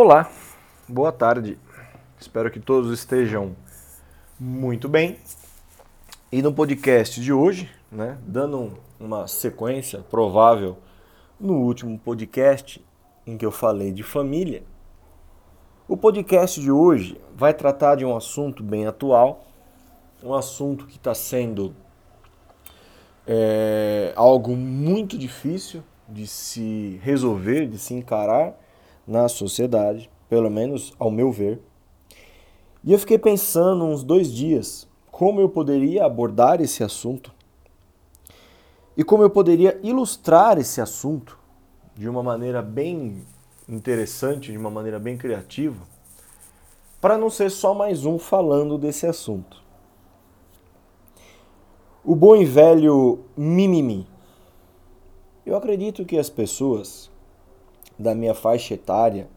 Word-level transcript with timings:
Olá, 0.00 0.30
boa 0.88 1.10
tarde. 1.10 1.58
Espero 2.20 2.52
que 2.52 2.60
todos 2.60 2.92
estejam 2.92 3.56
muito 4.38 4.88
bem. 4.88 5.18
E 6.30 6.40
no 6.40 6.54
podcast 6.54 7.20
de 7.20 7.32
hoje, 7.32 7.68
né, 7.90 8.16
dando 8.22 8.78
uma 9.00 9.26
sequência 9.26 9.98
provável 9.98 10.78
no 11.40 11.54
último 11.54 11.98
podcast 11.98 12.80
em 13.26 13.36
que 13.36 13.44
eu 13.44 13.50
falei 13.50 13.90
de 13.90 14.04
família, 14.04 14.62
o 15.88 15.96
podcast 15.96 16.60
de 16.60 16.70
hoje 16.70 17.20
vai 17.34 17.52
tratar 17.52 17.96
de 17.96 18.04
um 18.04 18.16
assunto 18.16 18.62
bem 18.62 18.86
atual, 18.86 19.46
um 20.22 20.32
assunto 20.32 20.86
que 20.86 20.96
está 20.96 21.12
sendo 21.12 21.74
é, 23.26 24.12
algo 24.14 24.54
muito 24.54 25.18
difícil 25.18 25.82
de 26.08 26.24
se 26.24 27.00
resolver, 27.02 27.66
de 27.66 27.78
se 27.78 27.94
encarar 27.94 28.67
na 29.08 29.26
sociedade, 29.26 30.10
pelo 30.28 30.50
menos 30.50 30.92
ao 30.98 31.10
meu 31.10 31.32
ver. 31.32 31.58
E 32.84 32.92
eu 32.92 32.98
fiquei 32.98 33.18
pensando 33.18 33.84
uns 33.84 34.04
dois 34.04 34.30
dias 34.30 34.86
como 35.10 35.40
eu 35.40 35.48
poderia 35.48 36.04
abordar 36.04 36.60
esse 36.60 36.84
assunto 36.84 37.32
e 38.96 39.02
como 39.02 39.22
eu 39.22 39.30
poderia 39.30 39.80
ilustrar 39.82 40.58
esse 40.58 40.80
assunto 40.80 41.38
de 41.96 42.08
uma 42.08 42.22
maneira 42.22 42.60
bem 42.60 43.24
interessante, 43.68 44.52
de 44.52 44.58
uma 44.58 44.70
maneira 44.70 44.98
bem 44.98 45.16
criativa, 45.16 45.82
para 47.00 47.16
não 47.16 47.30
ser 47.30 47.50
só 47.50 47.74
mais 47.74 48.04
um 48.04 48.18
falando 48.18 48.76
desse 48.76 49.06
assunto. 49.06 49.62
O 52.04 52.14
bom 52.14 52.36
e 52.36 52.44
velho 52.44 53.20
mimimi. 53.36 54.06
Eu 55.44 55.56
acredito 55.56 56.04
que 56.04 56.18
as 56.18 56.28
pessoas 56.30 57.10
da 57.98 58.14
minha 58.14 58.34
faixa 58.34 58.74
etária, 58.74 59.28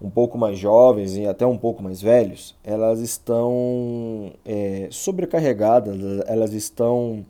um 0.00 0.10
pouco 0.10 0.36
mais 0.36 0.58
jovens 0.58 1.16
e 1.16 1.26
até 1.26 1.46
um 1.46 1.56
pouco 1.56 1.82
mais 1.82 2.02
velhos, 2.02 2.56
elas 2.64 3.00
estão 3.00 4.32
é, 4.44 4.88
sobrecarregadas, 4.90 5.96
elas 6.26 6.52
estão 6.52 7.24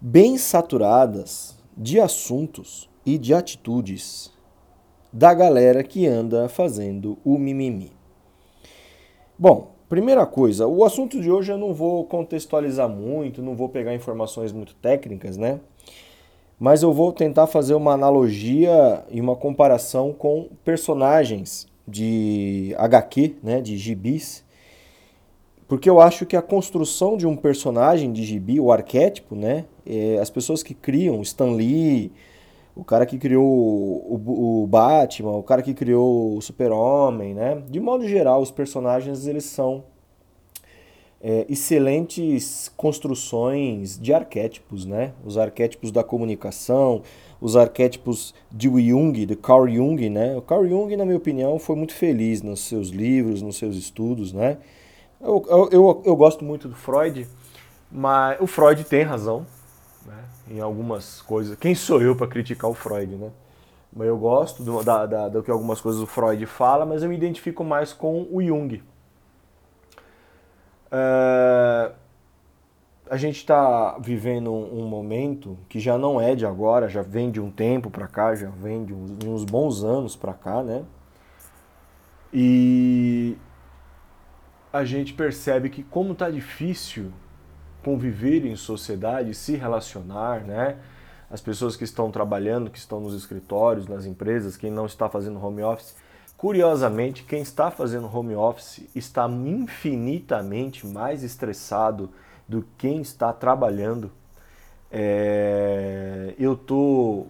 bem 0.00 0.36
saturadas 0.36 1.56
de 1.76 1.98
assuntos 1.98 2.88
e 3.06 3.16
de 3.16 3.32
atitudes 3.32 4.30
da 5.12 5.32
galera 5.32 5.82
que 5.82 6.06
anda 6.06 6.48
fazendo 6.48 7.18
o 7.24 7.38
mimimi. 7.38 7.92
Bom, 9.38 9.70
primeira 9.88 10.26
coisa, 10.26 10.66
o 10.66 10.84
assunto 10.84 11.20
de 11.20 11.30
hoje 11.30 11.50
eu 11.50 11.58
não 11.58 11.72
vou 11.72 12.04
contextualizar 12.04 12.88
muito, 12.88 13.42
não 13.42 13.56
vou 13.56 13.68
pegar 13.68 13.94
informações 13.94 14.52
muito 14.52 14.74
técnicas, 14.74 15.36
né? 15.36 15.60
Mas 16.60 16.82
eu 16.82 16.92
vou 16.92 17.10
tentar 17.10 17.46
fazer 17.46 17.72
uma 17.72 17.94
analogia 17.94 19.02
e 19.10 19.18
uma 19.18 19.34
comparação 19.34 20.12
com 20.12 20.50
personagens 20.62 21.66
de 21.88 22.74
HQ, 22.76 23.36
né, 23.42 23.62
de 23.62 23.78
gibis, 23.78 24.44
porque 25.66 25.88
eu 25.88 26.02
acho 26.02 26.26
que 26.26 26.36
a 26.36 26.42
construção 26.42 27.16
de 27.16 27.26
um 27.26 27.34
personagem 27.34 28.12
de 28.12 28.24
gibi, 28.24 28.60
o 28.60 28.70
arquétipo, 28.70 29.34
né, 29.34 29.64
é, 29.86 30.18
as 30.20 30.28
pessoas 30.28 30.62
que 30.62 30.74
criam, 30.74 31.22
Stan 31.22 31.52
Lee, 31.52 32.12
o 32.76 32.84
cara 32.84 33.06
que 33.06 33.16
criou 33.16 33.42
o, 33.42 34.62
o 34.62 34.66
Batman, 34.66 35.38
o 35.38 35.42
cara 35.42 35.62
que 35.62 35.72
criou 35.72 36.36
o 36.36 36.42
Super-Homem, 36.42 37.34
né? 37.34 37.62
De 37.68 37.80
modo 37.80 38.06
geral, 38.06 38.40
os 38.40 38.50
personagens 38.50 39.26
eles 39.26 39.44
são 39.44 39.84
é, 41.22 41.44
excelentes 41.48 42.72
construções 42.76 43.98
de 43.98 44.12
arquétipos, 44.12 44.86
né? 44.86 45.12
Os 45.24 45.36
arquétipos 45.36 45.92
da 45.92 46.02
comunicação, 46.02 47.02
os 47.40 47.56
arquétipos 47.56 48.34
de 48.50 48.68
Jung, 48.68 49.26
de 49.26 49.36
Carl 49.36 49.68
Jung, 49.68 50.08
né? 50.08 50.34
O 50.36 50.40
Carl 50.40 50.66
Jung, 50.66 50.96
na 50.96 51.04
minha 51.04 51.18
opinião, 51.18 51.58
foi 51.58 51.76
muito 51.76 51.92
feliz 51.92 52.40
nos 52.40 52.60
seus 52.60 52.88
livros, 52.88 53.42
nos 53.42 53.56
seus 53.56 53.76
estudos, 53.76 54.32
né? 54.32 54.58
Eu, 55.20 55.44
eu, 55.48 55.68
eu, 55.70 56.02
eu 56.06 56.16
gosto 56.16 56.42
muito 56.42 56.66
do 56.66 56.74
Freud, 56.74 57.28
mas 57.92 58.40
o 58.40 58.46
Freud 58.46 58.82
tem 58.84 59.02
razão, 59.02 59.44
né? 60.06 60.24
Em 60.50 60.60
algumas 60.60 61.20
coisas. 61.20 61.54
Quem 61.56 61.74
sou 61.74 62.00
eu 62.00 62.16
para 62.16 62.26
criticar 62.26 62.70
o 62.70 62.74
Freud, 62.74 63.14
né? 63.16 63.30
Mas 63.92 64.06
eu 64.06 64.16
gosto 64.16 64.62
do, 64.62 64.82
da, 64.82 65.04
da, 65.04 65.28
do 65.28 65.42
que 65.42 65.50
algumas 65.50 65.80
coisas 65.80 66.00
o 66.00 66.06
Freud 66.06 66.46
fala, 66.46 66.86
mas 66.86 67.02
eu 67.02 67.08
me 67.08 67.16
identifico 67.16 67.62
mais 67.62 67.92
com 67.92 68.26
o 68.30 68.40
Jung. 68.42 68.80
É, 70.90 71.92
a 73.10 73.16
gente 73.16 73.36
está 73.36 73.98
vivendo 73.98 74.52
um, 74.52 74.86
momento 74.86 75.58
que 75.68 75.80
já 75.80 75.98
não 75.98 76.20
é 76.20 76.34
de 76.34 76.46
agora, 76.46 76.88
já 76.88 77.02
vem 77.02 77.30
de 77.30 77.40
um 77.40 77.50
tempo 77.50 77.90
para 77.90 78.06
cá, 78.06 78.34
já 78.34 78.48
vem 78.50 78.84
de 78.84 78.94
uns, 78.94 79.18
de 79.18 79.28
uns 79.28 79.44
bons 79.44 79.82
anos 79.82 80.14
para 80.14 80.32
cá, 80.32 80.62
né? 80.62 80.84
E 82.32 83.36
a 84.72 84.84
gente 84.84 85.12
percebe 85.12 85.68
que 85.68 85.82
como 85.82 86.14
tá 86.14 86.30
difícil 86.30 87.12
conviver 87.82 88.46
em 88.46 88.54
sociedade, 88.54 89.34
se 89.34 89.56
relacionar, 89.56 90.44
né? 90.44 90.76
As 91.28 91.40
pessoas 91.40 91.76
que 91.76 91.84
estão 91.84 92.10
trabalhando, 92.10 92.70
que 92.70 92.78
estão 92.78 93.00
nos 93.00 93.14
escritórios, 93.14 93.88
nas 93.88 94.04
empresas, 94.04 94.56
quem 94.56 94.70
não 94.70 94.86
está 94.86 95.08
fazendo 95.08 95.44
home 95.44 95.62
office, 95.62 95.96
Curiosamente, 96.40 97.22
quem 97.22 97.42
está 97.42 97.70
fazendo 97.70 98.10
home 98.10 98.34
office 98.34 98.88
está 98.94 99.28
infinitamente 99.28 100.86
mais 100.86 101.22
estressado 101.22 102.08
do 102.48 102.62
que 102.62 102.68
quem 102.78 103.02
está 103.02 103.30
trabalhando. 103.30 104.10
É... 104.90 106.34
Eu 106.38 106.56
tô 106.56 107.26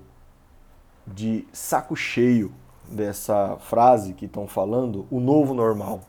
de 1.04 1.44
saco 1.52 1.96
cheio 1.96 2.52
dessa 2.88 3.56
frase 3.56 4.12
que 4.12 4.26
estão 4.26 4.46
falando, 4.46 5.04
o 5.10 5.18
novo 5.18 5.54
normal, 5.54 6.02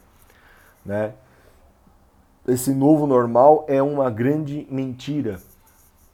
né? 0.85 1.15
Esse 2.47 2.71
novo 2.71 3.07
normal 3.07 3.65
é 3.67 3.81
uma 3.81 4.11
grande 4.11 4.67
mentira, 4.69 5.41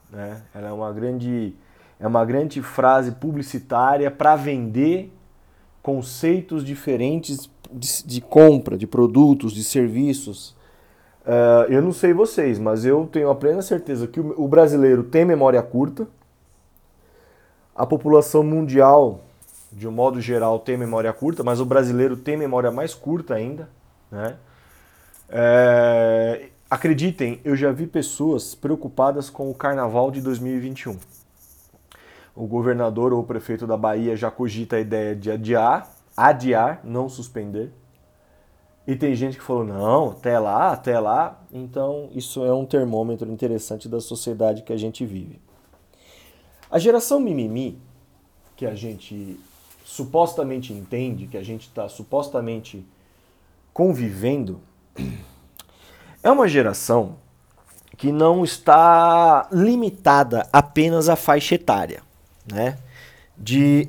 né? 0.09 0.41
Ela 0.55 0.69
é 0.69 0.71
uma 0.71 0.93
grande 0.93 1.53
é 1.99 2.07
uma 2.07 2.23
grande 2.23 2.61
frase 2.61 3.11
publicitária 3.11 4.09
para 4.09 4.37
vender 4.37 5.16
conceitos 5.87 6.65
diferentes 6.65 7.49
de, 7.71 8.03
de 8.05 8.19
compra 8.19 8.77
de 8.77 8.85
produtos, 8.85 9.53
de 9.53 9.63
serviços. 9.63 10.49
Uh, 11.25 11.63
eu 11.69 11.81
não 11.81 11.93
sei 11.93 12.11
vocês, 12.11 12.59
mas 12.59 12.83
eu 12.83 13.07
tenho 13.09 13.29
a 13.29 13.35
plena 13.35 13.61
certeza 13.61 14.05
que 14.05 14.19
o, 14.19 14.33
o 14.37 14.49
brasileiro 14.49 15.01
tem 15.01 15.23
memória 15.23 15.63
curta, 15.63 16.05
a 17.73 17.85
população 17.85 18.43
mundial, 18.43 19.21
de 19.71 19.87
um 19.87 19.91
modo 19.93 20.19
geral, 20.19 20.59
tem 20.59 20.75
memória 20.75 21.13
curta, 21.13 21.41
mas 21.41 21.61
o 21.61 21.65
brasileiro 21.65 22.17
tem 22.17 22.35
memória 22.35 22.69
mais 22.69 22.93
curta 22.93 23.35
ainda. 23.35 23.69
Né? 24.11 24.35
É, 25.29 26.49
acreditem, 26.69 27.39
eu 27.45 27.55
já 27.55 27.71
vi 27.71 27.87
pessoas 27.87 28.53
preocupadas 28.53 29.29
com 29.29 29.49
o 29.49 29.53
carnaval 29.53 30.11
de 30.11 30.19
2021 30.19 30.97
o 32.37 32.45
governador 32.45 33.11
ou 33.11 33.21
o 33.21 33.23
prefeito 33.23 33.65
da 33.65 33.75
Bahia 33.75 34.15
já 34.15 34.29
cogita 34.29 34.75
a 34.75 34.79
ideia 34.79 35.15
de 35.15 35.31
adiar, 35.31 35.91
adiar, 36.15 36.81
não 36.83 37.09
suspender. 37.09 37.73
E 38.85 38.95
tem 38.95 39.15
gente 39.15 39.37
que 39.37 39.43
falou, 39.43 39.65
não, 39.65 40.11
até 40.11 40.37
lá, 40.37 40.71
até 40.71 40.99
lá. 40.99 41.41
Então, 41.51 42.09
isso 42.13 42.45
é 42.45 42.53
um 42.53 42.65
termômetro 42.65 43.29
interessante 43.29 43.89
da 43.89 43.99
sociedade 43.99 44.61
que 44.61 44.71
a 44.71 44.77
gente 44.77 45.03
vive. 45.03 45.41
A 46.69 46.77
geração 46.77 47.19
mimimi, 47.19 47.81
que 48.55 48.65
a 48.65 48.75
gente 48.75 49.39
supostamente 49.83 50.71
entende, 50.71 51.27
que 51.27 51.37
a 51.37 51.43
gente 51.43 51.63
está 51.63 51.89
supostamente 51.89 52.85
convivendo, 53.73 54.61
é 56.21 56.29
uma 56.29 56.47
geração 56.47 57.15
que 57.97 58.11
não 58.11 58.43
está 58.43 59.49
limitada 59.51 60.47
apenas 60.53 61.09
à 61.09 61.15
faixa 61.15 61.55
etária 61.55 62.06
né? 62.51 62.77
De 63.37 63.87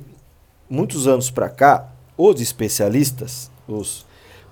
muitos 0.69 1.07
anos 1.07 1.31
para 1.31 1.49
cá, 1.49 1.91
os 2.17 2.41
especialistas, 2.41 3.49
os 3.67 4.05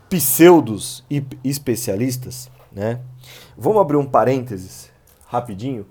pseudos 0.10 1.04
especialistas, 1.44 2.50
né? 2.72 3.00
Vamos 3.58 3.82
abrir 3.82 3.98
um 3.98 4.06
parênteses 4.06 4.90
rapidinho. 5.28 5.86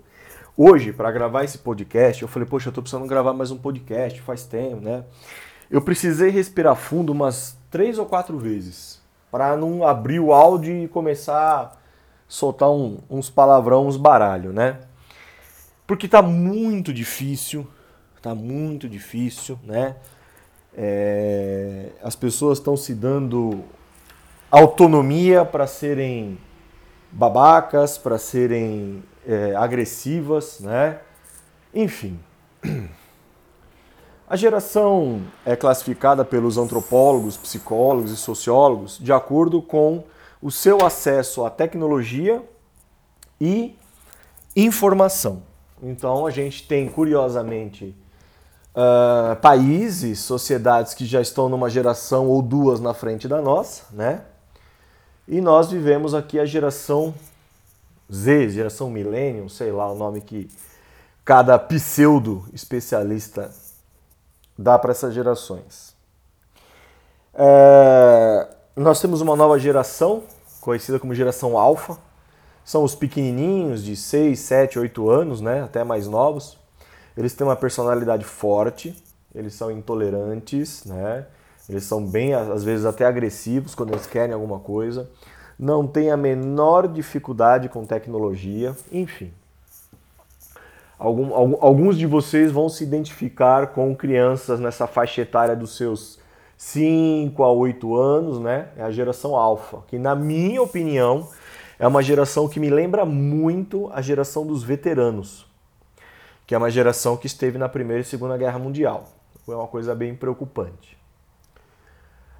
Hoje, 0.55 0.91
para 0.91 1.11
gravar 1.11 1.43
esse 1.43 1.59
podcast, 1.59 2.23
eu 2.23 2.27
falei, 2.27 2.47
poxa, 2.47 2.69
eu 2.69 2.73
tô 2.73 2.81
precisando 2.81 3.07
gravar 3.07 3.33
mais 3.33 3.51
um 3.51 3.57
podcast, 3.57 4.19
faz 4.21 4.43
tempo, 4.43 4.81
né? 4.81 5.03
Eu 5.69 5.81
precisei 5.81 6.31
respirar 6.31 6.75
fundo 6.75 7.11
umas 7.11 7.57
três 7.69 7.99
ou 7.99 8.05
quatro 8.05 8.39
vezes 8.39 8.99
para 9.29 9.55
não 9.55 9.85
abrir 9.85 10.19
o 10.19 10.33
áudio 10.33 10.83
e 10.83 10.87
começar 10.87 11.37
a 11.37 11.71
soltar 12.27 12.71
um, 12.71 12.97
uns 13.09 13.29
palavrão, 13.29 13.85
uns 13.85 13.97
baralho, 13.97 14.51
né? 14.51 14.79
Porque 15.85 16.07
tá 16.07 16.21
muito 16.21 16.91
difícil 16.91 17.67
Tá 18.27 18.35
muito 18.35 18.89
difícil, 18.89 19.57
né? 19.63 19.95
É, 20.75 21.91
as 22.03 22.13
pessoas 22.13 22.57
estão 22.57 22.75
se 22.75 22.93
dando 22.93 23.63
autonomia 24.51 25.45
para 25.45 25.65
serem 25.65 26.37
babacas, 27.09 27.97
para 27.97 28.17
serem 28.17 29.01
é, 29.25 29.55
agressivas, 29.55 30.59
né? 30.59 30.99
Enfim. 31.73 32.19
A 34.29 34.35
geração 34.35 35.21
é 35.45 35.55
classificada 35.55 36.25
pelos 36.25 36.57
antropólogos, 36.57 37.37
psicólogos 37.37 38.11
e 38.11 38.17
sociólogos 38.17 38.99
de 38.99 39.13
acordo 39.13 39.61
com 39.61 40.03
o 40.41 40.51
seu 40.51 40.85
acesso 40.85 41.45
à 41.45 41.49
tecnologia 41.49 42.43
e 43.39 43.73
informação. 44.53 45.43
Então 45.81 46.25
a 46.25 46.29
gente 46.29 46.67
tem, 46.67 46.89
curiosamente, 46.89 47.95
uh, 48.77 49.35
países, 49.37 50.19
sociedades 50.19 50.93
que 50.93 51.05
já 51.05 51.19
estão 51.19 51.49
numa 51.49 51.69
geração 51.69 52.27
ou 52.27 52.41
duas 52.41 52.79
na 52.79 52.93
frente 52.93 53.27
da 53.27 53.41
nossa, 53.41 53.83
né? 53.91 54.21
E 55.27 55.41
nós 55.41 55.71
vivemos 55.71 56.13
aqui 56.13 56.39
a 56.39 56.45
geração 56.45 57.13
Z, 58.13 58.49
geração 58.49 58.89
Millennium, 58.89 59.49
sei 59.49 59.71
lá 59.71 59.91
o 59.91 59.95
nome 59.95 60.21
que 60.21 60.49
cada 61.25 61.59
pseudo 61.59 62.45
especialista 62.53 63.51
dá 64.57 64.79
para 64.79 64.91
essas 64.91 65.13
gerações. 65.13 65.93
É, 67.33 68.47
nós 68.75 69.01
temos 69.01 69.19
uma 69.19 69.35
nova 69.35 69.59
geração, 69.59 70.23
conhecida 70.61 70.99
como 70.99 71.13
geração 71.13 71.57
alfa. 71.57 71.97
São 72.63 72.83
os 72.83 72.95
pequenininhos 72.95 73.83
de 73.83 73.95
6, 73.95 74.39
7, 74.39 74.79
8 74.79 75.09
anos, 75.09 75.41
né, 75.41 75.63
até 75.63 75.83
mais 75.83 76.07
novos. 76.07 76.57
Eles 77.17 77.33
têm 77.33 77.47
uma 77.47 77.55
personalidade 77.55 78.23
forte, 78.23 78.95
eles 79.33 79.53
são 79.53 79.71
intolerantes, 79.71 80.85
né? 80.85 81.25
Eles 81.67 81.83
são 81.83 82.05
bem, 82.05 82.33
às 82.33 82.63
vezes, 82.63 82.85
até 82.85 83.05
agressivos 83.05 83.75
quando 83.75 83.91
eles 83.91 84.05
querem 84.05 84.33
alguma 84.33 84.59
coisa. 84.59 85.09
Não 85.59 85.85
têm 85.85 86.11
a 86.11 86.17
menor 86.17 86.87
dificuldade 86.87 87.67
com 87.67 87.83
tecnologia, 87.85 88.75
enfim. 88.91 89.33
Algum, 90.99 91.33
alguns 91.33 91.97
de 91.97 92.05
vocês 92.05 92.51
vão 92.51 92.69
se 92.69 92.83
identificar 92.83 93.67
com 93.67 93.95
crianças 93.95 94.59
nessa 94.59 94.87
faixa 94.87 95.21
etária 95.21 95.55
dos 95.55 95.75
seus 95.75 96.19
5 96.57 97.43
a 97.43 97.51
8 97.51 97.95
anos, 97.95 98.39
né? 98.39 98.69
É 98.77 98.83
a 98.83 98.91
geração 98.91 99.35
alfa, 99.35 99.79
que 99.87 99.99
na 99.99 100.15
minha 100.15 100.61
opinião 100.61 101.27
é 101.77 101.87
uma 101.87 102.01
geração 102.01 102.47
que 102.47 102.59
me 102.59 102.69
lembra 102.69 103.05
muito 103.05 103.89
a 103.93 104.01
geração 104.01 104.45
dos 104.45 104.63
veteranos, 104.63 105.46
que 106.47 106.55
é 106.55 106.57
uma 106.57 106.71
geração 106.71 107.17
que 107.17 107.27
esteve 107.27 107.57
na 107.57 107.67
Primeira 107.67 108.01
e 108.01 108.05
Segunda 108.05 108.37
Guerra 108.37 108.57
Mundial. 108.57 109.09
Foi 109.45 109.53
uma 109.53 109.67
coisa 109.67 109.93
bem 109.93 110.15
preocupante. 110.15 110.97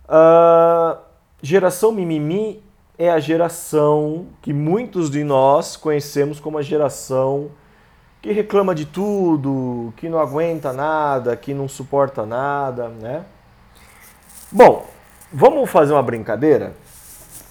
Uh, 0.06 0.98
geração 1.42 1.92
mimimi 1.92 2.64
é 2.98 3.12
a 3.12 3.20
geração 3.20 4.28
que 4.42 4.54
muitos 4.54 5.12
de 5.12 5.26
nós 5.26 5.76
conhecemos 5.76 6.40
como 6.40 6.58
a 6.58 6.62
geração 6.62 7.52
que 8.22 8.32
reclama 8.32 8.74
de 8.74 8.86
tudo, 8.86 9.94
que 9.98 10.08
não 10.08 10.20
aguenta 10.20 10.72
nada, 10.72 11.36
que 11.36 11.54
não 11.54 11.68
suporta 11.68 12.26
nada, 12.26 12.88
né? 12.88 13.26
Bom, 14.50 14.86
vamos 15.32 15.70
fazer 15.70 15.92
uma 15.92 16.02
brincadeira? 16.02 16.74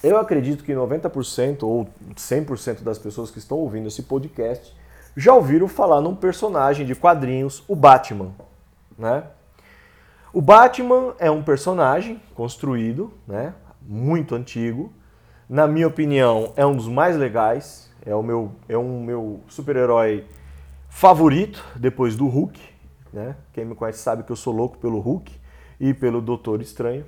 Eu 0.03 0.17
acredito 0.17 0.65
que 0.65 0.73
90% 0.73 1.65
ou 1.65 1.87
100% 2.15 2.83
das 2.83 2.99
pessoas 2.99 3.31
que 3.31 3.39
estão 3.39 3.59
ouvindo 3.59 3.89
esse 3.89 4.03
podcast 4.03 4.75
já 5.17 5.35
ouviram 5.35 5.67
falar 5.67 6.01
num 6.01 6.15
personagem 6.15 6.85
de 6.85 6.95
quadrinhos, 6.95 7.65
o 7.67 7.75
Batman, 7.75 8.33
né? 8.99 9.25
O 10.33 10.43
Batman 10.43 11.15
é 11.19 11.31
um 11.31 11.43
personagem 11.43 12.21
construído, 12.35 13.11
né, 13.27 13.55
muito 13.81 14.35
antigo. 14.35 14.93
Na 15.49 15.67
minha 15.67 15.87
opinião, 15.87 16.53
é 16.57 16.67
um 16.67 16.77
dos 16.77 16.89
mais 16.89 17.17
legais, 17.17 17.91
é 18.05 18.15
o 18.15 18.23
meu 18.23 18.53
é 18.69 18.77
um 18.77 19.03
meu 19.03 19.41
super-herói 19.49 20.27
favorito 20.91 21.65
depois 21.77 22.17
do 22.17 22.27
Hulk, 22.27 22.61
né? 23.13 23.37
Quem 23.55 23.65
me 23.65 23.75
conhece 23.75 24.01
sabe 24.01 24.25
que 24.25 24.33
eu 24.33 24.37
sou 24.37 24.53
louco 24.53 24.77
pelo 24.77 24.99
Hulk 25.01 25.33
e 25.81 25.95
pelo 25.95 26.21
Doutor 26.21 26.61
Estranho. 26.61 27.07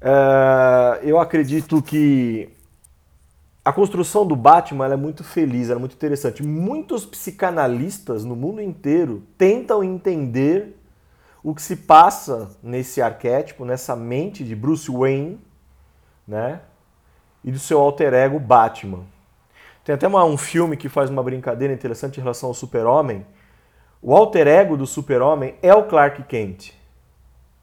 É, 0.00 1.00
eu 1.02 1.18
acredito 1.18 1.82
que 1.82 2.56
a 3.68 3.72
construção 3.74 4.24
do 4.24 4.34
Batman 4.34 4.86
é 4.86 4.96
muito 4.96 5.22
feliz, 5.22 5.68
é 5.68 5.74
muito 5.74 5.92
interessante. 5.92 6.42
Muitos 6.42 7.04
psicanalistas 7.04 8.24
no 8.24 8.34
mundo 8.34 8.62
inteiro 8.62 9.22
tentam 9.36 9.84
entender 9.84 10.74
o 11.44 11.54
que 11.54 11.60
se 11.60 11.76
passa 11.76 12.56
nesse 12.62 13.02
arquétipo, 13.02 13.66
nessa 13.66 13.94
mente 13.94 14.42
de 14.42 14.56
Bruce 14.56 14.90
Wayne, 14.90 15.38
né? 16.26 16.62
E 17.44 17.52
do 17.52 17.58
seu 17.58 17.78
alter 17.78 18.14
ego 18.14 18.40
Batman. 18.40 19.04
Tem 19.84 19.94
até 19.94 20.08
uma, 20.08 20.24
um 20.24 20.38
filme 20.38 20.74
que 20.74 20.88
faz 20.88 21.10
uma 21.10 21.22
brincadeira 21.22 21.74
interessante 21.74 22.16
em 22.16 22.22
relação 22.22 22.48
ao 22.48 22.54
super-homem. 22.54 23.26
O 24.00 24.16
alter 24.16 24.48
ego 24.48 24.78
do 24.78 24.86
super-homem 24.86 25.56
é 25.60 25.74
o 25.74 25.84
Clark 25.84 26.22
Kent. 26.22 26.72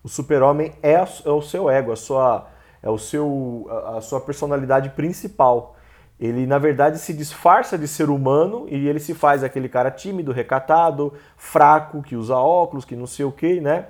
O 0.03 0.07
super-homem 0.07 0.71
é, 0.83 0.93
é, 0.93 1.31
o 1.31 1.41
seu 1.41 1.67
ego, 1.67 1.91
a 1.91 1.95
sua, 1.95 2.47
é 2.83 2.91
o 2.91 2.97
seu, 2.99 3.65
a, 3.71 3.97
a 3.97 4.01
sua 4.01 4.21
personalidade 4.21 4.91
principal. 4.91 5.74
Ele, 6.19 6.45
na 6.47 6.57
verdade, 6.57 6.97
se 6.97 7.13
disfarça 7.13 7.77
de 7.77 7.87
ser 7.87 8.09
humano 8.09 8.65
e 8.69 8.87
ele 8.87 8.99
se 8.99 9.13
faz 9.13 9.43
aquele 9.43 9.67
cara 9.67 9.91
tímido, 9.91 10.31
recatado, 10.31 11.13
fraco, 11.35 12.01
que 12.01 12.15
usa 12.15 12.35
óculos, 12.35 12.85
que 12.85 12.95
não 12.95 13.05
sei 13.05 13.25
o 13.25 13.31
que, 13.31 13.59
né? 13.59 13.87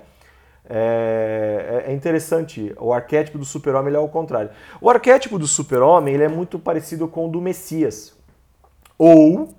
É, 0.68 1.84
é, 1.86 1.92
é, 1.92 1.94
interessante, 1.94 2.74
o 2.78 2.92
arquétipo 2.92 3.38
do 3.38 3.44
super-homem 3.44 3.94
é 3.94 3.98
o 3.98 4.08
contrário. 4.08 4.50
O 4.80 4.90
arquétipo 4.90 5.38
do 5.38 5.46
super-homem 5.46 6.14
ele 6.14 6.24
é 6.24 6.28
muito 6.28 6.58
parecido 6.58 7.06
com 7.06 7.26
o 7.26 7.30
do 7.30 7.40
Messias. 7.40 8.16
Ou 8.98 9.54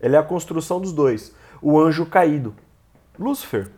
ele 0.00 0.16
é 0.16 0.18
a 0.18 0.22
construção 0.22 0.78
dos 0.78 0.92
dois. 0.92 1.34
O 1.62 1.80
anjo 1.80 2.04
caído. 2.04 2.54
Lúcifer. 3.18 3.70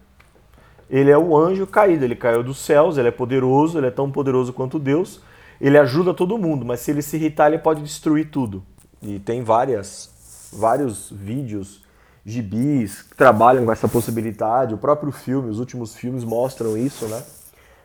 Ele 0.91 1.11
é 1.11 1.17
o 1.17 1.37
anjo 1.37 1.67
caído, 1.67 2.05
ele 2.05 2.17
caiu 2.17 2.43
dos 2.43 2.59
céus, 2.59 2.99
ele 2.99 3.09
é 3.09 3.13
poderoso, 3.13 3.79
ele 3.79 3.87
é 3.87 3.91
tão 3.91 4.11
poderoso 4.11 4.53
quanto 4.53 4.79
Deus. 4.79 5.23
Ele 5.63 5.79
ajuda 5.79 6.13
todo 6.13 6.37
mundo, 6.37 6.65
mas 6.65 6.81
se 6.81 6.91
ele 6.91 7.03
se 7.03 7.15
irritar, 7.15 7.47
ele 7.47 7.59
pode 7.59 7.85
destruir 7.85 8.33
tudo. 8.33 8.65
E 9.01 9.21
tem 9.21 9.45
várias, 9.45 10.51
vários 10.53 11.09
vídeos, 11.09 11.85
gibis 12.27 13.03
que 13.03 13.17
trabalham 13.17 13.65
com 13.65 13.71
essa 13.71 13.87
possibilidade. 13.87 14.75
O 14.75 14.79
próprio 14.79 15.13
filme, 15.13 15.49
os 15.49 15.61
últimos 15.61 15.95
filmes 15.95 16.25
mostram 16.25 16.77
isso, 16.77 17.07
né? 17.07 17.23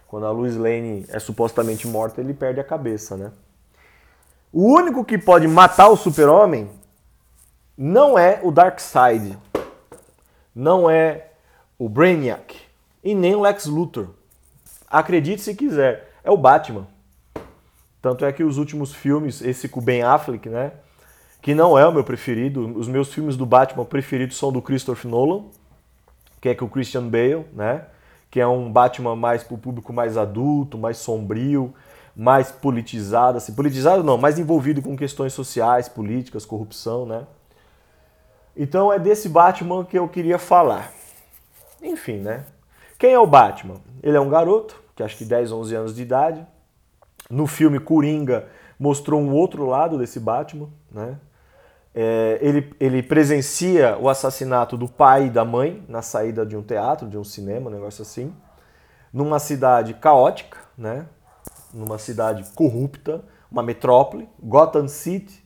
Quando 0.08 0.26
a 0.26 0.32
Lois 0.32 0.58
Lane 0.58 1.06
é 1.10 1.20
supostamente 1.20 1.88
morta, 1.88 2.20
ele 2.20 2.34
perde 2.34 2.60
a 2.60 2.64
cabeça, 2.64 3.16
né? 3.16 3.32
O 4.52 4.74
único 4.74 5.06
que 5.06 5.20
pode 5.20 5.48
matar 5.48 5.90
o 5.90 5.96
super-homem 5.96 6.68
não 7.78 8.18
é 8.18 8.40
o 8.42 8.52
Darkseid, 8.52 9.38
não 10.56 10.90
é 10.90 11.28
o 11.78 11.88
Brainiac 11.88 12.58
e 13.04 13.14
nem 13.14 13.36
o 13.36 13.42
Lex 13.42 13.68
Luthor. 13.68 14.08
Acredite 14.90 15.44
se 15.44 15.54
quiser, 15.54 16.12
é 16.24 16.32
o 16.32 16.38
Batman. 16.38 16.88
Tanto 18.08 18.24
é 18.24 18.32
que 18.32 18.42
os 18.42 18.58
últimos 18.58 18.94
filmes, 18.94 19.42
esse 19.42 19.68
com 19.68 19.82
Ben 19.82 20.02
Affleck, 20.02 20.48
né, 20.48 20.72
que 21.42 21.54
não 21.54 21.78
é 21.78 21.86
o 21.86 21.92
meu 21.92 22.06
preferido, 22.06 22.66
os 22.80 22.88
meus 22.88 23.14
filmes 23.14 23.36
do 23.36 23.46
Batman 23.46 23.84
preferidos 23.84 24.38
são 24.38 24.50
do 24.50 24.62
Christopher 24.62 25.12
Nolan, 25.12 25.44
que 26.40 26.48
é 26.48 26.56
com 26.56 26.64
o 26.64 26.70
Christian 26.70 27.06
Bale, 27.10 27.46
né, 27.52 27.84
que 28.32 28.40
é 28.40 28.48
um 28.48 28.72
Batman 28.72 29.14
mais 29.14 29.44
para 29.44 29.56
o 29.56 29.58
público 29.58 29.92
mais 29.92 30.16
adulto, 30.16 30.78
mais 30.78 31.00
sombrio, 31.00 31.74
mais 32.16 32.50
politizado, 32.50 33.40
assim, 33.40 33.54
politizado 33.54 34.02
não, 34.06 34.18
mais 34.18 34.40
envolvido 34.40 34.82
com 34.82 34.96
questões 34.96 35.34
sociais, 35.34 35.90
políticas, 35.90 36.46
corrupção, 36.46 37.06
né? 37.06 37.28
Então 38.56 38.92
é 38.92 38.98
desse 38.98 39.28
Batman 39.28 39.84
que 39.84 40.00
eu 40.00 40.08
queria 40.08 40.40
falar. 40.40 40.94
Enfim, 41.84 42.20
né? 42.20 42.46
Quem 42.98 43.12
é 43.12 43.20
o 43.20 43.28
Batman? 43.28 43.82
Ele 44.02 44.16
é 44.16 44.22
um 44.22 44.30
garoto, 44.30 44.82
que 44.96 45.04
acho 45.04 45.18
que 45.18 45.26
10, 45.26 45.52
11 45.52 45.76
anos 45.76 45.94
de 45.94 46.02
idade. 46.02 46.48
No 47.30 47.48
filme 47.48 47.80
Coringa 47.80 48.48
mostrou 48.80 49.20
um 49.20 49.34
outro 49.34 49.66
lado 49.66 49.98
desse 49.98 50.20
Batman, 50.20 50.70
né? 50.92 51.18
É, 51.94 52.38
ele, 52.42 52.72
ele 52.80 53.02
presencia 53.02 53.98
o 54.00 54.08
assassinato 54.08 54.78
do 54.78 54.88
pai 54.88 55.28
e 55.28 55.30
da 55.32 55.44
mãe 55.44 55.84
na 55.90 56.04
saída 56.04 56.46
de 56.46 56.56
um 56.56 56.62
teatro, 56.62 57.08
de 57.10 57.18
um 57.18 57.24
cinema, 57.24 57.70
um 57.70 57.74
negócio 57.74 58.04
assim, 58.04 58.32
numa 59.12 59.40
cidade 59.40 59.96
caótica, 59.96 60.60
né? 60.78 61.08
numa 61.74 61.98
cidade 61.98 62.44
corrupta, 62.56 63.24
uma 63.52 63.64
metrópole. 63.64 64.30
Gotham 64.42 64.88
City 64.88 65.44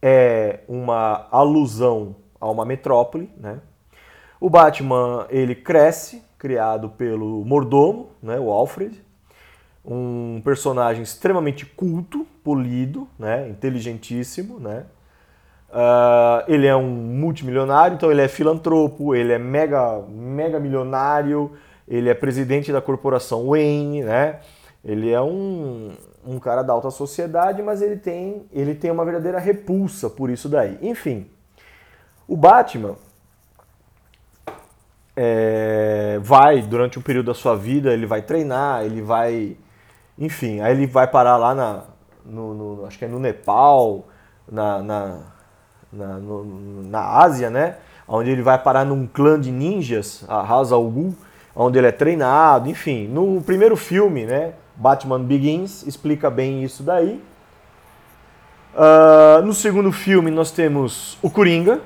é 0.00 0.60
uma 0.68 1.26
alusão 1.30 2.16
a 2.40 2.48
uma 2.50 2.64
metrópole, 2.64 3.30
né? 3.36 3.60
O 4.40 4.48
Batman, 4.48 5.26
ele 5.30 5.54
cresce, 5.54 6.22
criado 6.38 6.90
pelo 6.90 7.44
mordomo, 7.44 8.10
né, 8.22 8.38
o 8.38 8.52
Alfred, 8.52 9.04
um 9.94 10.40
personagem 10.44 11.02
extremamente 11.02 11.64
culto, 11.64 12.26
polido, 12.44 13.08
né, 13.18 13.48
inteligentíssimo, 13.48 14.60
né? 14.60 14.84
Uh, 15.70 16.44
ele 16.46 16.66
é 16.66 16.74
um 16.74 16.88
multimilionário, 16.88 17.94
então 17.94 18.10
ele 18.10 18.22
é 18.22 18.28
filantropo, 18.28 19.14
ele 19.14 19.32
é 19.32 19.38
mega, 19.38 20.00
mega 20.08 20.58
milionário, 20.58 21.52
ele 21.86 22.08
é 22.08 22.14
presidente 22.14 22.72
da 22.72 22.80
corporação 22.80 23.48
Wayne, 23.48 24.02
né? 24.02 24.40
Ele 24.84 25.10
é 25.10 25.20
um, 25.20 25.92
um 26.24 26.38
cara 26.38 26.62
da 26.62 26.72
alta 26.72 26.90
sociedade, 26.90 27.62
mas 27.62 27.82
ele 27.82 27.96
tem, 27.96 28.46
ele 28.52 28.74
tem 28.74 28.90
uma 28.90 29.04
verdadeira 29.04 29.38
repulsa 29.38 30.08
por 30.08 30.30
isso 30.30 30.48
daí. 30.48 30.78
Enfim, 30.80 31.26
o 32.26 32.36
Batman 32.36 32.96
é, 35.16 36.18
vai, 36.22 36.62
durante 36.62 36.98
um 36.98 37.02
período 37.02 37.26
da 37.26 37.34
sua 37.34 37.56
vida, 37.56 37.92
ele 37.92 38.06
vai 38.06 38.22
treinar, 38.22 38.84
ele 38.84 39.02
vai. 39.02 39.56
Enfim, 40.18 40.60
aí 40.60 40.72
ele 40.72 40.86
vai 40.86 41.06
parar 41.06 41.36
lá 41.36 41.54
na. 41.54 41.82
No, 42.24 42.54
no 42.54 42.86
acho 42.86 42.98
que 42.98 43.04
é 43.04 43.08
no 43.08 43.18
Nepal, 43.18 44.06
na, 44.50 44.82
na, 44.82 45.18
na, 45.92 46.06
no, 46.18 46.82
na 46.84 47.00
Ásia, 47.00 47.48
né? 47.48 47.76
Onde 48.06 48.30
ele 48.30 48.42
vai 48.42 48.58
parar 48.58 48.84
num 48.84 49.06
clã 49.06 49.40
de 49.40 49.50
ninjas, 49.50 50.24
a 50.28 50.42
Ra's 50.42 50.72
al 50.72 50.92
onde 51.54 51.78
ele 51.78 51.86
é 51.86 51.92
treinado, 51.92 52.68
enfim. 52.68 53.06
No 53.08 53.40
primeiro 53.42 53.76
filme, 53.76 54.26
né? 54.26 54.52
Batman 54.76 55.22
Begins 55.22 55.86
explica 55.86 56.30
bem 56.30 56.62
isso 56.62 56.82
daí. 56.82 57.22
Uh, 58.74 59.42
no 59.44 59.52
segundo 59.52 59.90
filme 59.90 60.30
nós 60.30 60.50
temos 60.50 61.18
o 61.20 61.30
Coringa, 61.30 61.80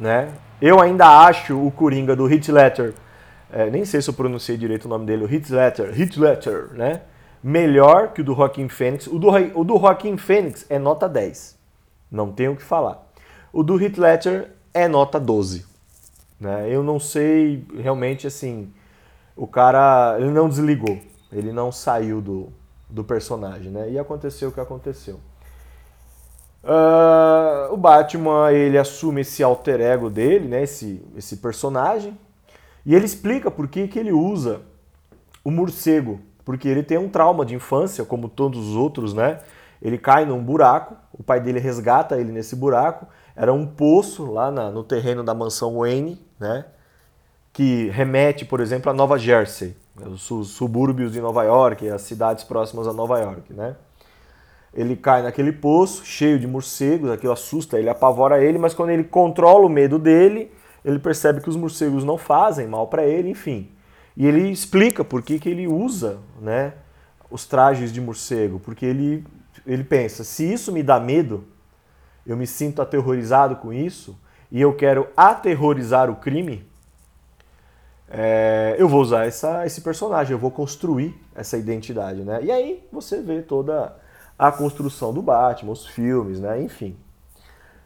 né? 0.00 0.30
Eu 0.60 0.80
ainda 0.80 1.06
acho 1.26 1.54
o 1.54 1.70
Coringa 1.70 2.16
do 2.16 2.30
Heath 2.30 2.48
Ledger, 2.48 2.94
é, 3.52 3.68
nem 3.68 3.84
sei 3.84 4.00
se 4.00 4.08
eu 4.08 4.14
pronunciei 4.14 4.56
direito 4.56 4.86
o 4.86 4.88
nome 4.88 5.04
dele, 5.04 5.24
o 5.24 5.32
Heath 5.32 5.50
Ledger, 5.50 6.00
Heath 6.00 6.16
Ledger, 6.16 6.68
né? 6.72 7.02
Melhor 7.48 8.12
que 8.12 8.22
o 8.22 8.24
do 8.24 8.34
Joaquin 8.34 8.68
Phoenix. 8.68 9.06
O 9.06 9.20
do, 9.20 9.28
o 9.28 9.62
do 9.62 9.78
Joaquin 9.78 10.16
Phoenix 10.16 10.66
é 10.68 10.80
nota 10.80 11.08
10, 11.08 11.56
não 12.10 12.32
tenho 12.32 12.54
o 12.54 12.56
que 12.56 12.62
falar. 12.64 13.06
O 13.52 13.62
do 13.62 13.80
Heath 13.80 13.98
Ledger 13.98 14.50
é 14.74 14.88
nota 14.88 15.20
12, 15.20 15.64
né? 16.40 16.68
Eu 16.68 16.82
não 16.82 16.98
sei 16.98 17.64
realmente 17.78 18.26
assim, 18.26 18.72
o 19.36 19.46
cara, 19.46 20.16
ele 20.18 20.32
não 20.32 20.48
desligou, 20.48 20.98
ele 21.30 21.52
não 21.52 21.70
saiu 21.70 22.20
do, 22.20 22.48
do 22.90 23.04
personagem, 23.04 23.70
né? 23.70 23.92
E 23.92 23.96
aconteceu 23.96 24.48
o 24.48 24.52
que 24.52 24.58
aconteceu. 24.58 25.20
Uh, 26.64 27.72
o 27.72 27.76
Batman 27.76 28.50
ele 28.50 28.76
assume 28.76 29.20
esse 29.20 29.40
alter 29.44 29.80
ego 29.80 30.10
dele, 30.10 30.48
né, 30.48 30.64
esse, 30.64 31.00
esse 31.16 31.36
personagem, 31.36 32.18
e 32.84 32.92
ele 32.92 33.04
explica 33.04 33.52
por 33.52 33.68
que, 33.68 33.86
que 33.86 34.00
ele 34.00 34.10
usa 34.10 34.62
o 35.44 35.50
morcego, 35.52 36.20
porque 36.46 36.66
ele 36.66 36.82
tem 36.82 36.96
um 36.96 37.10
trauma 37.10 37.44
de 37.44 37.54
infância, 37.54 38.06
como 38.06 38.28
todos 38.28 38.68
os 38.68 38.74
outros, 38.74 39.12
né? 39.12 39.40
Ele 39.82 39.98
cai 39.98 40.24
num 40.24 40.42
buraco, 40.42 40.96
o 41.12 41.22
pai 41.22 41.40
dele 41.40 41.60
resgata 41.60 42.18
ele 42.18 42.32
nesse 42.32 42.56
buraco, 42.56 43.06
era 43.36 43.52
um 43.52 43.66
poço 43.66 44.24
lá 44.24 44.50
na, 44.50 44.70
no 44.70 44.82
terreno 44.82 45.22
da 45.22 45.34
mansão 45.34 45.80
Wayne, 45.80 46.24
né? 46.40 46.64
Que 47.52 47.90
remete, 47.90 48.44
por 48.44 48.60
exemplo, 48.60 48.90
a 48.90 48.94
Nova 48.94 49.18
Jersey, 49.18 49.76
os 50.00 50.22
subúrbios 50.48 51.12
de 51.12 51.20
Nova 51.20 51.42
York, 51.42 51.86
as 51.90 52.02
cidades 52.02 52.44
próximas 52.44 52.88
a 52.88 52.92
Nova 52.94 53.18
York, 53.18 53.52
né? 53.52 53.76
ele 54.76 54.94
cai 54.94 55.22
naquele 55.22 55.50
poço 55.50 56.04
cheio 56.04 56.38
de 56.38 56.46
morcegos, 56.46 57.10
aquilo 57.10 57.32
assusta 57.32 57.78
ele, 57.78 57.88
apavora 57.88 58.44
ele, 58.44 58.58
mas 58.58 58.74
quando 58.74 58.90
ele 58.90 59.04
controla 59.04 59.64
o 59.64 59.70
medo 59.70 59.98
dele, 59.98 60.52
ele 60.84 60.98
percebe 60.98 61.40
que 61.40 61.48
os 61.48 61.56
morcegos 61.56 62.04
não 62.04 62.18
fazem 62.18 62.68
mal 62.68 62.86
para 62.86 63.04
ele, 63.04 63.30
enfim. 63.30 63.70
E 64.16 64.26
ele 64.26 64.50
explica 64.50 65.04
por 65.04 65.22
que, 65.22 65.38
que 65.38 65.48
ele 65.48 65.66
usa 65.66 66.18
né, 66.40 66.72
os 67.30 67.46
trajes 67.46 67.92
de 67.92 68.00
morcego, 68.00 68.58
porque 68.58 68.86
ele, 68.86 69.24
ele 69.66 69.84
pensa: 69.84 70.24
se 70.24 70.50
isso 70.50 70.72
me 70.72 70.82
dá 70.82 70.98
medo, 70.98 71.44
eu 72.26 72.36
me 72.36 72.46
sinto 72.46 72.80
aterrorizado 72.80 73.56
com 73.56 73.72
isso, 73.72 74.18
e 74.50 74.60
eu 74.60 74.74
quero 74.74 75.08
aterrorizar 75.16 76.10
o 76.10 76.16
crime, 76.16 76.66
é, 78.08 78.76
eu 78.78 78.88
vou 78.88 79.02
usar 79.02 79.26
essa, 79.26 79.66
esse 79.66 79.80
personagem, 79.80 80.32
eu 80.32 80.38
vou 80.38 80.50
construir 80.50 81.14
essa 81.34 81.58
identidade. 81.58 82.22
Né? 82.22 82.40
E 82.44 82.50
aí 82.50 82.84
você 82.92 83.20
vê 83.20 83.42
toda 83.42 83.94
a 84.38 84.52
construção 84.52 85.12
do 85.12 85.20
Batman, 85.20 85.72
os 85.72 85.86
filmes, 85.86 86.40
né? 86.40 86.60
Enfim. 86.62 86.96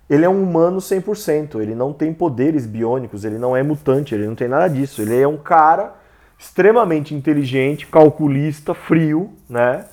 Ele 0.09 0.25
é 0.25 0.29
um 0.29 0.43
humano 0.43 0.79
100%, 0.79 1.61
ele 1.61 1.73
não 1.73 1.93
tem 1.93 2.13
poderes 2.13 2.67
biônicos, 2.67 3.25
ele 3.25 3.39
não 3.39 3.57
é 3.57 3.63
mutante, 3.63 4.13
ele 4.13 4.27
não 4.27 4.35
tem 4.35 4.49
nada 4.49 4.69
disso. 4.69 5.01
Ele 5.01 5.17
é 5.17 5.27
um 5.27 5.37
cara 5.37 5.95
extremamente 6.41 7.15
inteligente, 7.15 7.87
calculista, 7.87 8.73
frio, 8.73 9.31
né? 9.49 9.85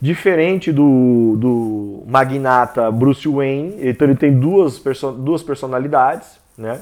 Diferente 0.00 0.72
do, 0.72 1.34
do 1.36 2.04
magnata 2.06 2.88
Bruce 2.88 3.26
Wayne, 3.26 3.76
então 3.80 4.06
ele 4.06 4.16
tem 4.16 4.38
duas, 4.38 4.78
perso 4.78 5.10
duas 5.10 5.42
personalidades, 5.42 6.38
né? 6.56 6.80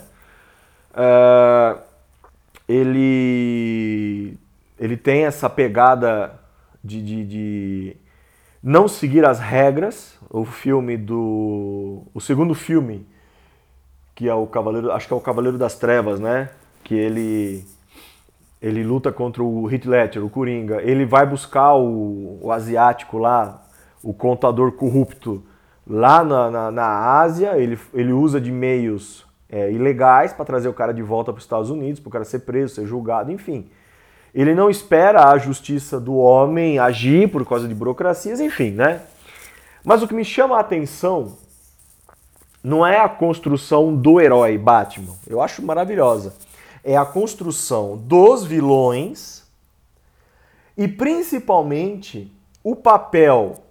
Uh, 0.93 1.81
ele, 2.69 4.37
ele 4.79 4.99
tem 4.99 5.25
essa 5.25 5.49
pegada 5.49 6.39
de, 6.85 7.03
de, 7.03 7.25
de 7.25 7.97
não 8.63 8.87
seguir 8.87 9.25
as 9.25 9.41
regras. 9.41 10.15
O 10.29 10.45
filme 10.45 10.97
do. 10.97 12.03
O 12.13 12.21
segundo 12.21 12.55
filme, 12.55 13.07
que 14.15 14.29
é 14.29 14.35
o 14.35 14.47
Cavaleiro. 14.47 14.93
Acho 14.93 15.07
que 15.07 15.15
é 15.15 15.17
o 15.17 15.21
Cavaleiro 15.21 15.57
das 15.57 15.79
Trevas, 15.79 16.21
né? 16.21 16.51
Que 16.85 16.95
ele. 16.95 17.65
Ele 18.67 18.83
luta 18.83 19.13
contra 19.13 19.45
o 19.45 19.67
Ledger, 19.67 20.25
o 20.25 20.29
Coringa. 20.29 20.83
Ele 20.83 21.07
vai 21.07 21.25
buscar 21.25 21.75
o, 21.75 22.41
o 22.43 22.51
asiático 22.51 23.17
lá, 23.17 23.63
o 24.03 24.13
contador 24.13 24.73
corrupto, 24.73 25.45
lá 25.87 26.25
na, 26.25 26.51
na, 26.51 26.71
na 26.73 27.21
Ásia. 27.21 27.57
Ele, 27.57 27.79
ele 27.95 28.13
usa 28.13 28.41
de 28.41 28.51
meios 28.51 29.25
é, 29.49 29.71
ilegais 29.71 30.33
para 30.33 30.45
trazer 30.45 30.69
o 30.69 30.75
cara 30.75 30.93
de 30.93 31.01
volta 31.01 31.33
para 31.33 31.39
os 31.39 31.45
Estados 31.45 31.71
Unidos, 31.71 32.01
para 32.01 32.09
o 32.09 32.11
cara 32.11 32.25
ser 32.25 32.41
preso, 32.41 32.75
ser 32.75 32.87
julgado, 32.87 33.31
enfim. 33.31 33.71
Ele 34.35 34.53
não 34.53 34.69
espera 34.69 35.29
a 35.29 35.39
justiça 35.39 36.01
do 36.01 36.17
homem 36.17 36.81
agir 36.81 37.31
por 37.31 37.47
causa 37.47 37.69
de 37.69 37.75
burocracias, 37.75 38.41
enfim, 38.41 38.73
né? 38.73 39.01
Mas 39.85 40.03
o 40.03 40.09
que 40.09 40.15
me 40.15 40.25
chama 40.25 40.57
a 40.57 40.61
atenção 40.61 41.39
não 42.65 42.85
é 42.85 42.99
a 42.99 43.09
construção 43.09 43.95
do 43.95 44.21
herói 44.21 44.59
Batman. 44.59 45.15
Eu 45.25 45.41
acho 45.41 45.65
maravilhosa. 45.65 46.35
É 46.89 46.97
a 46.97 47.05
construção 47.05 47.97
dos 47.97 48.45
vilões 48.45 49.43
e 50.77 50.87
principalmente 50.87 52.33
o 52.63 52.77
papel 52.77 53.65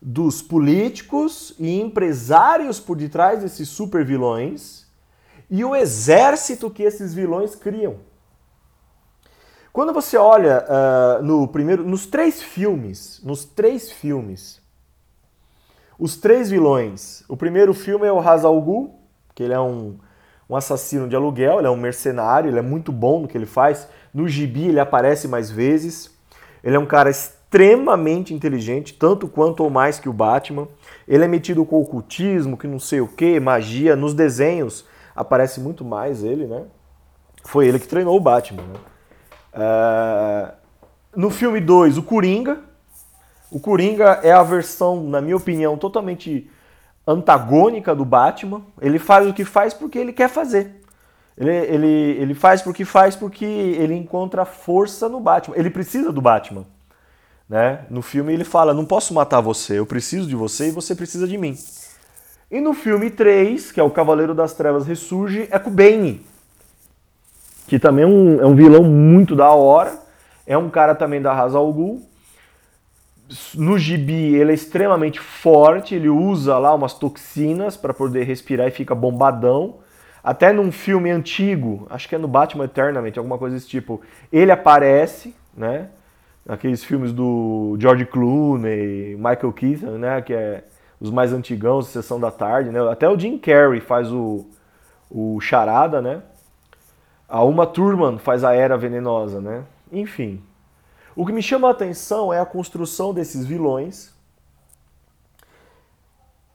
dos 0.00 0.40
políticos 0.40 1.54
e 1.58 1.78
empresários 1.78 2.80
por 2.80 2.96
detrás 2.96 3.42
desses 3.42 3.68
super 3.68 4.06
vilões 4.06 4.86
e 5.50 5.62
o 5.62 5.76
exército 5.76 6.70
que 6.70 6.82
esses 6.82 7.12
vilões 7.12 7.54
criam. 7.54 7.98
Quando 9.70 9.92
você 9.92 10.16
olha 10.16 10.64
uh, 10.64 11.22
no 11.22 11.46
primeiro, 11.46 11.84
nos 11.84 12.06
três 12.06 12.42
filmes, 12.42 13.20
nos 13.22 13.44
três 13.44 13.92
filmes, 13.92 14.62
os 15.98 16.16
três 16.16 16.50
vilões. 16.50 17.22
O 17.28 17.36
primeiro 17.36 17.74
filme 17.74 18.06
é 18.06 18.12
o 18.12 18.18
Hazal 18.18 18.58
Ghul, 18.62 18.98
que 19.34 19.42
ele 19.42 19.52
é 19.52 19.60
um, 19.60 19.98
um 20.52 20.56
assassino 20.56 21.08
de 21.08 21.16
aluguel, 21.16 21.58
ele 21.58 21.66
é 21.66 21.70
um 21.70 21.78
mercenário, 21.78 22.50
ele 22.50 22.58
é 22.58 22.62
muito 22.62 22.92
bom 22.92 23.20
no 23.20 23.26
que 23.26 23.38
ele 23.38 23.46
faz. 23.46 23.88
No 24.12 24.28
gibi 24.28 24.68
ele 24.68 24.78
aparece 24.78 25.26
mais 25.26 25.50
vezes. 25.50 26.14
Ele 26.62 26.76
é 26.76 26.78
um 26.78 26.84
cara 26.84 27.08
extremamente 27.08 28.34
inteligente, 28.34 28.92
tanto 28.92 29.26
quanto 29.26 29.64
ou 29.64 29.70
mais 29.70 29.98
que 29.98 30.10
o 30.10 30.12
Batman. 30.12 30.68
Ele 31.08 31.24
é 31.24 31.28
metido 31.28 31.64
com 31.64 31.80
ocultismo, 31.80 32.58
que 32.58 32.66
não 32.66 32.78
sei 32.78 33.00
o 33.00 33.08
que, 33.08 33.40
magia. 33.40 33.96
Nos 33.96 34.12
desenhos 34.12 34.84
aparece 35.16 35.58
muito 35.58 35.86
mais 35.86 36.22
ele, 36.22 36.46
né? 36.46 36.64
Foi 37.44 37.66
ele 37.66 37.78
que 37.78 37.88
treinou 37.88 38.14
o 38.14 38.20
Batman, 38.20 38.62
né? 38.62 38.78
Uh, 39.54 40.52
no 41.16 41.30
filme 41.30 41.62
2, 41.62 41.96
o 41.96 42.02
Coringa. 42.02 42.60
O 43.50 43.58
Coringa 43.58 44.20
é 44.22 44.32
a 44.32 44.42
versão, 44.42 45.02
na 45.02 45.22
minha 45.22 45.36
opinião, 45.36 45.78
totalmente 45.78 46.50
antagônica 47.06 47.94
do 47.94 48.04
Batman. 48.04 48.62
Ele 48.80 48.98
faz 48.98 49.26
o 49.28 49.32
que 49.32 49.44
faz 49.44 49.74
porque 49.74 49.98
ele 49.98 50.12
quer 50.12 50.28
fazer. 50.28 50.80
Ele, 51.36 51.50
ele, 51.50 51.86
ele 52.20 52.34
faz 52.34 52.62
porque 52.62 52.84
faz 52.84 53.16
porque 53.16 53.44
ele 53.44 53.94
encontra 53.94 54.44
força 54.44 55.08
no 55.08 55.20
Batman. 55.20 55.56
Ele 55.56 55.70
precisa 55.70 56.12
do 56.12 56.20
Batman. 56.20 56.64
Né? 57.48 57.84
No 57.90 58.02
filme 58.02 58.32
ele 58.32 58.44
fala: 58.44 58.72
Não 58.74 58.84
posso 58.84 59.12
matar 59.14 59.40
você, 59.40 59.78
eu 59.78 59.86
preciso 59.86 60.28
de 60.28 60.36
você 60.36 60.68
e 60.68 60.70
você 60.70 60.94
precisa 60.94 61.26
de 61.26 61.36
mim. 61.36 61.56
E 62.50 62.60
no 62.60 62.74
filme 62.74 63.10
3, 63.10 63.72
que 63.72 63.80
é 63.80 63.82
o 63.82 63.90
Cavaleiro 63.90 64.34
das 64.34 64.52
Trevas 64.52 64.86
Ressurge, 64.86 65.48
é 65.50 65.58
com 65.58 65.70
o 65.70 65.72
Bane 65.72 66.22
que 67.72 67.78
também 67.78 68.04
é 68.04 68.06
um, 68.06 68.40
é 68.40 68.46
um 68.46 68.54
vilão 68.54 68.84
muito 68.84 69.34
da 69.34 69.50
hora. 69.50 69.98
É 70.46 70.58
um 70.58 70.68
cara 70.68 70.94
também 70.94 71.22
da 71.22 71.32
Hazal 71.32 71.72
Ghul. 71.72 72.02
No 73.54 73.78
gibi 73.78 74.34
ele 74.34 74.50
é 74.50 74.54
extremamente 74.54 75.20
forte, 75.20 75.94
ele 75.94 76.08
usa 76.08 76.58
lá 76.58 76.74
umas 76.74 76.94
toxinas 76.94 77.76
para 77.76 77.94
poder 77.94 78.24
respirar 78.24 78.68
e 78.68 78.70
fica 78.70 78.94
bombadão. 78.94 79.76
Até 80.22 80.52
num 80.52 80.70
filme 80.70 81.10
antigo, 81.10 81.86
acho 81.90 82.08
que 82.08 82.14
é 82.14 82.18
no 82.18 82.28
Batman 82.28 82.64
Eternamente, 82.64 83.18
alguma 83.18 83.38
coisa 83.38 83.56
desse 83.56 83.68
tipo, 83.68 84.00
ele 84.32 84.52
aparece, 84.52 85.34
né? 85.56 85.88
Aqueles 86.48 86.84
filmes 86.84 87.12
do 87.12 87.76
George 87.78 88.04
Clooney, 88.06 89.16
Michael 89.16 89.52
Keaton, 89.52 89.98
né? 89.98 90.22
Que 90.22 90.34
é 90.34 90.64
os 91.00 91.10
mais 91.10 91.32
antigãos, 91.32 91.88
Sessão 91.88 92.20
da 92.20 92.30
Tarde, 92.30 92.70
né? 92.70 92.80
Até 92.90 93.08
o 93.08 93.18
Jim 93.18 93.38
Carrey 93.38 93.80
faz 93.80 94.12
o, 94.12 94.46
o 95.10 95.40
Charada, 95.40 96.00
né? 96.00 96.22
A 97.28 97.42
Uma 97.42 97.66
Thurman 97.66 98.18
faz 98.18 98.44
a 98.44 98.54
Era 98.54 98.76
Venenosa, 98.76 99.40
né? 99.40 99.64
Enfim. 99.90 100.40
O 101.14 101.26
que 101.26 101.32
me 101.32 101.42
chama 101.42 101.68
a 101.68 101.72
atenção 101.72 102.32
é 102.32 102.40
a 102.40 102.46
construção 102.46 103.12
desses 103.12 103.44
vilões. 103.44 104.12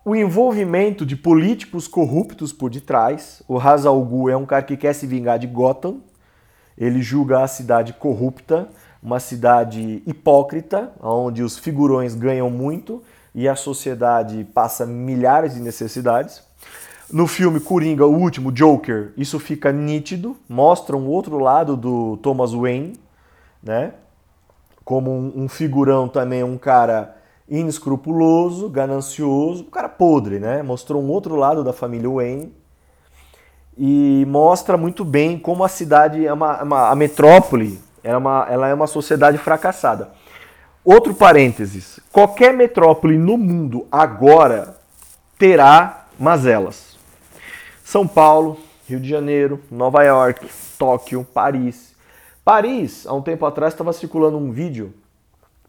o 0.08 0.16
envolvimento 0.16 1.06
de 1.06 1.18
políticos 1.18 1.86
corruptos 1.86 2.54
por 2.54 2.70
detrás. 2.70 3.44
O 3.46 3.60
Hazal 3.60 4.02
Gu 4.06 4.30
é 4.30 4.38
um 4.38 4.46
cara 4.46 4.64
que 4.64 4.78
quer 4.78 4.94
se 4.94 5.06
vingar 5.06 5.38
de 5.38 5.48
Gotham. 5.48 5.98
Ele 6.78 7.02
julga 7.02 7.44
a 7.44 7.48
cidade 7.48 7.92
corrupta, 7.92 8.70
uma 9.04 9.20
cidade 9.20 10.02
hipócrita, 10.08 10.94
onde 11.02 11.44
os 11.44 11.58
figurões 11.58 12.16
ganham 12.16 12.50
muito 12.50 13.04
e 13.36 13.50
a 13.50 13.56
sociedade 13.58 14.46
passa 14.54 14.86
milhares 14.86 15.56
de 15.56 15.60
necessidades. 15.60 16.42
No 17.12 17.28
filme 17.28 17.60
Coringa, 17.60 18.06
o 18.06 18.18
último, 18.18 18.50
Joker, 18.50 19.12
isso 19.18 19.38
fica 19.40 19.74
nítido, 19.74 20.38
mostra 20.48 20.96
um 20.96 21.06
outro 21.08 21.38
lado 21.38 21.76
do 21.76 22.16
Thomas 22.24 22.54
Wayne, 22.54 22.98
né? 23.62 23.92
Como 24.88 25.12
um, 25.12 25.44
um 25.44 25.50
figurão 25.50 26.08
também, 26.08 26.46
um 26.46 26.58
cara 26.58 27.18
inescrupuloso, 27.50 28.70
ganancioso, 28.70 29.64
um 29.64 29.70
cara 29.70 29.90
podre, 29.90 30.40
né? 30.40 30.64
Mostrou 30.64 31.04
um 31.04 31.10
outro 31.10 31.36
lado 31.36 31.62
da 31.62 31.74
família 31.74 32.10
Wayne 32.10 32.54
e 33.78 34.26
mostra 34.30 34.78
muito 34.78 35.04
bem 35.04 35.38
como 35.38 35.66
a 35.66 35.68
cidade 35.68 36.26
é 36.26 36.32
uma, 36.32 36.64
uma 36.64 36.90
a 36.90 36.96
metrópole 36.96 37.78
é 38.02 38.16
uma, 38.16 38.48
ela 38.50 38.70
é 38.70 38.74
uma 38.74 38.88
sociedade 38.88 39.38
fracassada. 39.38 40.12
Outro 40.86 41.14
parênteses: 41.14 42.00
qualquer 42.10 42.54
metrópole 42.54 43.18
no 43.18 43.38
mundo 43.38 43.86
agora 43.92 44.78
terá 45.38 46.06
mazelas. 46.18 46.96
São 47.84 48.08
Paulo, 48.08 48.58
Rio 48.88 49.02
de 49.02 49.10
Janeiro, 49.10 49.60
Nova 49.70 50.02
York, 50.04 50.48
Tóquio, 50.80 51.28
Paris. 51.34 51.87
Paris, 52.48 53.06
há 53.06 53.14
um 53.14 53.22
tempo 53.22 53.46
atrás, 53.46 53.74
estava 53.74 53.92
circulando 53.92 54.38
um 54.38 54.54
vídeo 54.54 54.94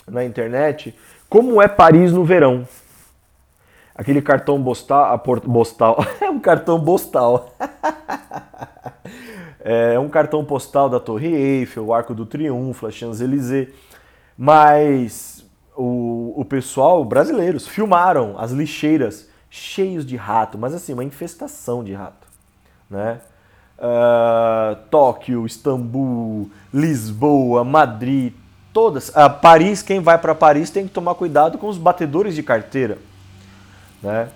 na 0.06 0.24
internet 0.24 0.96
como 1.28 1.60
é 1.60 1.66
Paris 1.66 2.12
no 2.12 2.24
verão. 2.24 2.68
Aquele 3.92 4.22
cartão 4.22 4.62
postal, 4.62 5.18
postal 5.18 5.98
é 6.22 6.30
um 6.30 6.38
cartão 6.38 6.84
postal. 6.84 7.52
é 9.58 9.98
um 9.98 10.08
cartão 10.08 10.44
postal 10.44 10.88
da 10.88 11.00
Torre 11.00 11.34
Eiffel, 11.34 11.86
o 11.86 11.92
Arco 11.92 12.14
do 12.14 12.24
Triunfo, 12.24 12.86
a 12.86 12.92
Champs-Élysées. 12.92 13.74
Mas 14.36 15.44
o, 15.74 16.32
o 16.36 16.44
pessoal, 16.44 17.04
brasileiros, 17.04 17.66
filmaram 17.66 18.38
as 18.38 18.52
lixeiras 18.52 19.28
cheios 19.50 20.06
de 20.06 20.14
rato, 20.14 20.56
mas 20.56 20.72
assim, 20.72 20.92
uma 20.92 21.02
infestação 21.02 21.82
de 21.82 21.92
rato. 21.92 22.28
Né? 22.88 23.20
Uh, 23.78 24.74
Tóquio, 24.90 25.46
Istambul, 25.46 26.50
Lisboa, 26.74 27.62
Madrid, 27.62 28.32
todas. 28.72 29.08
Uh, 29.10 29.30
Paris, 29.40 29.82
quem 29.82 30.00
vai 30.00 30.18
para 30.18 30.34
Paris 30.34 30.68
tem 30.68 30.86
que 30.86 30.92
tomar 30.92 31.14
cuidado 31.14 31.58
com 31.58 31.68
os 31.68 31.78
batedores 31.78 32.34
de 32.34 32.42
carteira. 32.42 32.98
Né? 34.02 34.28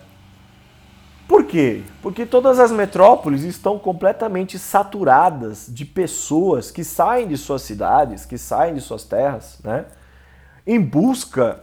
Por 1.26 1.44
quê? 1.44 1.82
Porque 2.02 2.26
todas 2.26 2.60
as 2.60 2.70
metrópoles 2.70 3.42
estão 3.42 3.78
completamente 3.78 4.58
saturadas 4.58 5.66
de 5.68 5.84
pessoas 5.84 6.70
que 6.70 6.84
saem 6.84 7.26
de 7.26 7.36
suas 7.36 7.62
cidades, 7.62 8.26
que 8.26 8.36
saem 8.36 8.74
de 8.74 8.80
suas 8.80 9.02
terras, 9.04 9.58
né? 9.64 9.86
em 10.66 10.80
busca 10.80 11.60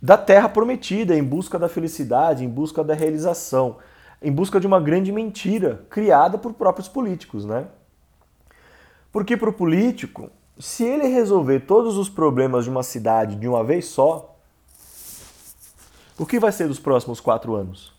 da 0.00 0.16
terra 0.16 0.48
prometida, 0.48 1.16
em 1.16 1.24
busca 1.24 1.58
da 1.58 1.68
felicidade, 1.68 2.44
em 2.44 2.48
busca 2.48 2.84
da 2.84 2.94
realização, 2.94 3.76
em 4.20 4.32
busca 4.32 4.58
de 4.58 4.66
uma 4.66 4.80
grande 4.80 5.12
mentira 5.12 5.84
criada 5.88 6.36
por 6.36 6.52
próprios 6.54 6.88
políticos, 6.88 7.44
né? 7.44 7.66
Porque 9.12 9.36
para 9.36 9.50
o 9.50 9.52
político, 9.52 10.30
se 10.58 10.84
ele 10.84 11.06
resolver 11.06 11.60
todos 11.60 11.96
os 11.96 12.08
problemas 12.08 12.64
de 12.64 12.70
uma 12.70 12.82
cidade 12.82 13.36
de 13.36 13.48
uma 13.48 13.64
vez 13.64 13.86
só, 13.86 14.36
o 16.18 16.26
que 16.26 16.38
vai 16.38 16.52
ser 16.52 16.68
dos 16.68 16.78
próximos 16.78 17.20
quatro 17.20 17.54
anos? 17.54 17.92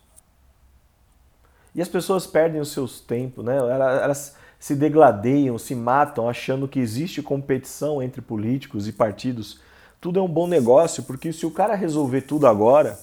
E 1.74 1.80
as 1.80 1.88
pessoas 1.88 2.26
perdem 2.26 2.60
os 2.60 2.72
seus 2.72 3.00
tempos, 3.00 3.44
né? 3.44 3.56
Elas 3.56 4.36
se 4.58 4.74
degladeiam, 4.74 5.56
se 5.56 5.74
matam, 5.74 6.28
achando 6.28 6.68
que 6.68 6.78
existe 6.78 7.22
competição 7.22 8.02
entre 8.02 8.20
políticos 8.20 8.86
e 8.86 8.92
partidos 8.92 9.60
tudo 10.00 10.18
é 10.18 10.22
um 10.22 10.28
bom 10.28 10.46
negócio, 10.46 11.02
porque 11.02 11.32
se 11.32 11.44
o 11.44 11.50
cara 11.50 11.74
resolver 11.74 12.22
tudo 12.22 12.46
agora, 12.46 12.98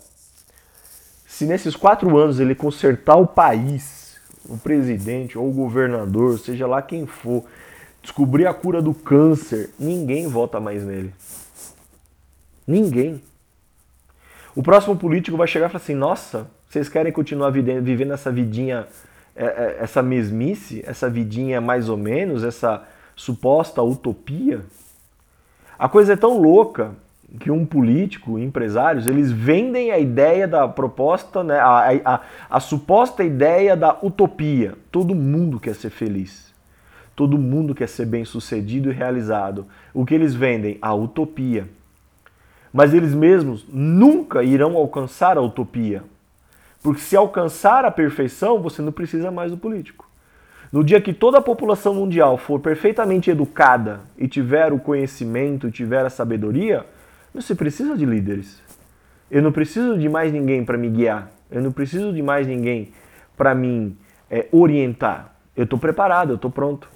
se 1.38 1.46
nesses 1.46 1.76
quatro 1.76 2.18
anos 2.18 2.40
ele 2.40 2.56
consertar 2.56 3.16
o 3.16 3.28
país, 3.28 4.20
o 4.50 4.58
presidente 4.58 5.38
ou 5.38 5.48
o 5.48 5.54
governador, 5.54 6.40
seja 6.40 6.66
lá 6.66 6.82
quem 6.82 7.06
for, 7.06 7.46
descobrir 8.02 8.48
a 8.48 8.54
cura 8.56 8.82
do 8.82 8.92
câncer, 8.92 9.70
ninguém 9.78 10.28
vota 10.28 10.60
mais 10.60 10.84
nele. 10.84 11.14
Ninguém. 12.66 13.22
O 14.56 14.64
próximo 14.64 14.98
político 14.98 15.38
vai 15.38 15.46
chegar 15.46 15.68
e 15.68 15.70
falar 15.70 15.84
assim: 15.84 15.94
nossa, 15.94 16.50
vocês 16.68 16.90
querem 16.90 17.12
continuar 17.12 17.52
vivendo 17.52 18.14
essa 18.14 18.32
vidinha, 18.32 18.88
é, 19.36 19.46
é, 19.46 19.78
essa 19.80 20.02
mesmice, 20.02 20.84
essa 20.88 21.08
vidinha 21.08 21.62
mais 21.62 21.88
ou 21.88 21.98
menos, 21.98 22.44
essa 22.44 22.84
suposta 23.16 23.84
utopia? 23.84 24.62
A 25.78 25.88
coisa 25.88 26.14
é 26.14 26.16
tão 26.16 26.42
louca 26.42 26.96
que 27.40 27.52
um 27.52 27.66
político, 27.66 28.40
empresários, 28.40 29.06
eles 29.06 29.32
vendem 29.32 29.92
a 29.92 30.00
ideia 30.00 30.48
da 30.48 30.68
proposta, 30.68 31.44
né, 31.44 31.60
a, 31.60 31.90
a, 32.06 32.22
a, 32.50 32.60
suposta 32.60 33.24
ideia 33.24 33.76
da 33.76 33.98
utopia. 34.02 34.76
Todo 34.92 35.14
mundo 35.14 35.60
quer 35.60 35.76
ser 35.76 35.90
feliz. 35.90 36.54
Todo 37.16 37.38
mundo 37.38 37.76
quer 37.76 37.90
ser 37.90 38.06
bem 38.06 38.24
sucedido 38.24 38.90
e 38.90 38.94
realizado. 38.94 39.66
O 39.94 40.06
que 40.06 40.14
eles 40.14 40.34
vendem? 40.34 40.78
A 40.82 40.94
utopia. 40.94 41.68
Mas 42.72 42.94
eles 42.94 43.14
mesmos 43.14 43.66
nunca 43.68 44.44
irão 44.44 44.78
alcançar 44.78 45.38
a 45.38 45.42
utopia. 45.42 46.04
Porque 46.82 47.02
se 47.02 47.18
alcançar 47.18 47.84
a 47.84 47.92
perfeição, 47.92 48.62
você 48.62 48.82
não 48.82 48.92
precisa 48.92 49.32
mais 49.32 49.52
do 49.52 49.58
político. 49.58 50.08
No 50.72 50.84
dia 50.84 51.02
que 51.02 51.14
toda 51.14 51.40
a 51.40 51.42
população 51.42 51.94
mundial 51.94 52.38
for 52.38 52.60
perfeitamente 52.60 53.32
educada 53.32 54.02
e 54.18 54.28
tiver 54.28 54.72
o 54.72 54.80
conhecimento, 54.80 55.72
tiver 55.72 56.06
a 56.06 56.10
sabedoria, 56.10 56.86
se 57.42 57.56
precisa 57.56 57.96
de 57.96 58.06
líderes. 58.06 58.62
Eu 59.30 59.42
não 59.42 59.52
preciso 59.52 59.98
de 59.98 60.08
mais 60.08 60.32
ninguém 60.32 60.64
para 60.64 60.78
me 60.78 60.90
guiar. 60.90 61.30
Eu 61.50 61.62
não 61.62 61.72
preciso 61.72 62.14
de 62.14 62.22
mais 62.22 62.48
ninguém 62.48 62.92
para 63.36 63.54
me 63.54 63.98
é, 64.30 64.48
orientar. 64.52 65.36
Eu 65.56 65.64
estou 65.64 65.78
preparado, 65.78 66.32
eu 66.32 66.36
estou 66.36 66.52
pronto. 66.52 66.90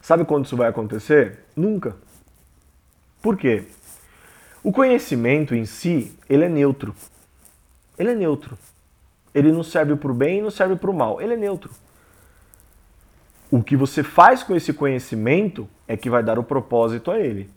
Sabe 0.00 0.24
quando 0.24 0.44
isso 0.44 0.56
vai 0.56 0.68
acontecer? 0.68 1.40
Nunca. 1.56 1.96
Por 3.20 3.36
quê? 3.36 3.64
O 4.62 4.72
conhecimento 4.72 5.54
em 5.54 5.64
si, 5.64 6.16
ele 6.28 6.44
é 6.44 6.48
neutro. 6.48 6.94
Ele 7.98 8.12
é 8.12 8.14
neutro. 8.14 8.56
Ele 9.34 9.52
não 9.52 9.62
serve 9.62 9.96
para 9.96 10.10
o 10.10 10.14
bem 10.14 10.38
e 10.38 10.42
não 10.42 10.50
serve 10.50 10.76
para 10.76 10.90
o 10.90 10.94
mal. 10.94 11.20
Ele 11.20 11.34
é 11.34 11.36
neutro. 11.36 11.70
O 13.50 13.62
que 13.62 13.76
você 13.76 14.02
faz 14.02 14.42
com 14.42 14.54
esse 14.54 14.72
conhecimento 14.72 15.68
é 15.86 15.96
que 15.96 16.10
vai 16.10 16.22
dar 16.22 16.38
o 16.38 16.44
propósito 16.44 17.10
a 17.10 17.18
ele. 17.18 17.50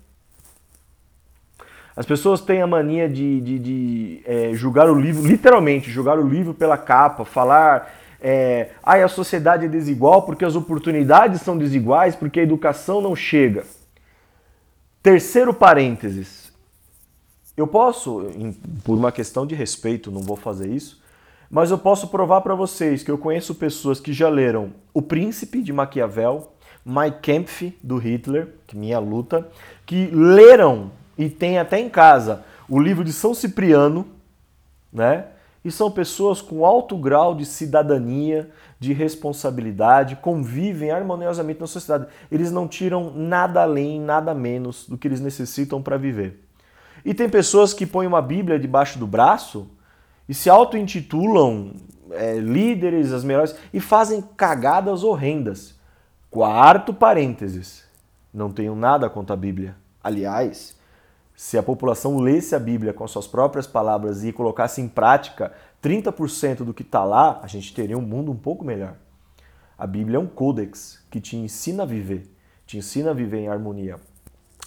As 1.96 2.06
pessoas 2.06 2.42
têm 2.42 2.62
a 2.62 2.68
mania 2.68 3.10
de, 3.10 3.42
de, 3.42 3.60
de 3.60 4.22
é, 4.26 4.54
julgar 4.54 4.90
o 4.90 5.00
livro, 5.00 5.26
literalmente, 5.28 5.92
julgar 5.92 6.18
o 6.18 6.28
livro 6.28 6.54
pela 6.54 6.78
capa, 6.78 7.26
falar 7.26 7.92
é, 8.22 8.70
ah, 8.84 9.04
a 9.04 9.08
sociedade 9.08 9.66
é 9.66 9.68
desigual 9.68 10.22
porque 10.22 10.46
as 10.46 10.56
oportunidades 10.56 11.42
são 11.42 11.58
desiguais, 11.58 12.16
porque 12.16 12.40
a 12.40 12.44
educação 12.44 13.02
não 13.02 13.16
chega. 13.16 13.66
Terceiro 15.02 15.54
parênteses. 15.54 16.52
Eu 17.58 17.68
posso, 17.68 18.28
por 18.84 18.98
uma 18.98 19.12
questão 19.12 19.46
de 19.46 19.56
respeito, 19.56 20.12
não 20.12 20.22
vou 20.22 20.38
fazer 20.38 20.70
isso, 20.70 21.02
mas 21.50 21.72
eu 21.72 21.78
posso 21.78 22.08
provar 22.08 22.42
para 22.42 22.56
vocês 22.56 23.04
que 23.04 23.12
eu 23.12 23.18
conheço 23.18 23.56
pessoas 23.56 24.00
que 24.00 24.14
já 24.14 24.30
leram 24.30 24.72
O 24.94 25.02
Príncipe 25.02 25.62
de 25.62 25.74
Maquiavel, 25.74 26.54
Mein 26.86 27.12
Kampf 27.12 27.74
do 27.84 27.98
Hitler, 27.98 28.50
que 28.66 28.78
minha 28.78 29.00
luta, 29.00 29.50
que 29.86 30.08
leram 30.14 30.92
e 31.22 31.30
tem 31.30 31.60
até 31.60 31.80
em 31.80 31.88
casa 31.88 32.44
o 32.68 32.80
livro 32.80 33.04
de 33.04 33.14
São 33.14 33.34
Cipriano, 33.34 34.08
né? 34.92 35.26
E 35.64 35.70
são 35.70 35.92
pessoas 35.92 36.42
com 36.42 36.66
alto 36.66 36.98
grau 36.98 37.36
de 37.36 37.46
cidadania, 37.46 38.50
de 38.80 38.94
responsabilidade, 38.94 40.16
convivem 40.16 40.90
harmoniosamente 40.90 41.60
na 41.62 41.68
sociedade. 41.68 42.10
Eles 42.32 42.52
não 42.52 42.68
tiram 42.68 43.12
nada 43.14 43.62
além, 43.62 44.02
nada 44.02 44.34
menos 44.34 44.88
do 44.90 44.98
que 44.98 45.08
eles 45.08 45.22
necessitam 45.22 45.80
para 45.80 45.98
viver. 45.98 46.44
E 47.06 47.14
tem 47.14 47.30
pessoas 47.30 47.72
que 47.72 47.86
põem 47.86 48.08
uma 48.08 48.22
Bíblia 48.22 48.58
debaixo 48.58 48.98
do 48.98 49.06
braço 49.06 49.70
e 50.28 50.34
se 50.34 50.50
auto-intitulam 50.50 51.74
é, 52.10 52.40
líderes, 52.40 53.12
as 53.12 53.24
melhores, 53.24 53.56
e 53.72 53.80
fazem 53.80 54.24
cagadas 54.36 55.04
horrendas. 55.04 55.76
Quarto 56.32 56.92
parênteses. 56.92 57.84
Não 58.34 58.50
tenho 58.52 58.76
nada 58.76 59.08
contra 59.08 59.36
a 59.36 59.38
Bíblia. 59.38 59.76
Aliás, 60.04 60.76
se 61.42 61.58
a 61.58 61.64
população 61.64 62.20
lesse 62.20 62.54
a 62.54 62.60
Bíblia 62.60 62.94
com 62.94 63.08
suas 63.08 63.26
próprias 63.26 63.66
palavras 63.66 64.24
e 64.24 64.32
colocasse 64.32 64.80
em 64.80 64.88
prática 64.88 65.52
30% 65.82 66.58
do 66.58 66.72
que 66.72 66.84
está 66.84 67.04
lá, 67.04 67.40
a 67.42 67.48
gente 67.48 67.74
teria 67.74 67.98
um 67.98 68.02
mundo 68.02 68.32
um 68.32 68.36
pouco 68.36 68.64
melhor. 68.64 68.94
A 69.76 69.88
Bíblia 69.88 70.18
é 70.18 70.20
um 70.20 70.28
códex 70.28 71.04
que 71.10 71.20
te 71.20 71.36
ensina 71.36 71.82
a 71.82 71.86
viver, 71.88 72.32
te 72.68 72.78
ensina 72.78 73.10
a 73.10 73.14
viver 73.16 73.40
em 73.40 73.48
harmonia. 73.48 73.96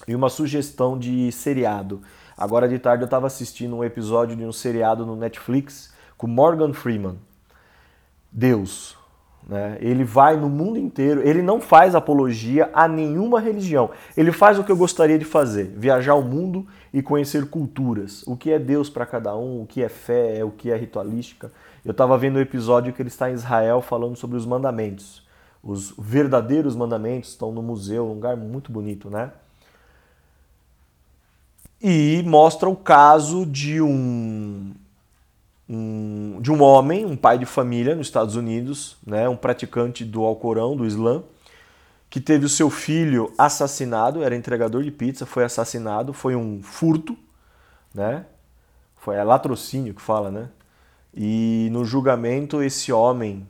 E 0.08 0.16
uma 0.16 0.28
sugestão 0.28 0.98
de 0.98 1.30
seriado. 1.30 2.02
Agora 2.36 2.68
de 2.68 2.80
tarde 2.80 3.04
eu 3.04 3.06
estava 3.06 3.28
assistindo 3.28 3.76
um 3.76 3.84
episódio 3.84 4.34
de 4.34 4.44
um 4.44 4.50
seriado 4.50 5.06
no 5.06 5.14
Netflix 5.14 5.94
com 6.18 6.26
Morgan 6.26 6.72
Freeman. 6.72 7.20
Deus. 8.32 9.03
Né? 9.46 9.76
Ele 9.80 10.04
vai 10.04 10.36
no 10.36 10.48
mundo 10.48 10.78
inteiro, 10.78 11.20
ele 11.22 11.42
não 11.42 11.60
faz 11.60 11.94
apologia 11.94 12.70
a 12.72 12.88
nenhuma 12.88 13.40
religião. 13.40 13.90
Ele 14.16 14.32
faz 14.32 14.58
o 14.58 14.64
que 14.64 14.72
eu 14.72 14.76
gostaria 14.76 15.18
de 15.18 15.24
fazer: 15.24 15.64
viajar 15.76 16.14
o 16.14 16.22
mundo 16.22 16.66
e 16.92 17.02
conhecer 17.02 17.46
culturas. 17.46 18.22
O 18.26 18.36
que 18.36 18.50
é 18.50 18.58
Deus 18.58 18.88
para 18.88 19.04
cada 19.04 19.36
um, 19.36 19.62
o 19.62 19.66
que 19.66 19.82
é 19.82 19.88
fé, 19.88 20.42
o 20.44 20.50
que 20.50 20.70
é 20.70 20.76
ritualística. 20.76 21.52
Eu 21.84 21.90
estava 21.90 22.16
vendo 22.16 22.36
o 22.36 22.38
um 22.38 22.42
episódio 22.42 22.92
que 22.92 23.02
ele 23.02 23.08
está 23.08 23.30
em 23.30 23.34
Israel 23.34 23.82
falando 23.82 24.16
sobre 24.16 24.36
os 24.36 24.46
mandamentos. 24.46 25.22
Os 25.62 25.94
verdadeiros 25.98 26.74
mandamentos 26.74 27.30
estão 27.30 27.52
no 27.52 27.62
museu, 27.62 28.06
um 28.06 28.14
lugar 28.14 28.36
muito 28.36 28.72
bonito, 28.72 29.10
né? 29.10 29.30
E 31.82 32.22
mostra 32.26 32.68
o 32.68 32.76
caso 32.76 33.44
de 33.44 33.82
um 33.82 34.72
um, 35.68 36.38
de 36.40 36.52
um 36.52 36.62
homem, 36.62 37.04
um 37.04 37.16
pai 37.16 37.38
de 37.38 37.46
família 37.46 37.94
nos 37.94 38.06
Estados 38.06 38.36
Unidos, 38.36 38.96
né, 39.06 39.28
um 39.28 39.36
praticante 39.36 40.04
do 40.04 40.22
Alcorão, 40.22 40.76
do 40.76 40.86
Islã, 40.86 41.22
que 42.14 42.20
teve 42.20 42.46
o 42.46 42.48
seu 42.48 42.70
filho 42.70 43.32
assassinado, 43.36 44.22
era 44.22 44.36
entregador 44.36 44.84
de 44.84 44.90
pizza, 44.90 45.26
foi 45.26 45.42
assassinado, 45.42 46.12
foi 46.12 46.36
um 46.36 46.62
furto, 46.62 47.16
né? 47.92 48.24
Foi 48.94 49.18
a 49.18 49.24
latrocínio 49.24 49.92
que 49.92 50.00
fala, 50.00 50.30
né? 50.30 50.48
E 51.12 51.68
no 51.72 51.84
julgamento 51.84 52.62
esse 52.62 52.92
homem 52.92 53.44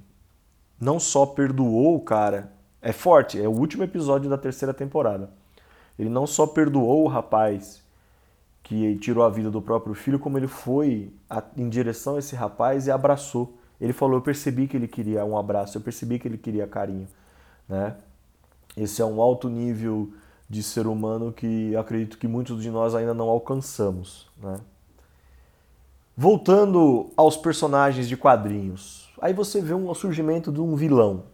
não 0.80 0.98
só 0.98 1.26
perdoou 1.26 1.96
o 1.96 2.00
cara, 2.00 2.52
é 2.80 2.90
forte, 2.90 3.38
é 3.38 3.46
o 3.46 3.52
último 3.52 3.84
episódio 3.84 4.30
da 4.30 4.38
terceira 4.38 4.72
temporada. 4.72 5.28
Ele 5.98 6.08
não 6.08 6.26
só 6.26 6.46
perdoou 6.46 7.04
o 7.04 7.08
rapaz 7.08 7.83
que 8.64 8.96
tirou 8.96 9.22
a 9.22 9.28
vida 9.28 9.50
do 9.50 9.60
próprio 9.60 9.94
filho, 9.94 10.18
como 10.18 10.38
ele 10.38 10.48
foi 10.48 11.12
em 11.56 11.68
direção 11.68 12.16
a 12.16 12.18
esse 12.18 12.34
rapaz 12.34 12.86
e 12.86 12.90
abraçou. 12.90 13.56
Ele 13.78 13.92
falou: 13.92 14.16
Eu 14.16 14.22
percebi 14.22 14.66
que 14.66 14.76
ele 14.76 14.88
queria 14.88 15.24
um 15.24 15.36
abraço, 15.36 15.76
eu 15.76 15.82
percebi 15.82 16.18
que 16.18 16.26
ele 16.26 16.38
queria 16.38 16.66
carinho. 16.66 17.06
Né? 17.68 17.94
Esse 18.74 19.02
é 19.02 19.04
um 19.04 19.20
alto 19.20 19.48
nível 19.50 20.10
de 20.48 20.62
ser 20.62 20.86
humano 20.86 21.30
que 21.30 21.76
acredito 21.76 22.16
que 22.16 22.26
muitos 22.26 22.62
de 22.62 22.70
nós 22.70 22.94
ainda 22.94 23.12
não 23.12 23.28
alcançamos. 23.28 24.28
Né? 24.42 24.58
Voltando 26.16 27.10
aos 27.16 27.36
personagens 27.36 28.08
de 28.08 28.16
quadrinhos, 28.16 29.12
aí 29.20 29.34
você 29.34 29.60
vê 29.60 29.74
um 29.74 29.92
surgimento 29.92 30.50
de 30.50 30.60
um 30.60 30.74
vilão. 30.74 31.24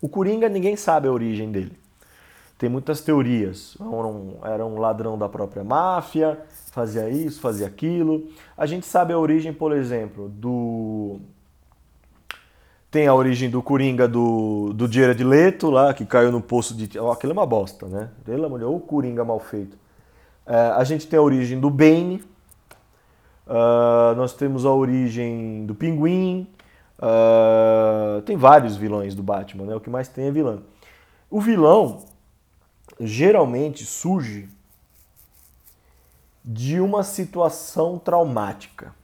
O 0.00 0.08
Coringa 0.08 0.48
ninguém 0.48 0.76
sabe 0.76 1.08
a 1.08 1.12
origem 1.12 1.50
dele. 1.50 1.76
Tem 2.60 2.68
muitas 2.68 3.00
teorias. 3.00 3.74
Era 3.80 3.88
um, 3.88 4.38
era 4.44 4.66
um 4.66 4.78
ladrão 4.78 5.16
da 5.16 5.26
própria 5.30 5.64
máfia, 5.64 6.38
fazia 6.70 7.08
isso, 7.08 7.40
fazia 7.40 7.66
aquilo. 7.66 8.28
A 8.54 8.66
gente 8.66 8.84
sabe 8.84 9.14
a 9.14 9.18
origem, 9.18 9.50
por 9.50 9.72
exemplo, 9.72 10.28
do. 10.28 11.20
Tem 12.90 13.06
a 13.06 13.14
origem 13.14 13.48
do 13.48 13.62
Coringa 13.62 14.06
do, 14.06 14.74
do 14.74 14.86
de 14.86 15.24
Leto, 15.24 15.70
lá, 15.70 15.94
que 15.94 16.04
caiu 16.04 16.30
no 16.30 16.42
poço 16.42 16.74
de. 16.76 16.98
Oh, 16.98 17.10
aquilo 17.10 17.32
é 17.32 17.32
uma 17.32 17.46
bosta, 17.46 17.86
né? 17.86 18.10
Pelo 18.26 18.44
amor 18.44 18.58
de 18.58 18.66
Deus, 18.66 18.76
o 18.76 18.80
Coringa 18.80 19.24
mal 19.24 19.40
feito. 19.40 19.78
É, 20.44 20.54
a 20.54 20.84
gente 20.84 21.06
tem 21.06 21.18
a 21.18 21.22
origem 21.22 21.58
do 21.58 21.70
Bane. 21.70 22.22
Uh, 23.46 24.14
nós 24.16 24.34
temos 24.34 24.66
a 24.66 24.70
origem 24.70 25.64
do 25.64 25.74
Pinguim. 25.74 26.46
Uh, 26.98 28.20
tem 28.20 28.36
vários 28.36 28.76
vilões 28.76 29.14
do 29.14 29.22
Batman, 29.22 29.64
né? 29.64 29.74
O 29.74 29.80
que 29.80 29.88
mais 29.88 30.08
tem 30.08 30.26
é 30.26 30.30
vilão. 30.30 30.60
O 31.30 31.40
vilão 31.40 32.09
geralmente 33.00 33.84
surge 33.84 34.48
de 36.44 36.80
uma 36.80 37.02
situação 37.02 37.98
traumática. 37.98 38.94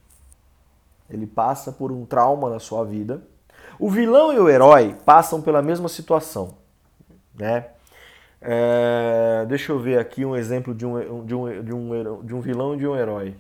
Ele 1.08 1.26
passa 1.26 1.72
por 1.72 1.90
um 1.90 2.04
trauma 2.04 2.50
na 2.50 2.58
sua 2.58 2.84
vida. 2.84 3.22
O 3.78 3.90
vilão 3.90 4.32
e 4.32 4.38
o 4.38 4.48
herói 4.48 4.94
passam 5.04 5.40
pela 5.40 5.62
mesma 5.62 5.88
situação, 5.88 6.56
né? 7.34 7.68
É, 8.40 9.44
deixa 9.48 9.72
eu 9.72 9.78
ver 9.78 9.98
aqui 9.98 10.24
um 10.24 10.36
exemplo 10.36 10.74
de 10.74 10.84
um, 10.84 11.24
de, 11.24 11.34
um, 11.34 11.62
de, 11.62 11.72
um, 11.72 12.24
de 12.24 12.34
um 12.34 12.40
vilão 12.40 12.74
e 12.74 12.78
de 12.78 12.86
um 12.86 12.94
herói 12.94 13.34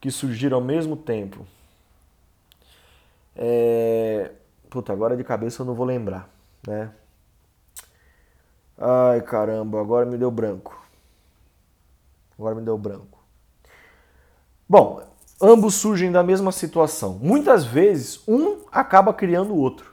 que 0.00 0.10
surgiram 0.10 0.58
ao 0.58 0.64
mesmo 0.64 0.96
tempo. 0.96 1.46
É, 3.34 4.32
puta, 4.68 4.92
agora 4.92 5.16
de 5.16 5.24
cabeça 5.24 5.62
eu 5.62 5.66
não 5.66 5.74
vou 5.74 5.86
lembrar, 5.86 6.28
né? 6.66 6.90
Ai 8.78 9.20
caramba, 9.22 9.80
agora 9.80 10.06
me 10.06 10.16
deu 10.16 10.30
branco. 10.30 10.80
Agora 12.38 12.54
me 12.54 12.62
deu 12.62 12.78
branco. 12.78 13.18
Bom, 14.68 15.02
ambos 15.42 15.74
surgem 15.74 16.12
da 16.12 16.22
mesma 16.22 16.52
situação. 16.52 17.18
Muitas 17.20 17.64
vezes 17.64 18.22
um 18.28 18.58
acaba 18.70 19.12
criando 19.12 19.52
o 19.52 19.56
outro, 19.56 19.92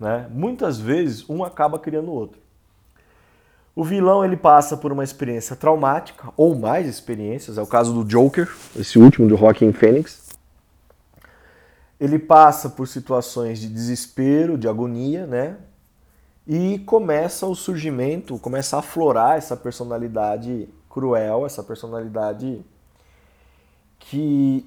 né? 0.00 0.26
Muitas 0.30 0.78
vezes 0.78 1.28
um 1.28 1.44
acaba 1.44 1.78
criando 1.78 2.08
o 2.08 2.14
outro. 2.14 2.40
O 3.74 3.84
vilão 3.84 4.24
ele 4.24 4.36
passa 4.36 4.76
por 4.76 4.92
uma 4.92 5.04
experiência 5.04 5.56
traumática 5.56 6.28
ou 6.36 6.54
mais 6.54 6.86
experiências, 6.86 7.56
é 7.58 7.62
o 7.62 7.66
caso 7.66 7.92
do 7.92 8.04
Joker, 8.04 8.50
esse 8.76 8.98
último 8.98 9.28
do 9.28 9.36
Joaquin 9.36 9.72
Phoenix. 9.72 10.30
Ele 11.98 12.18
passa 12.18 12.68
por 12.68 12.86
situações 12.86 13.60
de 13.60 13.68
desespero, 13.68 14.58
de 14.58 14.68
agonia, 14.68 15.26
né? 15.26 15.56
E 16.46 16.78
começa 16.80 17.46
o 17.46 17.54
surgimento, 17.54 18.38
começa 18.38 18.76
a 18.76 18.78
aflorar 18.80 19.36
essa 19.36 19.56
personalidade 19.56 20.68
cruel, 20.90 21.46
essa 21.46 21.62
personalidade 21.62 22.64
que 23.98 24.66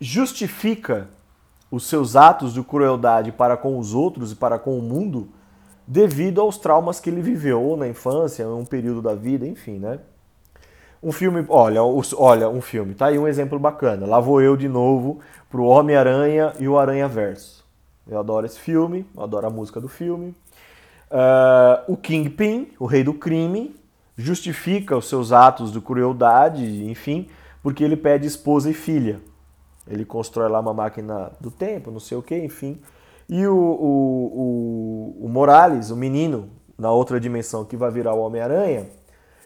justifica 0.00 1.08
os 1.70 1.86
seus 1.86 2.16
atos 2.16 2.54
de 2.54 2.62
crueldade 2.62 3.32
para 3.32 3.56
com 3.56 3.78
os 3.78 3.94
outros 3.94 4.32
e 4.32 4.36
para 4.36 4.58
com 4.58 4.78
o 4.78 4.82
mundo 4.82 5.28
devido 5.86 6.40
aos 6.40 6.58
traumas 6.58 7.00
que 7.00 7.10
ele 7.10 7.20
viveu 7.20 7.76
na 7.76 7.88
infância, 7.88 8.42
em 8.42 8.46
um 8.46 8.64
período 8.64 9.02
da 9.02 9.14
vida, 9.14 9.46
enfim, 9.46 9.78
né? 9.78 9.98
Um 11.02 11.12
filme, 11.12 11.44
olha, 11.48 11.80
olha, 11.82 12.48
um 12.48 12.60
filme, 12.60 12.94
tá 12.94 13.06
aí 13.06 13.18
um 13.18 13.28
exemplo 13.28 13.58
bacana. 13.58 14.06
Lá 14.06 14.20
vou 14.20 14.42
eu 14.42 14.56
de 14.56 14.68
novo 14.68 15.20
pro 15.48 15.64
Homem-Aranha 15.64 16.52
e 16.58 16.68
o 16.68 16.78
Aranha 16.78 17.08
Verso. 17.08 17.64
Eu 18.06 18.18
adoro 18.18 18.44
esse 18.44 18.58
filme, 18.58 19.06
eu 19.16 19.22
adoro 19.22 19.46
a 19.46 19.50
música 19.50 19.80
do 19.80 19.88
filme. 19.88 20.34
Uh, 21.10 21.92
o 21.92 21.96
Kingpin, 21.96 22.68
o 22.78 22.86
rei 22.86 23.02
do 23.02 23.14
crime, 23.14 23.74
justifica 24.16 24.96
os 24.96 25.08
seus 25.08 25.32
atos 25.32 25.72
de 25.72 25.80
crueldade, 25.80 26.84
enfim, 26.84 27.28
porque 27.62 27.82
ele 27.82 27.96
pede 27.96 28.26
esposa 28.26 28.70
e 28.70 28.74
filha. 28.74 29.20
Ele 29.86 30.04
constrói 30.04 30.48
lá 30.48 30.60
uma 30.60 30.74
máquina 30.74 31.32
do 31.40 31.50
tempo, 31.50 31.90
não 31.90 32.00
sei 32.00 32.18
o 32.18 32.22
que, 32.22 32.36
enfim. 32.36 32.80
E 33.28 33.46
o, 33.46 33.56
o, 33.56 35.16
o, 35.20 35.26
o 35.26 35.28
Morales, 35.28 35.90
o 35.90 35.96
menino, 35.96 36.50
na 36.78 36.90
outra 36.90 37.18
dimensão 37.18 37.64
que 37.64 37.76
vai 37.76 37.90
virar 37.90 38.14
o 38.14 38.20
Homem-Aranha, 38.20 38.86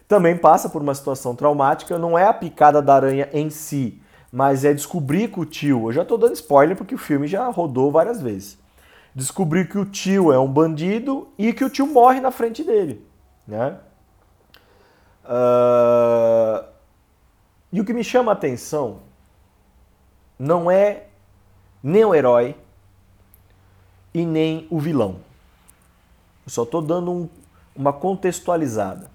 também 0.07 0.37
passa 0.37 0.69
por 0.69 0.81
uma 0.81 0.93
situação 0.93 1.35
traumática. 1.35 1.97
Não 1.97 2.17
é 2.17 2.25
a 2.25 2.33
picada 2.33 2.81
da 2.81 2.95
aranha 2.95 3.29
em 3.33 3.49
si, 3.49 4.01
mas 4.31 4.65
é 4.65 4.73
descobrir 4.73 5.29
que 5.29 5.39
o 5.39 5.45
tio. 5.45 5.87
Eu 5.87 5.93
já 5.93 6.01
estou 6.01 6.17
dando 6.17 6.33
spoiler 6.33 6.75
porque 6.75 6.95
o 6.95 6.97
filme 6.99 7.27
já 7.27 7.47
rodou 7.49 7.91
várias 7.91 8.21
vezes. 8.21 8.57
Descobrir 9.15 9.69
que 9.69 9.77
o 9.77 9.85
tio 9.85 10.31
é 10.31 10.39
um 10.39 10.47
bandido 10.47 11.27
e 11.37 11.53
que 11.53 11.63
o 11.63 11.69
tio 11.69 11.85
morre 11.87 12.19
na 12.19 12.31
frente 12.31 12.63
dele. 12.63 13.05
Né? 13.47 13.77
Uh, 15.23 16.65
e 17.71 17.79
o 17.79 17.85
que 17.85 17.93
me 17.93 18.03
chama 18.03 18.31
a 18.31 18.33
atenção 18.33 18.99
não 20.37 20.69
é 20.69 21.07
nem 21.81 22.03
o 22.03 22.13
herói 22.13 22.55
e 24.13 24.25
nem 24.25 24.67
o 24.69 24.79
vilão. 24.79 25.17
Eu 26.45 26.51
só 26.51 26.63
estou 26.63 26.81
dando 26.81 27.11
um, 27.11 27.29
uma 27.75 27.93
contextualizada. 27.93 29.11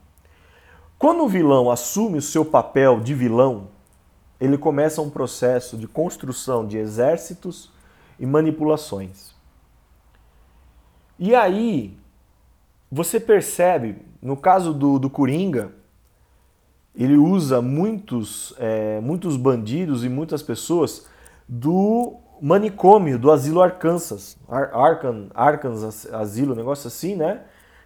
Quando 0.99 1.23
o 1.23 1.29
vilão 1.29 1.71
assume 1.71 2.19
o 2.19 2.23
seu 2.23 2.45
papel 2.45 3.01
de 3.01 3.15
vilão, 3.15 3.69
ele 4.41 4.57
começa 4.57 5.03
um 5.03 5.11
processo 5.11 5.77
de 5.77 5.87
construção 5.87 6.67
de 6.67 6.77
exércitos 6.79 7.71
e 8.19 8.27
manipulações. 8.27 9.38
E 11.19 11.35
aí, 11.35 11.97
você 12.91 13.19
percebe, 13.19 13.97
no 14.23 14.37
caso 14.37 14.73
do, 14.73 14.99
do 14.99 15.11
Coringa, 15.11 15.73
ele 16.95 17.17
usa 17.17 17.61
muitos, 17.63 18.55
é, 18.59 19.01
muitos 19.01 19.37
bandidos 19.37 20.05
e 20.05 20.09
muitas 20.09 20.43
pessoas 20.43 21.07
do 21.49 22.17
manicômio, 22.41 23.19
do 23.19 23.31
asilo 23.31 23.61
Arkansas. 23.61 24.37
Ar 24.49 24.71
Arkan, 24.73 25.27
Arkansas 25.35 26.13
Asilo, 26.13 26.55
um 26.55 26.57
negócio 26.57 26.89
assim, 26.89 27.15
né? 27.15 27.43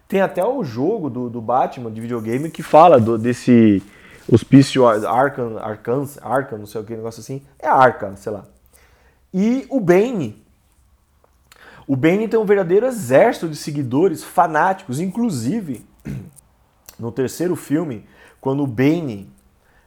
Tem 0.07 0.21
até 0.21 0.45
o 0.45 0.63
jogo 0.63 1.09
do, 1.09 1.29
do 1.29 1.41
Batman 1.41 1.91
de 1.91 2.01
videogame 2.01 2.49
que 2.51 2.61
fala 2.61 2.99
do, 2.99 3.17
desse 3.17 3.81
hospício 4.31 4.85
Arkan, 4.85 5.57
Arkansas, 5.59 6.19
Arkan, 6.23 6.57
não 6.57 6.65
sei 6.65 6.81
o 6.81 6.83
que, 6.83 6.95
negócio 6.95 7.19
assim. 7.19 7.41
É 7.59 7.67
Arkham, 7.67 8.15
sei 8.15 8.31
lá. 8.31 8.45
E 9.33 9.65
o 9.69 9.79
Bane. 9.79 10.42
O 11.87 11.95
Bane 11.95 12.27
tem 12.27 12.39
um 12.39 12.45
verdadeiro 12.45 12.85
exército 12.85 13.49
de 13.49 13.55
seguidores 13.55 14.23
fanáticos, 14.23 14.99
inclusive 14.99 15.85
no 16.97 17.11
terceiro 17.11 17.55
filme 17.55 18.05
quando 18.39 18.63
o 18.63 18.67
Bane 18.67 19.31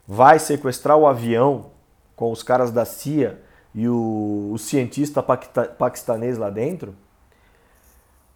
vai 0.07 0.39
sequestrar 0.39 0.97
o 0.97 1.07
avião 1.07 1.71
com 2.15 2.31
os 2.31 2.43
caras 2.43 2.71
da 2.71 2.85
CIA 2.85 3.43
e 3.75 3.89
o, 3.89 4.51
o 4.53 4.59
cientista 4.59 5.23
paquistanês 5.23 6.39
lá 6.39 6.49
dentro, 6.49 6.95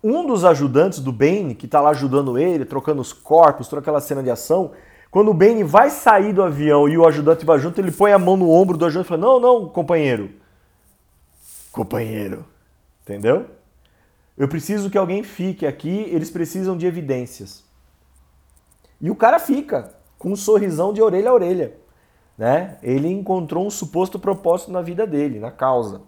um 0.03 0.27
dos 0.27 0.45
ajudantes 0.45 0.99
do 0.99 1.13
Bane, 1.13 1.55
que 1.55 1.67
está 1.67 1.81
lá 1.81 1.91
ajudando 1.91 2.39
ele, 2.39 2.65
trocando 2.65 3.01
os 3.01 3.13
corpos, 3.13 3.69
toda 3.69 3.81
aquela 3.81 4.01
cena 4.01 4.23
de 4.23 4.31
ação, 4.31 4.73
quando 5.11 5.31
o 5.31 5.35
Bane 5.35 5.65
vai 5.65 5.91
sair 5.91 6.33
do 6.33 6.43
avião 6.43 6.89
e 6.89 6.97
o 6.97 7.07
ajudante 7.07 7.45
vai 7.45 7.59
junto, 7.59 7.81
ele 7.81 7.91
põe 7.91 8.13
a 8.13 8.19
mão 8.19 8.37
no 8.37 8.51
ombro 8.51 8.79
do 8.79 8.85
ajudante 8.87 9.07
e 9.07 9.09
fala: 9.09 9.21
Não, 9.21 9.41
não, 9.41 9.69
companheiro. 9.69 10.31
Companheiro. 11.73 12.45
Entendeu? 13.03 13.47
Eu 14.37 14.49
preciso 14.49 14.89
que 14.89 14.99
alguém 14.99 15.23
fique 15.23 15.67
aqui, 15.67 16.07
eles 16.09 16.31
precisam 16.31 16.77
de 16.77 16.87
evidências. 16.87 17.65
E 19.01 19.11
o 19.11 19.17
cara 19.17 19.39
fica, 19.39 19.95
com 20.19 20.33
um 20.33 20.37
sorrisão 20.37 20.93
de 20.93 21.03
orelha 21.03 21.31
a 21.31 21.35
orelha. 21.35 21.77
Né? 22.37 22.79
Ele 22.83 23.09
encontrou 23.09 23.67
um 23.67 23.71
suposto 23.71 24.19
propósito 24.19 24.71
na 24.71 24.81
vida 24.81 25.07
dele, 25.07 25.39
na 25.39 25.51
causa. 25.51 26.03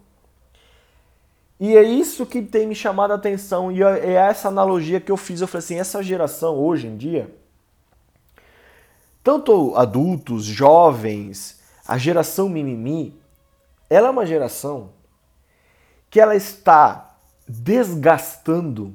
E 1.61 1.77
é 1.77 1.83
isso 1.83 2.27
que 2.27 2.43
tem 2.43 2.67
me 2.67 2.75
chamado 2.75 3.13
a 3.13 3.15
atenção, 3.15 3.71
e 3.71 3.83
é, 3.83 3.99
é 4.01 4.13
essa 4.15 4.49
analogia 4.49 5.01
que 5.01 5.13
eu 5.13 5.17
fiz. 5.17 5.41
Eu 5.41 5.47
falei 5.47 5.65
assim: 5.65 5.79
essa 5.79 6.03
geração 6.03 6.57
hoje 6.57 6.89
em 6.89 6.97
dia, 6.97 7.33
tanto 9.23 9.77
adultos, 9.77 10.45
jovens, 10.45 11.61
a 11.87 11.97
geração 11.97 12.49
mimimi, 12.49 13.15
ela 13.89 14.09
é 14.09 14.11
uma 14.11 14.27
geração 14.27 14.91
que 16.13 16.21
ela 16.21 16.37
está 16.37 17.17
desgastando, 17.49 18.95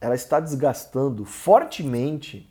ela 0.00 0.14
está 0.14 0.38
desgastando 0.38 1.24
fortemente 1.24 2.48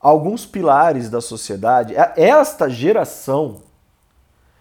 alguns 0.00 0.46
pilares 0.46 1.10
da 1.10 1.20
sociedade. 1.20 1.94
É, 1.94 2.14
esta 2.16 2.66
geração 2.70 3.60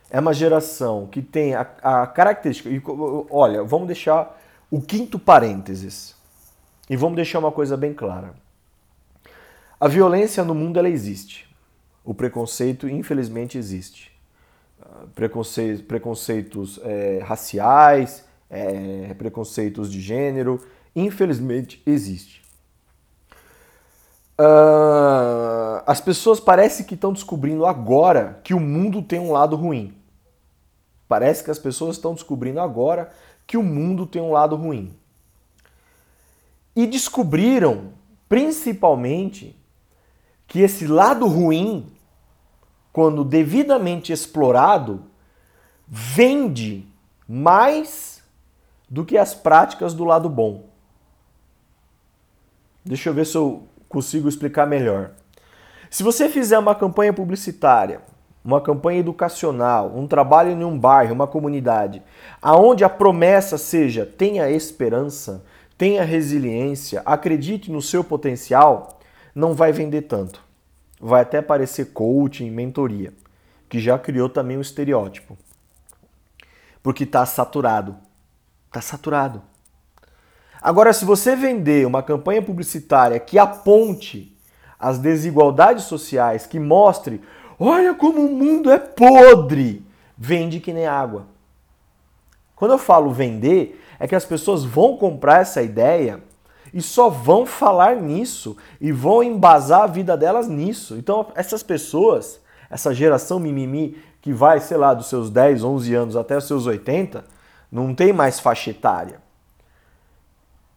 é 0.10 0.20
uma 0.20 0.34
geração 0.34 1.08
que 1.08 1.22
tem 1.22 1.56
a, 1.56 1.62
a 1.82 2.06
característica. 2.06 2.70
E, 2.70 2.84
olha, 3.30 3.63
vamos 3.63 3.88
deixar 3.88 4.38
o 4.70 4.82
quinto 4.82 5.18
parênteses. 5.18 6.13
E 6.89 6.98
vamos 6.98 7.15
deixar 7.15 7.39
uma 7.39 7.52
coisa 7.52 7.78
bem 7.78 7.94
clara. 7.94 8.34
A 9.80 9.88
violência 9.88 10.44
no 10.44 10.54
mundo 10.54 10.80
ela 10.80 10.89
existe. 10.89 11.48
O 12.04 12.13
preconceito, 12.13 12.89
infelizmente, 12.89 13.58
existe. 13.58 14.12
Preconce... 15.15 15.84
Preconceitos 15.88 16.80
é, 16.84 17.19
raciais, 17.23 18.23
é, 18.49 19.13
preconceitos 19.15 19.91
de 19.91 19.99
gênero, 20.02 20.60
infelizmente, 20.95 21.82
existe. 21.86 22.41
Uh, 24.39 25.84
as 25.86 25.99
pessoas 25.99 26.39
parecem 26.39 26.86
que 26.86 26.95
estão 26.95 27.12
descobrindo 27.12 27.65
agora 27.65 28.39
que 28.41 28.54
o 28.54 28.60
mundo 28.60 29.02
tem 29.02 29.19
um 29.19 29.34
lado 29.34 29.58
ruim. 29.58 29.93
Parece 31.10 31.43
que 31.43 31.52
as 31.52 31.60
pessoas 31.60 31.97
estão 31.97 32.13
descobrindo 32.13 32.62
agora 32.62 33.12
que 33.45 33.58
o 33.58 33.63
mundo 33.63 34.06
tem 34.06 34.21
um 34.21 34.32
lado 34.32 34.56
ruim. 34.56 34.95
E 36.75 36.88
descobriram, 36.88 37.91
principalmente, 38.30 39.60
que 40.47 40.62
esse 40.62 40.88
lado 40.88 41.28
ruim, 41.28 41.91
quando 42.91 43.23
devidamente 43.23 44.12
explorado, 44.12 45.04
vende 45.88 46.88
mais 47.28 48.23
do 48.89 49.06
que 49.06 49.17
as 49.17 49.34
práticas 49.36 49.93
do 49.93 50.04
lado 50.04 50.30
bom. 50.30 50.65
Deixa 52.84 53.10
eu 53.10 53.13
ver 53.13 53.25
se 53.25 53.38
eu 53.38 53.67
consigo 53.88 54.28
explicar 54.28 54.65
melhor. 54.65 55.12
Se 55.89 56.04
você 56.04 56.30
fizer 56.30 56.58
uma 56.58 56.75
campanha 56.75 57.13
publicitária, 57.13 58.02
uma 58.43 58.62
campanha 58.62 58.99
educacional, 58.99 59.91
um 59.95 60.08
trabalho 60.08 60.52
em 60.52 60.63
um 60.63 60.78
bairro, 60.78 61.13
uma 61.13 61.28
comunidade, 61.28 62.02
aonde 62.41 62.84
a 62.84 62.89
promessa 62.89 63.58
seja 63.58 64.06
tenha 64.06 64.49
esperança, 64.49 65.43
tenha 65.78 66.04
resiliência, 66.04 67.02
acredite 67.06 67.71
no 67.71 67.82
seu 67.82 68.04
potencial, 68.04 68.99
não 69.34 69.54
vai 69.54 69.71
vender 69.71 70.04
tanto. 70.04 70.48
Vai 70.99 71.21
até 71.21 71.41
parecer 71.41 71.93
coaching, 71.93 72.49
mentoria, 72.51 73.13
que 73.69 73.79
já 73.79 73.97
criou 73.97 74.27
também 74.27 74.57
um 74.57 74.62
estereótipo. 74.62 75.38
Porque 76.83 77.03
está 77.03 77.25
saturado. 77.25 77.95
Está 78.67 78.81
saturado. 78.81 79.41
Agora, 80.62 80.91
se 80.91 81.05
você 81.05 81.35
vender 81.35 81.88
uma 81.88 82.03
campanha 82.03 82.41
publicitária 82.41 83.19
que 83.19 83.39
aponte 83.39 84.38
as 84.77 84.97
desigualdades 84.97 85.85
sociais, 85.85 86.45
que 86.45 86.59
mostre, 86.59 87.21
olha 87.57 87.93
como 87.93 88.25
o 88.25 88.35
mundo 88.35 88.69
é 88.69 88.77
podre, 88.77 89.85
vende 90.17 90.59
que 90.59 90.73
nem 90.73 90.85
água. 90.85 91.27
Quando 92.55 92.71
eu 92.71 92.77
falo 92.77 93.12
vender, 93.12 93.81
é 93.97 94.07
que 94.07 94.15
as 94.15 94.25
pessoas 94.25 94.65
vão 94.65 94.97
comprar 94.97 95.41
essa 95.41 95.62
ideia 95.62 96.21
e 96.73 96.82
só 96.82 97.10
vão 97.10 97.45
falar 97.45 97.95
nisso 97.95 98.58
e 98.79 98.91
vão 98.91 99.23
embasar 99.23 99.84
a 99.84 99.88
vida 99.88 100.15
delas 100.15 100.47
nisso. 100.47 100.95
Então, 100.97 101.27
essas 101.36 101.63
pessoas, 101.63 102.39
essa 102.69 102.93
geração 102.93 103.39
mimimi 103.39 103.97
que 104.21 104.34
vai, 104.34 104.60
sei 104.60 104.77
lá, 104.77 104.93
dos 104.93 105.08
seus 105.08 105.29
10, 105.29 105.63
11 105.63 105.95
anos 105.95 106.15
até 106.15 106.38
os 106.38 106.45
seus 106.45 106.65
80, 106.65 107.23
não 107.71 107.93
tem 107.95 108.12
mais 108.12 108.39
faixa 108.39 108.71
etária 108.71 109.21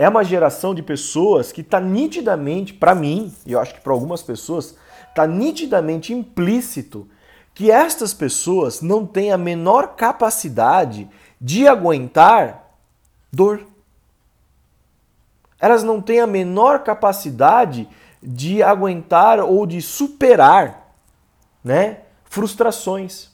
é 0.02 0.08
uma 0.08 0.24
geração 0.24 0.74
de 0.74 0.82
pessoas 0.82 1.52
que 1.52 1.60
está 1.60 1.80
nitidamente, 1.80 2.74
para 2.74 2.92
mim, 2.92 3.32
e 3.46 3.52
eu 3.52 3.60
acho 3.60 3.74
que 3.74 3.80
para 3.80 3.92
algumas 3.92 4.20
pessoas, 4.20 4.76
está 5.08 5.28
nitidamente 5.28 6.12
implícito 6.12 7.08
que 7.54 7.70
estas 7.70 8.12
pessoas 8.12 8.80
não 8.80 9.06
têm 9.06 9.30
a 9.30 9.38
menor 9.38 9.94
capacidade 9.94 11.08
de 11.40 11.68
aguentar 11.68 12.74
dor. 13.32 13.64
Elas 15.62 15.84
não 15.84 16.00
têm 16.00 16.18
a 16.18 16.26
menor 16.26 16.80
capacidade 16.80 17.88
de 18.20 18.64
aguentar 18.64 19.38
ou 19.38 19.64
de 19.64 19.80
superar, 19.80 20.92
né, 21.62 22.00
frustrações. 22.24 23.30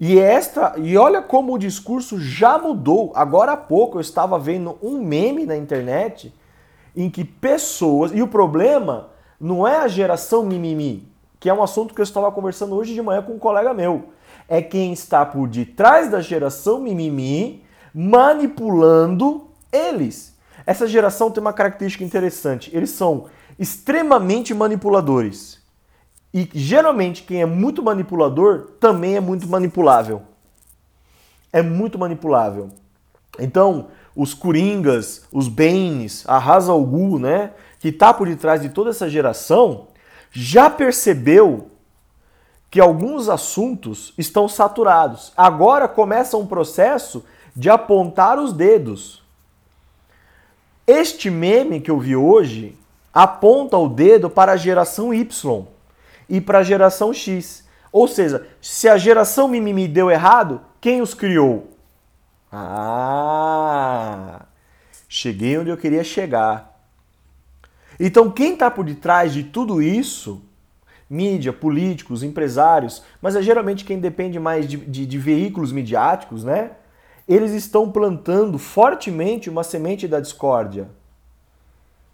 E 0.00 0.18
esta, 0.18 0.74
e 0.76 0.96
olha 0.96 1.22
como 1.22 1.54
o 1.54 1.58
discurso 1.58 2.18
já 2.18 2.58
mudou. 2.58 3.12
Agora 3.14 3.52
há 3.52 3.56
pouco 3.56 3.98
eu 3.98 4.00
estava 4.00 4.36
vendo 4.40 4.76
um 4.82 5.00
meme 5.00 5.46
na 5.46 5.56
internet 5.56 6.34
em 6.96 7.08
que 7.08 7.24
pessoas, 7.24 8.10
e 8.12 8.20
o 8.20 8.26
problema 8.26 9.10
não 9.40 9.68
é 9.68 9.76
a 9.76 9.86
geração 9.86 10.44
mimimi, 10.44 11.06
que 11.38 11.48
é 11.48 11.54
um 11.54 11.62
assunto 11.62 11.94
que 11.94 12.00
eu 12.00 12.04
estava 12.04 12.32
conversando 12.32 12.74
hoje 12.74 12.92
de 12.92 13.00
manhã 13.00 13.22
com 13.22 13.34
um 13.34 13.38
colega 13.38 13.72
meu. 13.72 14.06
É 14.48 14.60
quem 14.60 14.92
está 14.92 15.24
por 15.24 15.46
detrás 15.46 16.10
da 16.10 16.20
geração 16.20 16.80
mimimi 16.80 17.62
manipulando 17.94 19.46
eles. 19.72 20.29
Essa 20.70 20.86
geração 20.86 21.32
tem 21.32 21.40
uma 21.40 21.52
característica 21.52 22.04
interessante. 22.04 22.70
Eles 22.72 22.90
são 22.90 23.26
extremamente 23.58 24.54
manipuladores. 24.54 25.58
E 26.32 26.48
geralmente 26.54 27.24
quem 27.24 27.42
é 27.42 27.44
muito 27.44 27.82
manipulador 27.82 28.68
também 28.78 29.16
é 29.16 29.20
muito 29.20 29.48
manipulável. 29.48 30.22
É 31.52 31.60
muito 31.60 31.98
manipulável. 31.98 32.70
Então, 33.36 33.88
os 34.14 34.32
Coringas, 34.32 35.24
os 35.32 35.48
Banes, 35.48 36.22
a 36.28 36.38
Raza 36.38 36.72
Gu, 36.72 37.18
né, 37.18 37.50
que 37.80 37.88
está 37.88 38.14
por 38.14 38.28
detrás 38.28 38.62
de 38.62 38.68
toda 38.68 38.90
essa 38.90 39.10
geração, 39.10 39.88
já 40.30 40.70
percebeu 40.70 41.68
que 42.70 42.78
alguns 42.78 43.28
assuntos 43.28 44.14
estão 44.16 44.48
saturados. 44.48 45.32
Agora 45.36 45.88
começa 45.88 46.36
um 46.36 46.46
processo 46.46 47.24
de 47.56 47.68
apontar 47.68 48.38
os 48.38 48.52
dedos. 48.52 49.19
Este 50.92 51.30
meme 51.30 51.80
que 51.80 51.88
eu 51.88 52.00
vi 52.00 52.16
hoje 52.16 52.76
aponta 53.14 53.76
o 53.76 53.88
dedo 53.88 54.28
para 54.28 54.50
a 54.50 54.56
geração 54.56 55.14
Y 55.14 55.64
e 56.28 56.40
para 56.40 56.58
a 56.58 56.62
geração 56.64 57.14
X. 57.14 57.64
Ou 57.92 58.08
seja, 58.08 58.44
se 58.60 58.88
a 58.88 58.98
geração 58.98 59.46
mimimi 59.46 59.86
deu 59.86 60.10
errado, 60.10 60.60
quem 60.80 61.00
os 61.00 61.14
criou? 61.14 61.70
Ah, 62.50 64.46
cheguei 65.08 65.56
onde 65.58 65.70
eu 65.70 65.76
queria 65.76 66.02
chegar. 66.02 66.82
Então, 68.00 68.28
quem 68.28 68.54
está 68.54 68.68
por 68.68 68.84
detrás 68.84 69.32
de 69.32 69.44
tudo 69.44 69.80
isso, 69.80 70.42
mídia, 71.08 71.52
políticos, 71.52 72.24
empresários, 72.24 73.04
mas 73.22 73.36
é 73.36 73.42
geralmente 73.42 73.84
quem 73.84 74.00
depende 74.00 74.40
mais 74.40 74.66
de, 74.66 74.76
de, 74.76 75.06
de 75.06 75.18
veículos 75.18 75.70
midiáticos, 75.70 76.42
né? 76.42 76.72
Eles 77.30 77.52
estão 77.52 77.88
plantando 77.88 78.58
fortemente 78.58 79.48
uma 79.48 79.62
semente 79.62 80.08
da 80.08 80.18
discórdia. 80.18 80.88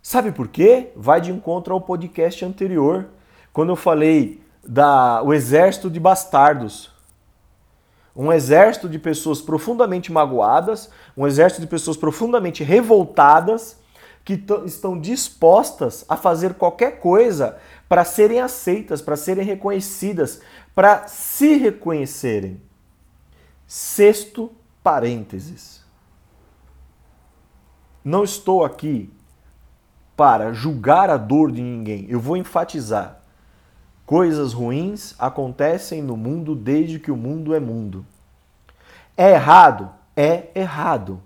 Sabe 0.02 0.30
por 0.30 0.46
quê? 0.46 0.90
Vai 0.94 1.22
de 1.22 1.32
encontro 1.32 1.72
ao 1.72 1.80
podcast 1.80 2.44
anterior 2.44 3.08
quando 3.50 3.70
eu 3.70 3.76
falei 3.76 4.42
da 4.62 5.22
o 5.22 5.32
exército 5.32 5.88
de 5.88 5.98
bastardos. 5.98 6.92
Um 8.14 8.30
exército 8.30 8.90
de 8.90 8.98
pessoas 8.98 9.40
profundamente 9.40 10.12
magoadas, 10.12 10.90
um 11.16 11.26
exército 11.26 11.62
de 11.62 11.66
pessoas 11.66 11.96
profundamente 11.96 12.62
revoltadas 12.62 13.80
que 14.22 14.44
estão 14.66 15.00
dispostas 15.00 16.04
a 16.10 16.16
fazer 16.18 16.52
qualquer 16.54 17.00
coisa 17.00 17.56
para 17.88 18.04
serem 18.04 18.40
aceitas, 18.40 19.00
para 19.00 19.16
serem 19.16 19.46
reconhecidas, 19.46 20.42
para 20.74 21.06
se 21.08 21.56
reconhecerem. 21.56 22.60
Sexto 23.66 24.54
parênteses. 24.86 25.84
Não 28.04 28.22
estou 28.22 28.64
aqui 28.64 29.12
para 30.16 30.52
julgar 30.52 31.10
a 31.10 31.16
dor 31.16 31.50
de 31.50 31.60
ninguém. 31.60 32.06
Eu 32.08 32.20
vou 32.20 32.36
enfatizar. 32.36 33.20
Coisas 34.06 34.52
ruins 34.52 35.16
acontecem 35.18 36.00
no 36.00 36.16
mundo 36.16 36.54
desde 36.54 37.00
que 37.00 37.10
o 37.10 37.16
mundo 37.16 37.52
é 37.52 37.58
mundo. 37.58 38.06
É 39.16 39.32
errado? 39.32 39.90
É 40.16 40.50
errado. 40.54 41.20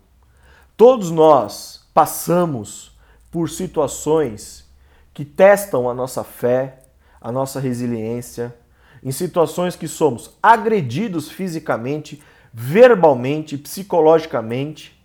Todos 0.75 1.11
nós 1.11 1.87
passamos 1.92 2.99
por 3.31 3.51
situações 3.51 4.66
que 5.12 5.23
testam 5.23 5.87
a 5.87 5.92
nossa 5.92 6.25
fé, 6.25 6.79
a 7.20 7.31
nossa 7.31 7.61
resiliência, 7.61 8.57
em 9.03 9.12
situações 9.12 9.77
que 9.77 9.87
somos 9.87 10.31
agredidos 10.42 11.31
fisicamente, 11.31 12.23
verbalmente, 12.53 13.57
psicologicamente, 13.57 14.99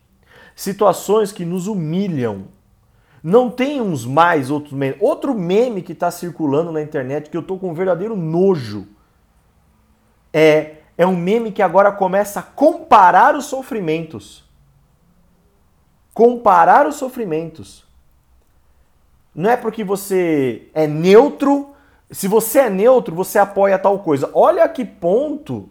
situações 0.55 1.31
que 1.31 1.45
nos 1.45 1.67
humilham. 1.67 2.47
Não 3.21 3.49
tem 3.49 3.81
uns 3.81 4.05
mais, 4.05 4.51
outros 4.51 4.73
menos. 4.73 4.97
Outro 5.01 5.33
meme 5.33 5.81
que 5.81 5.93
está 5.93 6.11
circulando 6.11 6.71
na 6.71 6.81
internet 6.81 7.29
que 7.29 7.37
eu 7.37 7.43
tô 7.43 7.57
com 7.57 7.71
um 7.71 7.73
verdadeiro 7.73 8.15
nojo 8.15 8.87
é, 10.31 10.77
é 10.97 11.07
um 11.07 11.15
meme 11.15 11.51
que 11.51 11.61
agora 11.61 11.91
começa 11.91 12.39
a 12.39 12.43
comparar 12.43 13.35
os 13.35 13.45
sofrimentos. 13.45 14.43
Comparar 16.13 16.87
os 16.87 16.95
sofrimentos. 16.95 17.83
Não 19.33 19.49
é 19.49 19.57
porque 19.57 19.83
você 19.83 20.69
é 20.73 20.87
neutro. 20.87 21.73
Se 22.11 22.27
você 22.27 22.59
é 22.59 22.69
neutro, 22.69 23.13
você 23.13 23.39
apoia 23.39 23.77
tal 23.77 23.99
coisa. 23.99 24.29
Olha 24.33 24.67
que 24.69 24.85
ponto 24.85 25.69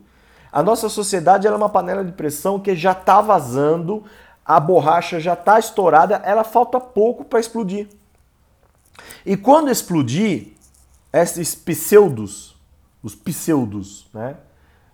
a 0.54 0.62
nossa 0.62 0.88
sociedade 0.88 1.48
é 1.48 1.50
uma 1.50 1.68
panela 1.68 2.04
de 2.04 2.12
pressão 2.12 2.60
que 2.60 2.76
já 2.76 2.92
está 2.92 3.20
vazando, 3.20 4.04
a 4.44 4.60
borracha 4.60 5.18
já 5.18 5.32
está 5.32 5.58
estourada, 5.58 6.22
ela 6.24 6.44
falta 6.44 6.78
pouco 6.78 7.24
para 7.24 7.40
explodir. 7.40 7.88
E 9.26 9.36
quando 9.36 9.68
explodir, 9.68 10.52
esses 11.12 11.56
pseudos, 11.56 12.54
os 13.02 13.16
pseudos, 13.16 14.06
né? 14.14 14.36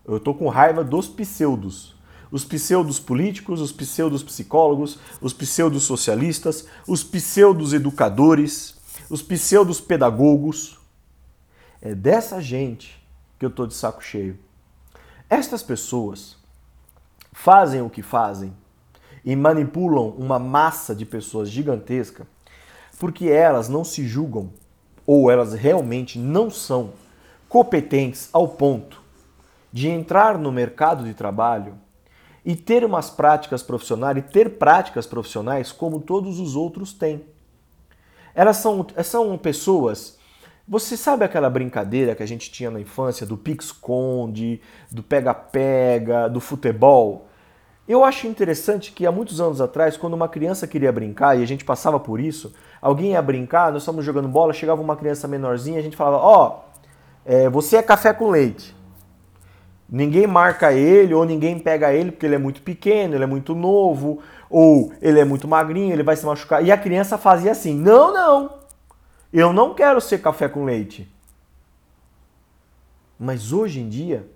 Eu 0.02 0.16
estou 0.16 0.34
com 0.34 0.48
raiva 0.48 0.82
dos 0.82 1.06
pseudos. 1.06 1.94
Os 2.32 2.42
pseudos 2.42 2.98
políticos, 2.98 3.60
os 3.60 3.70
pseudos 3.70 4.22
psicólogos, 4.22 4.98
os 5.20 5.34
pseudos 5.34 5.82
socialistas, 5.82 6.64
os 6.88 7.04
pseudos 7.04 7.74
educadores, 7.74 8.78
os 9.10 9.20
pseudos 9.20 9.78
pedagogos. 9.78 10.78
É 11.82 11.94
dessa 11.94 12.40
gente 12.40 12.98
que 13.38 13.44
eu 13.44 13.50
estou 13.50 13.66
de 13.66 13.74
saco 13.74 14.02
cheio. 14.02 14.38
Estas 15.30 15.62
pessoas 15.62 16.36
fazem 17.32 17.80
o 17.80 17.88
que 17.88 18.02
fazem 18.02 18.52
e 19.24 19.36
manipulam 19.36 20.08
uma 20.18 20.40
massa 20.40 20.92
de 20.92 21.06
pessoas 21.06 21.48
gigantesca 21.48 22.26
porque 22.98 23.28
elas 23.28 23.68
não 23.68 23.84
se 23.84 24.06
julgam 24.08 24.50
ou 25.06 25.30
elas 25.30 25.54
realmente 25.54 26.18
não 26.18 26.50
são 26.50 26.90
competentes 27.48 28.28
ao 28.32 28.48
ponto 28.48 29.00
de 29.72 29.88
entrar 29.88 30.36
no 30.36 30.50
mercado 30.50 31.04
de 31.04 31.14
trabalho 31.14 31.78
e 32.44 32.56
ter 32.56 32.84
umas 32.84 33.08
práticas 33.08 33.62
profissionais 33.62 34.16
e 34.16 34.22
ter 34.22 34.58
práticas 34.58 35.06
profissionais 35.06 35.70
como 35.70 36.00
todos 36.00 36.40
os 36.40 36.56
outros 36.56 36.92
têm. 36.92 37.24
Elas 38.34 38.56
são, 38.56 38.84
são 39.04 39.38
pessoas 39.38 40.18
você 40.70 40.96
sabe 40.96 41.24
aquela 41.24 41.50
brincadeira 41.50 42.14
que 42.14 42.22
a 42.22 42.26
gente 42.26 42.48
tinha 42.48 42.70
na 42.70 42.78
infância 42.78 43.26
do 43.26 43.36
pique-esconde, 43.36 44.60
do 44.88 45.02
pega-pega, 45.02 46.28
do 46.28 46.38
futebol? 46.38 47.26
Eu 47.88 48.04
acho 48.04 48.28
interessante 48.28 48.92
que 48.92 49.04
há 49.04 49.10
muitos 49.10 49.40
anos 49.40 49.60
atrás, 49.60 49.96
quando 49.96 50.14
uma 50.14 50.28
criança 50.28 50.68
queria 50.68 50.92
brincar 50.92 51.36
e 51.36 51.42
a 51.42 51.46
gente 51.46 51.64
passava 51.64 51.98
por 51.98 52.20
isso, 52.20 52.54
alguém 52.80 53.14
ia 53.14 53.20
brincar, 53.20 53.72
nós 53.72 53.82
estávamos 53.82 54.04
jogando 54.04 54.28
bola, 54.28 54.52
chegava 54.52 54.80
uma 54.80 54.94
criança 54.94 55.26
menorzinha, 55.26 55.80
a 55.80 55.82
gente 55.82 55.96
falava: 55.96 56.18
Ó, 56.18 56.46
oh, 56.46 56.80
é, 57.24 57.50
você 57.50 57.78
é 57.78 57.82
café 57.82 58.12
com 58.12 58.30
leite. 58.30 58.72
Ninguém 59.88 60.28
marca 60.28 60.72
ele 60.72 61.12
ou 61.12 61.24
ninguém 61.24 61.58
pega 61.58 61.92
ele 61.92 62.12
porque 62.12 62.26
ele 62.26 62.36
é 62.36 62.38
muito 62.38 62.62
pequeno, 62.62 63.16
ele 63.16 63.24
é 63.24 63.26
muito 63.26 63.56
novo, 63.56 64.20
ou 64.48 64.92
ele 65.02 65.18
é 65.18 65.24
muito 65.24 65.48
magrinho, 65.48 65.92
ele 65.92 66.04
vai 66.04 66.14
se 66.14 66.24
machucar. 66.24 66.64
E 66.64 66.70
a 66.70 66.78
criança 66.78 67.18
fazia 67.18 67.50
assim: 67.50 67.74
Não, 67.74 68.14
não. 68.14 68.59
Eu 69.32 69.52
não 69.52 69.74
quero 69.74 70.00
ser 70.00 70.18
café 70.18 70.48
com 70.48 70.64
leite. 70.64 71.08
Mas 73.18 73.52
hoje 73.52 73.80
em 73.80 73.88
dia, 73.88 74.26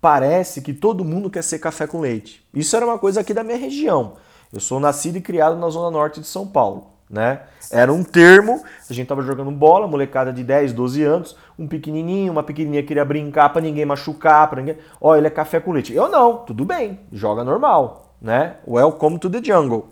parece 0.00 0.62
que 0.62 0.72
todo 0.72 1.04
mundo 1.04 1.30
quer 1.30 1.42
ser 1.42 1.58
café 1.58 1.86
com 1.86 2.00
leite. 2.00 2.46
Isso 2.54 2.76
era 2.76 2.86
uma 2.86 2.98
coisa 2.98 3.20
aqui 3.20 3.34
da 3.34 3.42
minha 3.42 3.58
região. 3.58 4.16
Eu 4.52 4.60
sou 4.60 4.78
nascido 4.78 5.16
e 5.16 5.20
criado 5.20 5.56
na 5.56 5.68
zona 5.68 5.90
norte 5.90 6.20
de 6.20 6.26
São 6.26 6.46
Paulo. 6.46 6.88
Né? 7.08 7.40
Era 7.72 7.92
um 7.92 8.04
termo, 8.04 8.62
a 8.88 8.92
gente 8.92 9.08
tava 9.08 9.22
jogando 9.22 9.50
bola, 9.50 9.88
molecada 9.88 10.32
de 10.32 10.44
10, 10.44 10.72
12 10.72 11.02
anos, 11.02 11.36
um 11.58 11.66
pequenininho, 11.66 12.30
uma 12.30 12.42
pequenininha 12.44 12.84
queria 12.84 13.04
brincar 13.04 13.48
para 13.48 13.60
ninguém 13.60 13.84
machucar, 13.84 14.48
para 14.48 14.60
ninguém. 14.60 14.78
Ó, 15.00 15.10
oh, 15.10 15.16
ele 15.16 15.26
é 15.26 15.30
café 15.30 15.58
com 15.58 15.72
leite. 15.72 15.92
Eu 15.92 16.08
não, 16.08 16.44
tudo 16.44 16.64
bem, 16.64 17.00
joga 17.10 17.42
normal, 17.42 18.14
né? 18.22 18.58
Welcome 18.64 19.18
to 19.18 19.28
the 19.28 19.42
jungle. 19.42 19.88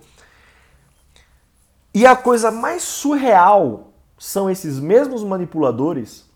E 1.92 2.07
a 2.07 2.14
coisa 2.14 2.51
mais 2.51 2.83
surreal 2.83 3.92
são 4.18 4.51
esses 4.51 4.79
mesmos 4.79 5.22
manipuladores 5.24 6.29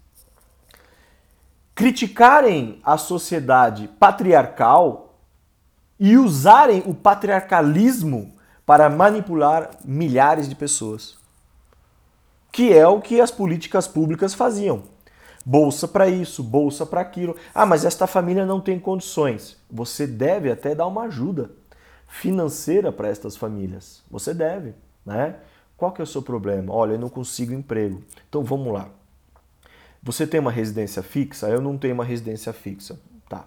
criticarem 1.75 2.81
a 2.85 2.97
sociedade 2.97 3.89
patriarcal 3.99 5.19
e 5.99 6.17
usarem 6.17 6.83
o 6.87 6.95
patriarcalismo 6.95 8.35
para 8.67 8.89
manipular 8.89 9.71
milhares 9.85 10.49
de 10.49 10.55
pessoas. 10.55 11.17
Que 12.51 12.73
é 12.73 12.87
o 12.87 13.01
que 13.01 13.21
as 13.21 13.31
políticas 13.31 13.89
públicas 13.89 14.35
faziam. 14.35 14.85
Bolsa 15.45 15.89
para 15.89 16.09
isso, 16.09 16.43
bolsa 16.43 16.87
para 16.87 17.01
aquilo. 17.01 17.37
Ah, 17.55 17.67
mas 17.67 17.85
esta 17.85 18.07
família 18.07 18.47
não 18.47 18.61
tem 18.61 18.79
condições. 18.79 19.57
Você 19.71 20.07
deve 20.07 20.51
até 20.51 20.75
dar 20.75 20.87
uma 20.87 21.05
ajuda 21.05 21.51
financeira 22.07 22.93
para 22.93 23.09
estas 23.09 23.37
famílias. 23.37 24.03
Você 24.11 24.33
deve, 24.33 24.75
né? 25.05 25.37
Qual 25.77 25.93
que 25.93 26.01
é 26.01 26.05
o 26.05 26.07
seu 26.07 26.23
problema? 26.23 26.73
Olha, 26.73 26.93
eu 26.93 26.99
não 26.99 27.09
consigo 27.09 27.53
emprego. 27.53 28.03
Então 28.29 28.43
vamos 28.45 28.73
lá. 28.73 28.89
Você 30.03 30.27
tem 30.27 30.41
uma 30.41 30.51
residência 30.51 31.03
fixa? 31.03 31.49
Eu 31.49 31.61
não 31.61 31.79
tenho 31.79 31.95
uma 31.95 32.05
residência 32.05 32.53
fixa. 32.53 32.99
Tá. 33.29 33.45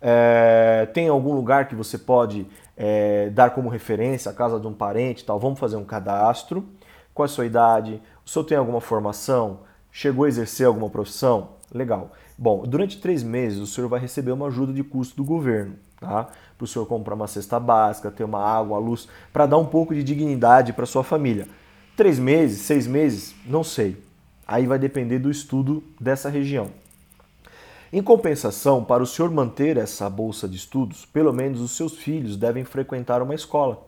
É, 0.00 0.88
tem 0.92 1.08
algum 1.08 1.32
lugar 1.32 1.68
que 1.68 1.74
você 1.74 1.98
pode 1.98 2.46
é, 2.76 3.30
dar 3.30 3.50
como 3.50 3.68
referência 3.68 4.30
a 4.30 4.34
casa 4.34 4.60
de 4.60 4.66
um 4.66 4.72
parente 4.72 5.24
tal? 5.24 5.38
Vamos 5.38 5.58
fazer 5.58 5.76
um 5.76 5.84
cadastro. 5.84 6.64
Qual 7.12 7.24
é 7.24 7.28
a 7.28 7.32
sua 7.32 7.46
idade? 7.46 8.00
O 8.24 8.28
senhor 8.28 8.44
tem 8.44 8.56
alguma 8.56 8.80
formação? 8.80 9.60
Chegou 9.90 10.24
a 10.24 10.28
exercer 10.28 10.66
alguma 10.66 10.88
profissão? 10.88 11.50
Legal. 11.72 12.12
Bom, 12.36 12.62
durante 12.64 13.00
três 13.00 13.24
meses 13.24 13.58
o 13.58 13.66
senhor 13.66 13.88
vai 13.88 13.98
receber 13.98 14.30
uma 14.30 14.46
ajuda 14.46 14.72
de 14.72 14.84
custo 14.84 15.16
do 15.16 15.24
governo, 15.24 15.74
tá? 15.98 16.28
Para 16.58 16.64
o 16.64 16.68
senhor 16.68 16.86
comprar 16.86 17.14
uma 17.14 17.28
cesta 17.28 17.58
básica, 17.60 18.10
ter 18.10 18.24
uma 18.24 18.42
água, 18.42 18.76
uma 18.76 18.84
luz, 18.84 19.08
para 19.32 19.46
dar 19.46 19.58
um 19.58 19.64
pouco 19.64 19.94
de 19.94 20.02
dignidade 20.02 20.72
para 20.72 20.84
sua 20.84 21.04
família. 21.04 21.46
Três 21.96 22.18
meses, 22.18 22.62
seis 22.62 22.84
meses, 22.84 23.34
não 23.46 23.62
sei. 23.62 23.96
Aí 24.46 24.66
vai 24.66 24.78
depender 24.78 25.20
do 25.20 25.30
estudo 25.30 25.84
dessa 26.00 26.28
região. 26.28 26.68
Em 27.92 28.02
compensação, 28.02 28.84
para 28.84 29.02
o 29.02 29.06
senhor 29.06 29.30
manter 29.30 29.76
essa 29.76 30.10
bolsa 30.10 30.48
de 30.48 30.56
estudos, 30.56 31.06
pelo 31.06 31.32
menos 31.32 31.60
os 31.60 31.70
seus 31.76 31.96
filhos 31.96 32.36
devem 32.36 32.64
frequentar 32.64 33.22
uma 33.22 33.34
escola. 33.34 33.86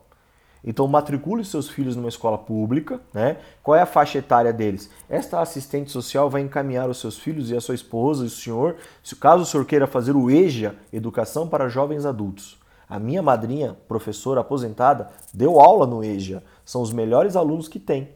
Então 0.64 0.86
matricule 0.86 1.44
seus 1.44 1.68
filhos 1.68 1.96
numa 1.96 2.08
escola 2.08 2.38
pública, 2.38 3.00
né? 3.12 3.38
Qual 3.62 3.74
é 3.74 3.80
a 3.80 3.86
faixa 3.86 4.18
etária 4.18 4.52
deles? 4.52 4.90
Esta 5.08 5.40
assistente 5.40 5.90
social 5.90 6.28
vai 6.28 6.42
encaminhar 6.42 6.88
os 6.88 7.00
seus 7.00 7.18
filhos 7.18 7.50
e 7.50 7.56
a 7.56 7.60
sua 7.60 7.74
esposa 7.74 8.24
e 8.24 8.26
o 8.26 8.30
senhor, 8.30 8.76
se 9.02 9.16
caso 9.16 9.42
o 9.42 9.46
senhor 9.46 9.64
queira 9.64 9.86
fazer 9.86 10.14
o 10.14 10.30
EJA, 10.30 10.74
Educação 10.92 11.48
para 11.48 11.68
Jovens 11.68 12.04
Adultos. 12.04 12.59
A 12.90 12.98
minha 12.98 13.22
madrinha, 13.22 13.76
professora 13.86 14.40
aposentada, 14.40 15.10
deu 15.32 15.60
aula 15.60 15.86
no 15.86 16.02
EJA. 16.02 16.42
São 16.64 16.82
os 16.82 16.92
melhores 16.92 17.36
alunos 17.36 17.68
que 17.68 17.78
tem. 17.78 18.08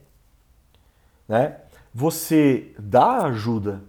Né? 1.29 1.59
Você 1.95 2.75
dá 2.77 3.19
ajuda, 3.27 3.81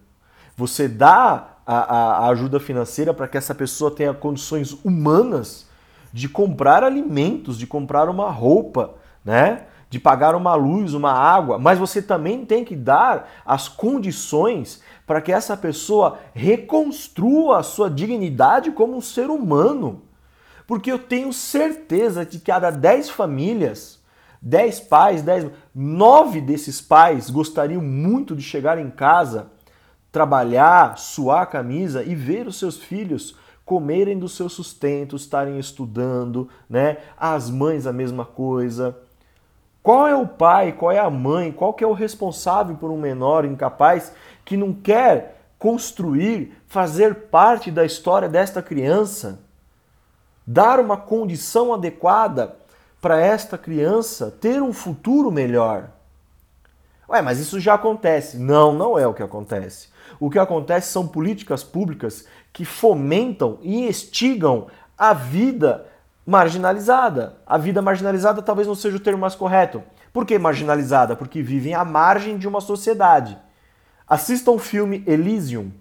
você 0.56 0.88
dá 0.88 1.56
a, 1.66 2.26
a 2.26 2.28
ajuda 2.30 2.60
financeira 2.60 3.16
para 3.16 3.28
que 3.28 3.36
essa 3.36 3.56
pessoa 3.56 3.90
tenha 3.90 4.14
condições 4.14 4.74
humanas 4.86 5.66
de 6.14 6.30
comprar 6.30 6.84
alimentos, 6.84 7.58
de 7.58 7.66
comprar 7.66 8.08
uma 8.08 8.30
roupa, 8.30 8.94
né? 9.24 9.66
de 9.90 10.00
pagar 10.00 10.36
uma 10.36 10.56
luz, 10.56 10.94
uma 10.94 11.12
água, 11.12 11.58
mas 11.58 11.80
você 11.80 12.02
também 12.02 12.46
tem 12.46 12.64
que 12.64 12.76
dar 12.76 13.30
as 13.46 13.68
condições 13.68 14.82
para 15.08 15.22
que 15.22 15.32
essa 15.32 15.56
pessoa 15.56 16.20
reconstrua 16.34 17.60
a 17.60 17.64
sua 17.64 17.90
dignidade 17.90 18.72
como 18.72 18.96
um 18.96 19.02
ser 19.02 19.30
humano. 19.30 20.05
Porque 20.68 20.92
eu 20.92 21.00
tenho 21.00 21.32
certeza 21.32 22.26
de 22.26 22.40
que 22.40 22.46
cada 22.46 22.72
10 22.72 23.10
famílias, 23.10 24.00
10 24.42 24.80
pais, 24.82 25.22
10, 25.22 25.52
9 25.74 26.42
desses 26.42 26.82
pais 26.82 27.30
gostariam 27.30 27.82
muito 27.82 28.36
de 28.36 28.42
chegar 28.42 28.78
em 28.78 28.90
casa, 28.90 29.52
trabalhar, 30.12 30.98
suar 30.98 31.44
a 31.44 31.46
camisa 31.46 32.04
e 32.04 32.16
ver 32.16 32.48
os 32.48 32.58
seus 32.58 32.78
filhos 32.78 33.36
comerem 33.66 34.18
do 34.18 34.30
seu 34.30 34.48
sustento, 34.48 35.16
estarem 35.16 35.58
estudando, 35.58 36.48
né? 36.70 36.98
As 37.18 37.50
mães 37.50 37.88
a 37.88 37.92
mesma 37.92 38.24
coisa. 38.24 38.96
Qual 39.82 40.08
é 40.08 40.16
o 40.16 40.28
pai, 40.28 40.72
qual 40.72 40.92
é 40.92 41.00
a 41.00 41.10
mãe, 41.10 41.52
qual 41.52 41.74
que 41.74 41.84
é 41.84 41.88
o 41.88 41.94
responsável 41.94 42.76
por 42.76 42.92
um 42.92 42.98
menor 42.98 43.46
incapaz 43.46 44.12
que 44.44 44.56
não 44.56 44.74
quer 44.74 45.50
construir, 45.60 46.56
fazer 46.68 47.16
parte 47.30 47.70
da 47.70 47.86
história 47.86 48.30
desta 48.30 48.62
criança? 48.62 49.45
Dar 50.46 50.80
uma 50.80 50.98
condição 50.98 51.74
adequada 51.74 52.56
para 53.02 53.20
esta 53.20 53.58
criança 53.58 54.32
ter 54.32 54.62
um 54.62 54.74
futuro 54.74 55.32
melhor. 55.32 55.90
Ué, 57.08 57.22
mas 57.22 57.40
isso 57.40 57.60
já 57.60 57.76
acontece. 57.76 58.38
Não, 58.38 58.74
não 58.74 58.98
é 58.98 59.06
o 59.06 59.14
que 59.14 59.24
acontece. 59.24 59.90
O 60.20 60.30
que 60.30 60.40
acontece 60.40 60.92
são 60.92 61.08
políticas 61.08 61.64
públicas 61.64 62.26
que 62.52 62.66
fomentam 62.66 63.60
e 63.62 63.88
instigam 63.88 64.68
a 64.98 65.14
vida 65.14 65.86
marginalizada. 66.26 67.38
A 67.46 67.58
vida 67.58 67.82
marginalizada 67.82 68.42
talvez 68.42 68.68
não 68.68 68.76
seja 68.76 68.98
o 68.98 69.00
termo 69.00 69.22
mais 69.22 69.36
correto. 69.36 69.84
Por 70.12 70.26
que 70.26 70.40
marginalizada? 70.40 71.16
Porque 71.16 71.42
vivem 71.42 71.74
à 71.74 71.84
margem 71.84 72.38
de 72.38 72.48
uma 72.48 72.62
sociedade. 72.62 73.38
Assistam 74.08 74.52
o 74.52 74.60
filme 74.60 75.04
Elysium. 75.06 75.72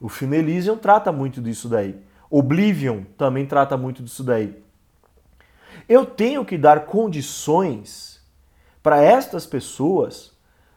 O 0.00 0.08
filme 0.08 0.38
Elysium 0.38 0.76
trata 0.76 1.12
muito 1.12 1.40
disso 1.40 1.68
daí. 1.68 2.00
Oblivion 2.30 3.04
também 3.16 3.46
trata 3.46 3.76
muito 3.76 4.02
disso 4.02 4.22
daí. 4.22 4.62
Eu 5.88 6.04
tenho 6.04 6.44
que 6.44 6.58
dar 6.58 6.84
condições 6.84 8.20
para 8.82 9.02
estas 9.02 9.46
pessoas, 9.46 10.32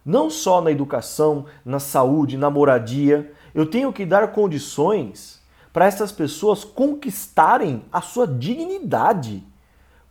não 0.05 0.29
só 0.29 0.61
na 0.61 0.71
educação, 0.71 1.45
na 1.65 1.79
saúde, 1.79 2.37
na 2.37 2.49
moradia, 2.49 3.33
eu 3.53 3.65
tenho 3.65 3.91
que 3.91 4.05
dar 4.05 4.31
condições 4.31 5.41
para 5.73 5.85
essas 5.85 6.11
pessoas 6.11 6.63
conquistarem 6.63 7.83
a 7.91 8.01
sua 8.01 8.25
dignidade 8.25 9.43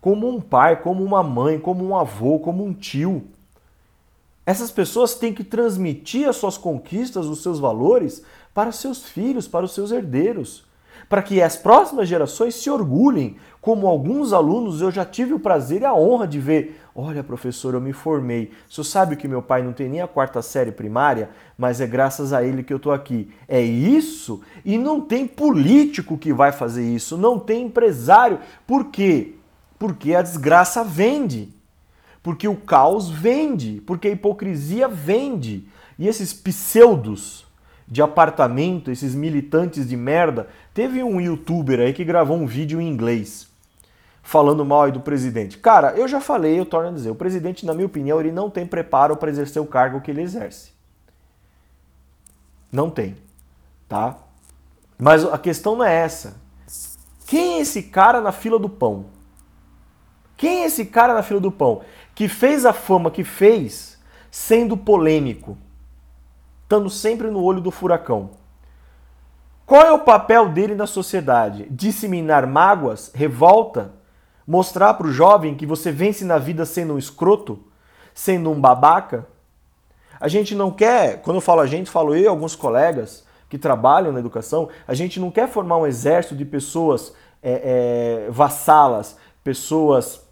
como 0.00 0.28
um 0.28 0.40
pai, 0.40 0.82
como 0.82 1.02
uma 1.02 1.22
mãe, 1.22 1.58
como 1.58 1.84
um 1.84 1.96
avô, 1.96 2.38
como 2.38 2.64
um 2.64 2.72
tio. 2.72 3.28
Essas 4.44 4.70
pessoas 4.70 5.14
têm 5.14 5.32
que 5.32 5.44
transmitir 5.44 6.28
as 6.28 6.36
suas 6.36 6.56
conquistas, 6.58 7.26
os 7.26 7.42
seus 7.42 7.58
valores 7.58 8.22
para 8.54 8.72
seus 8.72 9.04
filhos, 9.04 9.46
para 9.46 9.64
os 9.64 9.72
seus 9.72 9.90
herdeiros 9.90 10.64
para 11.08 11.22
que 11.22 11.42
as 11.42 11.56
próximas 11.56 12.08
gerações 12.08 12.54
se 12.54 12.70
orgulhem, 12.70 13.36
como 13.60 13.86
alguns 13.86 14.32
alunos 14.32 14.80
eu 14.80 14.90
já 14.90 15.04
tive 15.04 15.34
o 15.34 15.40
prazer 15.40 15.82
e 15.82 15.84
a 15.84 15.94
honra 15.94 16.26
de 16.26 16.38
ver. 16.38 16.80
Olha, 16.94 17.22
professor, 17.22 17.74
eu 17.74 17.80
me 17.80 17.92
formei. 17.92 18.50
Senhor 18.68 18.84
sabe 18.84 19.16
que 19.16 19.28
meu 19.28 19.42
pai 19.42 19.62
não 19.62 19.72
tem 19.72 19.88
nem 19.88 20.00
a 20.00 20.08
quarta 20.08 20.40
série 20.42 20.72
primária, 20.72 21.30
mas 21.56 21.80
é 21.80 21.86
graças 21.86 22.32
a 22.32 22.42
ele 22.42 22.62
que 22.62 22.72
eu 22.72 22.78
estou 22.78 22.92
aqui. 22.92 23.30
É 23.46 23.60
isso? 23.60 24.40
E 24.64 24.78
não 24.78 25.00
tem 25.00 25.26
político 25.26 26.18
que 26.18 26.32
vai 26.32 26.52
fazer 26.52 26.82
isso, 26.82 27.18
não 27.18 27.38
tem 27.38 27.66
empresário. 27.66 28.38
Por 28.66 28.86
quê? 28.86 29.34
Porque 29.78 30.14
a 30.14 30.22
desgraça 30.22 30.82
vende. 30.82 31.54
Porque 32.22 32.48
o 32.48 32.56
caos 32.56 33.08
vende. 33.08 33.82
Porque 33.86 34.08
a 34.08 34.10
hipocrisia 34.10 34.88
vende. 34.88 35.66
E 35.98 36.08
esses 36.08 36.32
pseudos 36.32 37.46
de 37.90 38.00
apartamento, 38.00 38.90
esses 38.90 39.14
militantes 39.14 39.88
de 39.88 39.96
merda. 39.96 40.48
Teve 40.72 41.02
um 41.02 41.20
youtuber 41.20 41.80
aí 41.80 41.92
que 41.92 42.04
gravou 42.04 42.36
um 42.36 42.46
vídeo 42.46 42.80
em 42.80 42.88
inglês 42.88 43.50
falando 44.22 44.64
mal 44.64 44.82
aí 44.82 44.92
do 44.92 45.00
presidente. 45.00 45.58
Cara, 45.58 45.92
eu 45.96 46.06
já 46.06 46.20
falei, 46.20 46.58
eu 46.58 46.64
torno 46.64 46.90
a 46.90 46.92
dizer, 46.92 47.10
o 47.10 47.16
presidente, 47.16 47.66
na 47.66 47.74
minha 47.74 47.86
opinião, 47.86 48.20
ele 48.20 48.30
não 48.30 48.48
tem 48.48 48.64
preparo 48.64 49.16
para 49.16 49.30
exercer 49.30 49.60
o 49.60 49.66
cargo 49.66 50.00
que 50.00 50.10
ele 50.10 50.22
exerce. 50.22 50.70
Não 52.70 52.88
tem, 52.88 53.16
tá? 53.88 54.16
Mas 54.96 55.24
a 55.24 55.36
questão 55.36 55.74
não 55.74 55.84
é 55.84 55.94
essa. 55.94 56.36
Quem 57.26 57.54
é 57.54 57.60
esse 57.60 57.82
cara 57.84 58.20
na 58.20 58.30
fila 58.30 58.58
do 58.58 58.68
pão? 58.68 59.06
Quem 60.36 60.62
é 60.62 60.66
esse 60.66 60.86
cara 60.86 61.12
na 61.12 61.22
fila 61.22 61.40
do 61.40 61.50
pão 61.50 61.82
que 62.14 62.28
fez 62.28 62.64
a 62.64 62.72
fama 62.72 63.10
que 63.10 63.24
fez 63.24 63.98
sendo 64.30 64.76
polêmico? 64.76 65.58
Estando 66.70 66.88
sempre 66.88 67.28
no 67.28 67.42
olho 67.42 67.60
do 67.60 67.72
furacão. 67.72 68.30
Qual 69.66 69.82
é 69.82 69.90
o 69.90 70.04
papel 70.04 70.50
dele 70.50 70.76
na 70.76 70.86
sociedade? 70.86 71.66
Disseminar 71.68 72.46
mágoas, 72.46 73.10
revolta, 73.12 73.92
mostrar 74.46 74.94
para 74.94 75.08
o 75.08 75.12
jovem 75.12 75.56
que 75.56 75.66
você 75.66 75.90
vence 75.90 76.24
na 76.24 76.38
vida 76.38 76.64
sendo 76.64 76.94
um 76.94 76.98
escroto, 76.98 77.58
sendo 78.14 78.52
um 78.52 78.60
babaca? 78.60 79.26
A 80.20 80.28
gente 80.28 80.54
não 80.54 80.70
quer, 80.70 81.20
quando 81.22 81.38
eu 81.38 81.40
falo 81.40 81.60
a 81.60 81.66
gente, 81.66 81.90
falo 81.90 82.14
eu 82.14 82.22
e 82.22 82.28
alguns 82.28 82.54
colegas 82.54 83.26
que 83.48 83.58
trabalham 83.58 84.12
na 84.12 84.20
educação, 84.20 84.68
a 84.86 84.94
gente 84.94 85.18
não 85.18 85.28
quer 85.28 85.48
formar 85.48 85.76
um 85.76 85.86
exército 85.88 86.36
de 86.36 86.44
pessoas 86.44 87.12
é, 87.42 88.26
é, 88.28 88.30
vassalas, 88.30 89.16
pessoas 89.42 90.24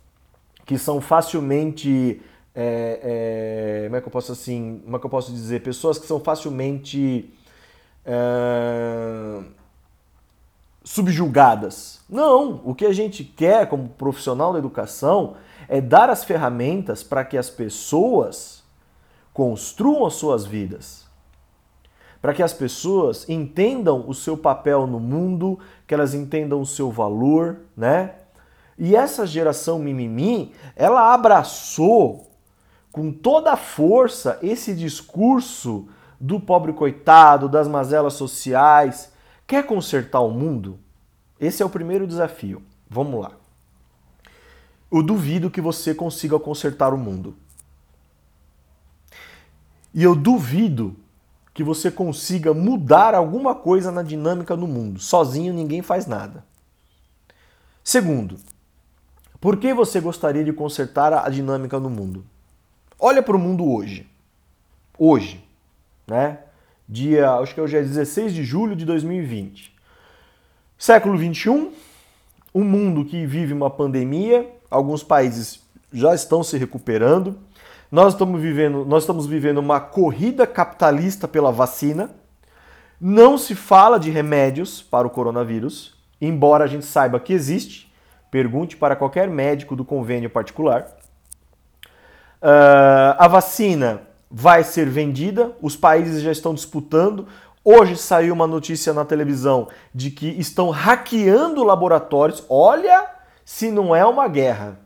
que 0.64 0.78
são 0.78 1.00
facilmente 1.00 2.22
é, 2.60 3.84
é, 3.84 3.84
como 3.84 3.96
é 3.96 4.00
que 4.00 4.08
eu 4.08 4.10
posso 4.10 4.32
assim, 4.32 4.80
como 4.84 4.96
é 4.96 4.98
que 4.98 5.06
eu 5.06 5.10
posso 5.10 5.30
dizer, 5.30 5.62
pessoas 5.62 5.96
que 5.96 6.06
são 6.08 6.18
facilmente 6.18 7.32
é, 8.04 9.42
subjugadas. 10.82 12.00
Não, 12.08 12.60
o 12.64 12.74
que 12.74 12.84
a 12.84 12.92
gente 12.92 13.22
quer 13.22 13.68
como 13.68 13.90
profissional 13.90 14.52
da 14.52 14.58
educação 14.58 15.36
é 15.68 15.80
dar 15.80 16.10
as 16.10 16.24
ferramentas 16.24 17.04
para 17.04 17.24
que 17.24 17.38
as 17.38 17.48
pessoas 17.48 18.64
construam 19.32 20.04
as 20.04 20.14
suas 20.14 20.44
vidas. 20.44 21.06
Para 22.20 22.34
que 22.34 22.42
as 22.42 22.52
pessoas 22.52 23.28
entendam 23.28 24.04
o 24.08 24.14
seu 24.14 24.36
papel 24.36 24.84
no 24.84 24.98
mundo, 24.98 25.60
que 25.86 25.94
elas 25.94 26.12
entendam 26.12 26.60
o 26.60 26.66
seu 26.66 26.90
valor, 26.90 27.60
né? 27.76 28.14
E 28.76 28.96
essa 28.96 29.24
geração 29.24 29.78
mimimi, 29.78 30.52
ela 30.74 31.14
abraçou 31.14 32.27
com 32.92 33.12
toda 33.12 33.52
a 33.52 33.56
força 33.56 34.38
esse 34.42 34.74
discurso 34.74 35.88
do 36.20 36.40
pobre 36.40 36.72
coitado, 36.72 37.48
das 37.48 37.68
mazelas 37.68 38.14
sociais. 38.14 39.12
Quer 39.46 39.66
consertar 39.66 40.20
o 40.20 40.30
mundo? 40.30 40.78
Esse 41.40 41.62
é 41.62 41.66
o 41.66 41.70
primeiro 41.70 42.06
desafio. 42.06 42.62
Vamos 42.88 43.20
lá. 43.20 43.32
Eu 44.90 45.02
duvido 45.02 45.50
que 45.50 45.60
você 45.60 45.94
consiga 45.94 46.38
consertar 46.38 46.92
o 46.92 46.98
mundo. 46.98 47.36
E 49.92 50.02
eu 50.02 50.14
duvido 50.14 50.96
que 51.52 51.62
você 51.62 51.90
consiga 51.90 52.54
mudar 52.54 53.14
alguma 53.14 53.54
coisa 53.54 53.90
na 53.90 54.02
dinâmica 54.02 54.56
do 54.56 54.66
mundo. 54.66 55.00
Sozinho 55.00 55.52
ninguém 55.52 55.82
faz 55.82 56.06
nada. 56.06 56.44
Segundo, 57.82 58.36
por 59.40 59.56
que 59.56 59.72
você 59.74 60.00
gostaria 60.00 60.44
de 60.44 60.52
consertar 60.52 61.12
a 61.12 61.28
dinâmica 61.28 61.80
do 61.80 61.90
mundo? 61.90 62.24
Olha 63.00 63.22
para 63.22 63.36
o 63.36 63.38
mundo 63.38 63.64
hoje. 63.70 64.08
Hoje, 64.98 65.44
né? 66.04 66.38
Dia, 66.88 67.30
acho 67.34 67.54
que 67.54 67.60
é 67.60 67.62
o 67.62 67.68
dia 67.68 67.80
16 67.80 68.34
de 68.34 68.42
julho 68.42 68.74
de 68.74 68.84
2020. 68.84 69.72
Século 70.76 71.16
21, 71.16 71.70
um 72.52 72.64
mundo 72.64 73.04
que 73.04 73.24
vive 73.24 73.52
uma 73.52 73.70
pandemia, 73.70 74.50
alguns 74.68 75.04
países 75.04 75.62
já 75.92 76.12
estão 76.12 76.42
se 76.42 76.58
recuperando. 76.58 77.38
Nós 77.88 78.14
estamos 78.14 78.42
vivendo, 78.42 78.84
nós 78.84 79.04
estamos 79.04 79.26
vivendo 79.26 79.58
uma 79.58 79.78
corrida 79.78 80.44
capitalista 80.44 81.28
pela 81.28 81.52
vacina. 81.52 82.10
Não 83.00 83.38
se 83.38 83.54
fala 83.54 84.00
de 84.00 84.10
remédios 84.10 84.82
para 84.82 85.06
o 85.06 85.10
coronavírus, 85.10 85.94
embora 86.20 86.64
a 86.64 86.66
gente 86.66 86.84
saiba 86.84 87.20
que 87.20 87.32
existe. 87.32 87.92
Pergunte 88.28 88.76
para 88.76 88.96
qualquer 88.96 89.28
médico 89.28 89.76
do 89.76 89.84
convênio 89.84 90.28
particular. 90.28 90.97
Uh, 92.40 93.18
a 93.18 93.26
vacina 93.26 94.02
vai 94.30 94.62
ser 94.62 94.88
vendida, 94.88 95.52
os 95.60 95.74
países 95.76 96.22
já 96.22 96.30
estão 96.30 96.54
disputando. 96.54 97.26
Hoje 97.64 97.96
saiu 97.96 98.32
uma 98.32 98.46
notícia 98.46 98.92
na 98.92 99.04
televisão 99.04 99.68
de 99.94 100.10
que 100.10 100.28
estão 100.28 100.70
hackeando 100.70 101.64
laboratórios. 101.64 102.44
Olha 102.48 103.06
se 103.44 103.70
não 103.70 103.94
é 103.94 104.04
uma 104.04 104.28
guerra. 104.28 104.78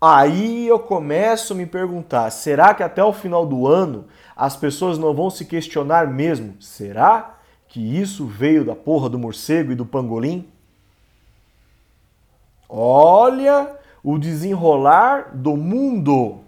Aí 0.00 0.66
eu 0.66 0.78
começo 0.78 1.52
a 1.52 1.56
me 1.56 1.66
perguntar: 1.66 2.30
será 2.30 2.72
que 2.72 2.82
até 2.82 3.04
o 3.04 3.12
final 3.12 3.44
do 3.44 3.66
ano 3.66 4.06
as 4.34 4.56
pessoas 4.56 4.96
não 4.96 5.12
vão 5.12 5.28
se 5.28 5.44
questionar 5.44 6.06
mesmo? 6.06 6.54
Será 6.60 7.38
que 7.68 8.00
isso 8.00 8.26
veio 8.26 8.64
da 8.64 8.74
porra 8.74 9.10
do 9.10 9.18
morcego 9.18 9.72
e 9.72 9.74
do 9.74 9.84
pangolim? 9.84 10.48
Olha 12.68 13.79
o 14.02 14.18
desenrolar 14.18 15.30
do 15.34 15.56
mundo. 15.56 16.40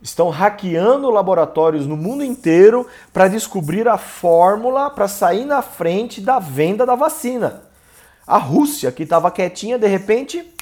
Estão 0.00 0.30
hackeando 0.30 1.10
laboratórios 1.10 1.86
no 1.86 1.96
mundo 1.96 2.22
inteiro 2.22 2.86
para 3.12 3.28
descobrir 3.28 3.88
a 3.88 3.96
fórmula 3.96 4.90
para 4.90 5.08
sair 5.08 5.44
na 5.44 5.62
frente 5.62 6.20
da 6.20 6.38
venda 6.38 6.84
da 6.84 6.94
vacina. 6.94 7.62
A 8.26 8.38
Rússia, 8.38 8.92
que 8.92 9.04
estava 9.04 9.30
quietinha, 9.30 9.78
de 9.78 9.86
repente, 9.86 10.52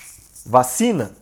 vacina. 0.46 1.12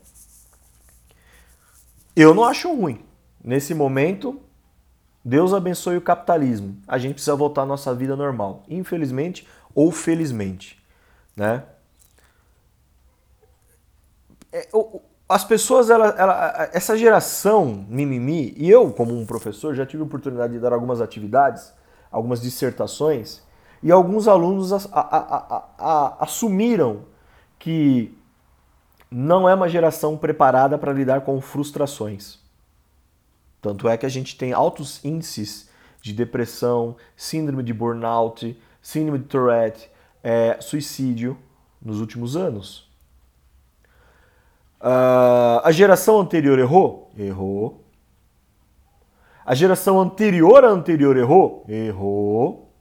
Eu 2.15 2.35
não 2.35 2.45
acho 2.45 2.73
ruim. 2.75 3.01
Nesse 3.43 3.75
momento, 3.75 4.41
Deus 5.25 5.55
abençoe 5.55 5.97
o 5.97 6.03
capitalismo. 6.03 6.77
A 6.87 6.99
gente 6.99 7.15
precisa 7.15 7.35
voltar 7.35 7.63
à 7.63 7.67
nossa 7.67 7.95
vida 7.95 8.17
normal, 8.17 8.65
infelizmente 8.69 9.47
ou 9.75 9.91
felizmente, 9.91 10.79
né? 11.37 11.63
É, 14.53 14.69
as 15.29 15.45
pessoas, 15.45 15.89
ela, 15.89 16.09
ela, 16.09 16.71
essa 16.73 16.97
geração 16.97 17.87
mimimi, 17.89 18.53
e 18.57 18.71
eu, 18.71 18.93
como 18.93 19.19
um 19.19 19.25
professor, 19.25 19.75
já 19.75 19.87
tive 19.87 20.03
a 20.03 20.07
oportunidade 20.07 20.53
de 20.53 20.59
dar 20.59 20.73
algumas 20.73 21.01
atividades, 21.01 21.73
algumas 22.11 22.41
dissertações, 22.41 23.41
e 23.83 23.91
alguns 23.91 24.29
alunos 24.29 24.73
a, 24.73 24.79
a, 24.93 25.65
a, 25.79 26.25
assumiram 26.25 27.07
que 27.59 28.17
não 29.11 29.49
é 29.49 29.55
uma 29.55 29.69
geração 29.69 30.17
preparada 30.17 30.77
para 30.77 30.93
lidar 30.93 31.23
com 31.23 31.41
frustrações. 31.41 32.39
Tanto 33.61 33.89
é 33.89 33.97
que 33.97 34.05
a 34.05 34.09
gente 34.09 34.37
tem 34.37 34.53
altos 34.53 35.05
índices 35.05 35.71
de 36.03 36.13
depressão, 36.13 36.97
síndrome 37.17 37.63
de 37.63 37.73
burnout, 37.73 38.61
síndrome 38.83 39.21
de 39.21 39.27
Tourette, 39.27 39.91
é, 40.23 40.59
suicídio 40.61 41.39
nos 41.81 42.01
últimos 42.01 42.37
anos. 42.37 42.92
Uh, 44.83 45.63
a 45.63 45.71
geração 45.71 46.19
anterior 46.19 46.59
errou? 46.59 47.13
Errou. 47.17 47.85
A 49.47 49.55
geração 49.55 50.01
anterior 50.01 50.65
à 50.65 50.69
anterior 50.69 51.17
errou? 51.17 51.65
Errou. 51.69 52.75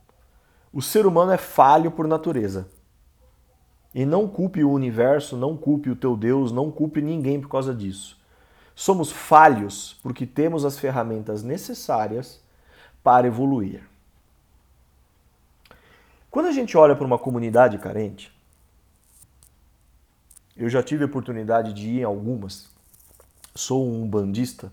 O 0.74 0.82
ser 0.82 1.06
humano 1.06 1.32
é 1.32 1.38
falho 1.38 1.92
por 1.92 2.08
natureza. 2.08 2.68
E 3.94 4.04
não 4.04 4.28
culpe 4.28 4.64
o 4.64 4.72
universo, 4.72 5.38
não 5.38 5.56
culpe 5.56 5.92
o 5.92 5.96
teu 5.96 6.18
Deus, 6.18 6.52
não 6.52 6.72
culpe 6.72 7.02
ninguém 7.02 7.40
por 7.40 7.50
causa 7.50 7.74
disso. 7.74 8.20
Somos 8.74 9.12
falhos 9.12 10.00
porque 10.02 10.26
temos 10.26 10.66
as 10.66 10.80
ferramentas 10.80 11.44
necessárias 11.44 12.42
para 13.04 13.28
evoluir. 13.28 13.84
Quando 16.32 16.48
a 16.48 16.52
gente 16.52 16.76
olha 16.76 16.96
para 16.96 17.06
uma 17.06 17.20
comunidade 17.20 17.78
carente, 17.78 18.34
eu 20.64 20.70
já 20.70 20.84
tive 20.84 21.04
a 21.04 21.08
oportunidade 21.08 21.74
de 21.74 21.90
ir 21.90 22.00
em 22.02 22.04
algumas. 22.04 22.70
Sou 23.56 23.84
um 23.92 24.08
bandista 24.08 24.72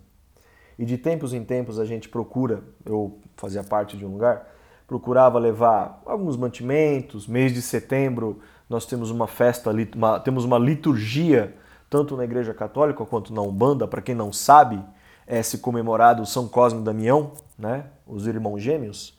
e 0.79 0.85
de 0.85 0.99
tempos 0.99 1.33
em 1.33 1.43
tempos 1.43 1.81
a 1.81 1.85
gente 1.87 2.11
procura, 2.11 2.63
eu 2.85 3.19
fazia 3.37 3.65
parte 3.65 3.97
de 3.97 4.05
um 4.05 4.13
lugar, 4.13 4.47
procurava 4.87 5.39
levar 5.39 6.03
alguns 6.05 6.37
mantimentos. 6.37 7.27
Mês 7.27 7.55
de 7.55 7.63
setembro 7.63 8.41
nós 8.69 8.85
temos 8.85 9.11
uma 9.11 9.27
festa, 9.27 9.71
uma, 9.97 10.21
temos 10.21 10.45
uma 10.45 10.59
liturgia, 10.59 11.57
tanto 11.89 12.19
na 12.19 12.25
Igreja 12.25 12.53
Católica 12.53 13.05
quanto 13.07 13.33
na 13.33 13.41
Umbanda, 13.41 13.89
para 13.89 14.03
quem 14.03 14.15
não 14.15 14.31
sabe, 14.31 14.79
é 15.27 15.43
se 15.43 15.57
comemorado 15.57 16.27
São 16.27 16.47
Cosme 16.47 16.83
e 16.83 16.85
Damião, 16.85 17.33
né, 17.59 17.87
os 18.07 18.27
irmãos 18.27 18.61
gêmeos, 18.61 19.19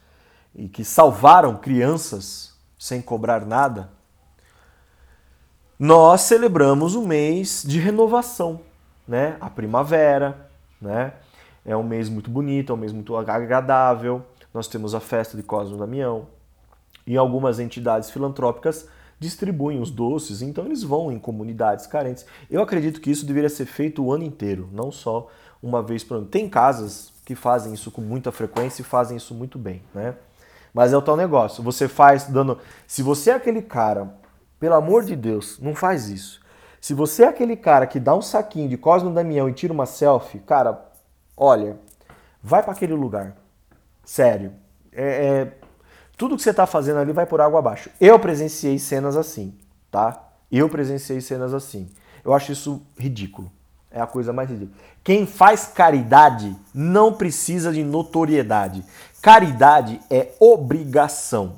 e 0.53 0.69
que 0.69 0.85
salvaram 0.85 1.57
crianças 1.57 2.53
sem 2.77 3.01
cobrar 3.01 3.43
nada 3.43 3.89
nós 5.79 6.21
celebramos 6.21 6.93
o 6.93 7.07
mês 7.07 7.63
de 7.65 7.79
renovação, 7.79 8.59
né? 9.07 9.37
A 9.39 9.49
primavera, 9.49 10.49
né? 10.81 11.13
É 11.65 11.75
um 11.77 11.83
mês 11.83 12.09
muito 12.09 12.29
bonito, 12.29 12.73
é 12.73 12.75
um 12.75 12.77
mês 12.77 12.91
muito 12.91 13.15
agradável. 13.15 14.21
Nós 14.53 14.67
temos 14.67 14.93
a 14.93 14.99
festa 14.99 15.37
de 15.37 15.43
Cosmo 15.43 15.77
Damião. 15.77 16.27
E 17.07 17.15
algumas 17.15 17.59
entidades 17.59 18.09
filantrópicas 18.09 18.89
distribuem 19.17 19.81
os 19.81 19.89
doces, 19.89 20.41
então 20.41 20.65
eles 20.65 20.83
vão 20.83 21.11
em 21.11 21.17
comunidades 21.17 21.87
carentes. 21.87 22.25
Eu 22.51 22.61
acredito 22.61 22.99
que 22.99 23.09
isso 23.09 23.25
deveria 23.25 23.49
ser 23.49 23.65
feito 23.65 24.03
o 24.03 24.11
ano 24.11 24.25
inteiro, 24.25 24.67
não 24.73 24.91
só 24.91 25.29
uma 25.63 25.81
vez 25.81 26.03
por 26.03 26.17
ano. 26.17 26.25
Tem 26.25 26.49
casas 26.49 27.13
que 27.23 27.35
fazem 27.35 27.73
isso 27.73 27.89
com 27.89 28.01
muita 28.01 28.33
frequência 28.33 28.81
e 28.81 28.85
fazem 28.85 29.15
isso 29.15 29.33
muito 29.33 29.57
bem, 29.57 29.81
né? 29.93 30.15
Mas 30.73 30.91
é 30.91 30.97
o 30.97 31.01
tal 31.01 31.15
negócio. 31.15 31.63
Você 31.63 31.87
faz 31.87 32.25
dando. 32.25 32.57
Se 32.85 33.01
você 33.01 33.31
é 33.31 33.33
aquele 33.33 33.61
cara 33.61 34.18
pelo 34.59 34.75
amor 34.75 35.03
de 35.03 35.15
Deus, 35.15 35.59
não 35.59 35.73
faz 35.73 36.09
isso. 36.09 36.41
Se 36.81 36.93
você 36.93 37.23
é 37.23 37.27
aquele 37.27 37.55
cara 37.55 37.85
que 37.87 37.99
dá 37.99 38.15
um 38.15 38.21
saquinho 38.21 38.69
de 38.69 38.77
Cosmo 38.77 39.13
Damião 39.13 39.49
e 39.49 39.53
tira 39.53 39.73
uma 39.73 39.85
selfie, 39.85 40.39
cara, 40.39 40.85
olha, 41.35 41.77
vai 42.41 42.63
para 42.63 42.71
aquele 42.71 42.93
lugar. 42.93 43.35
Sério. 44.03 44.53
É, 44.91 45.27
é, 45.27 45.53
tudo 46.17 46.35
que 46.35 46.41
você 46.41 46.49
está 46.51 46.65
fazendo 46.65 46.99
ali 46.99 47.11
vai 47.11 47.25
por 47.25 47.41
água 47.41 47.59
abaixo. 47.59 47.89
Eu 47.99 48.19
presenciei 48.19 48.79
cenas 48.79 49.15
assim, 49.15 49.57
tá? 49.91 50.29
Eu 50.51 50.67
presenciei 50.69 51.21
cenas 51.21 51.53
assim. 51.53 51.89
Eu 52.23 52.33
acho 52.33 52.51
isso 52.51 52.81
ridículo. 52.97 53.51
É 53.91 54.01
a 54.01 54.07
coisa 54.07 54.31
mais 54.31 54.49
ridícula. 54.49 54.77
Quem 55.03 55.25
faz 55.25 55.67
caridade 55.67 56.55
não 56.73 57.13
precisa 57.13 57.71
de 57.71 57.83
notoriedade. 57.83 58.83
Caridade 59.21 59.99
é 60.09 60.33
obrigação. 60.39 61.55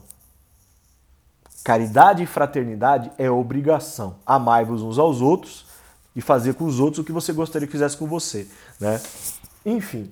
Caridade 1.63 2.23
e 2.23 2.25
fraternidade 2.25 3.11
é 3.17 3.29
obrigação. 3.29 4.15
Amai-vos 4.25 4.81
uns 4.81 4.97
aos 4.97 5.21
outros 5.21 5.65
e 6.15 6.21
fazer 6.21 6.55
com 6.55 6.65
os 6.65 6.79
outros 6.79 6.99
o 6.99 7.03
que 7.03 7.11
você 7.11 7.31
gostaria 7.31 7.67
que 7.67 7.71
fizesse 7.71 7.97
com 7.97 8.07
você. 8.07 8.47
Né? 8.79 8.99
Enfim, 9.65 10.11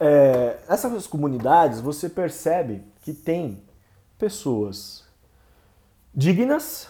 é, 0.00 0.58
nessas 0.68 1.06
comunidades 1.06 1.80
você 1.80 2.08
percebe 2.08 2.82
que 3.02 3.12
tem 3.12 3.62
pessoas 4.18 5.04
dignas, 6.12 6.88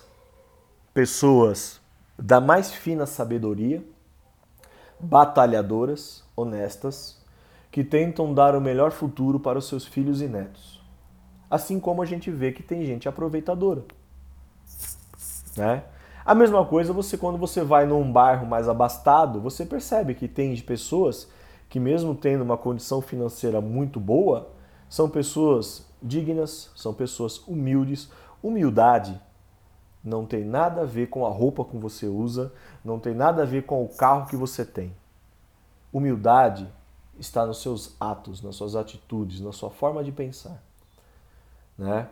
pessoas 0.93 1.81
da 2.19 2.41
mais 2.41 2.73
fina 2.73 3.07
sabedoria, 3.07 3.85
batalhadoras, 4.99 6.25
honestas, 6.37 7.19
que 7.71 7.83
tentam 7.83 8.33
dar 8.33 8.55
o 8.55 8.61
melhor 8.61 8.93
futuro 8.93 9.41
para 9.41 9.59
os 9.59 9.69
seus 9.69 9.85
filhos 9.85 10.23
e 10.23 10.29
netos. 10.29 10.74
Assim 11.55 11.79
como 11.79 12.03
a 12.03 12.05
gente 12.05 12.33
vê 12.33 12.51
que 12.51 12.65
tem 12.65 12.85
gente 12.85 13.09
aproveitadora. 13.09 13.85
Né? 15.57 15.85
A 16.25 16.35
mesma 16.35 16.67
coisa 16.67 16.93
você 16.93 17.17
quando 17.17 17.39
você 17.39 17.63
vai 17.63 17.87
num 17.87 18.11
bairro 18.11 18.45
mais 18.45 18.69
abastado, 18.69 19.41
você 19.41 19.65
percebe 19.65 20.17
que 20.17 20.27
tem 20.27 20.61
pessoas 20.61 21.31
que 21.69 21.79
mesmo 21.79 22.13
tendo 22.13 22.43
uma 22.43 22.59
condição 22.59 23.01
financeira 23.01 23.61
muito 23.61 24.01
boa, 24.01 24.51
são 24.89 25.09
pessoas 25.09 25.87
dignas, 26.03 26.73
são 26.75 26.93
pessoas 26.93 27.39
humildes. 27.47 28.11
Humildade 28.43 29.17
não 30.03 30.27
tem 30.27 30.45
nada 30.45 30.81
a 30.81 30.85
ver 30.85 31.07
com 31.07 31.25
a 31.25 31.31
roupa 31.31 31.65
que 31.65 31.77
você 31.77 32.09
usa, 32.09 32.53
não 32.85 32.99
tem 32.99 33.15
nada 33.15 33.43
a 33.43 33.47
ver 33.47 33.63
com 33.63 33.85
o 33.85 33.89
carro 33.89 34.27
que 34.27 34.35
você 34.35 34.65
tem. 34.65 34.93
Humildade 35.93 36.69
está 37.17 37.47
nos 37.47 37.63
seus 37.63 37.95
atos, 38.01 38.43
nas 38.43 38.57
suas 38.57 38.75
atitudes, 38.75 39.41
na 39.41 39.53
sua 39.53 39.71
forma 39.71 40.03
de 40.03 40.11
pensar 40.11 40.61
né? 41.79 42.09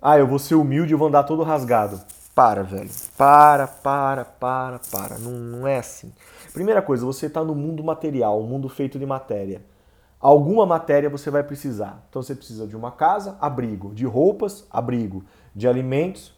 Ah, 0.00 0.18
eu 0.18 0.26
vou 0.26 0.38
ser 0.38 0.54
humilde 0.54 0.92
e 0.92 0.96
vou 0.96 1.08
andar 1.08 1.22
todo 1.22 1.42
rasgado. 1.42 2.00
Para, 2.34 2.62
velho. 2.62 2.90
Para, 3.16 3.66
para, 3.66 4.24
para, 4.24 4.80
para. 4.90 5.18
Não, 5.18 5.30
não 5.30 5.66
é 5.66 5.78
assim. 5.78 6.12
Primeira 6.52 6.82
coisa, 6.82 7.06
você 7.06 7.26
está 7.26 7.42
no 7.42 7.54
mundo 7.54 7.82
material, 7.82 8.40
um 8.42 8.46
mundo 8.46 8.68
feito 8.68 8.98
de 8.98 9.06
matéria. 9.06 9.62
Alguma 10.20 10.66
matéria 10.66 11.08
você 11.08 11.30
vai 11.30 11.42
precisar. 11.42 12.04
Então 12.08 12.22
você 12.22 12.34
precisa 12.34 12.66
de 12.66 12.76
uma 12.76 12.90
casa, 12.90 13.36
abrigo, 13.40 13.94
de 13.94 14.04
roupas, 14.04 14.66
abrigo, 14.70 15.24
de 15.54 15.68
alimentos. 15.68 16.34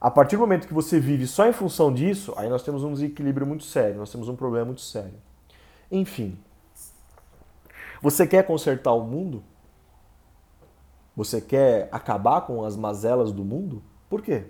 A 0.00 0.10
partir 0.10 0.36
do 0.36 0.40
momento 0.40 0.66
que 0.66 0.74
você 0.74 1.00
vive 1.00 1.26
só 1.26 1.46
em 1.46 1.52
função 1.52 1.92
disso, 1.92 2.32
aí 2.36 2.48
nós 2.48 2.62
temos 2.62 2.84
um 2.84 2.92
desequilíbrio 2.92 3.46
muito 3.46 3.64
sério, 3.64 3.98
nós 3.98 4.10
temos 4.10 4.28
um 4.28 4.36
problema 4.36 4.66
muito 4.66 4.80
sério. 4.80 5.14
Enfim, 5.90 6.38
você 8.00 8.26
quer 8.26 8.46
consertar 8.46 8.92
o 8.92 9.04
mundo? 9.04 9.42
Você 11.16 11.40
quer 11.40 11.88
acabar 11.92 12.42
com 12.42 12.64
as 12.64 12.76
mazelas 12.76 13.32
do 13.32 13.44
mundo? 13.44 13.82
Por 14.08 14.22
quê? 14.22 14.44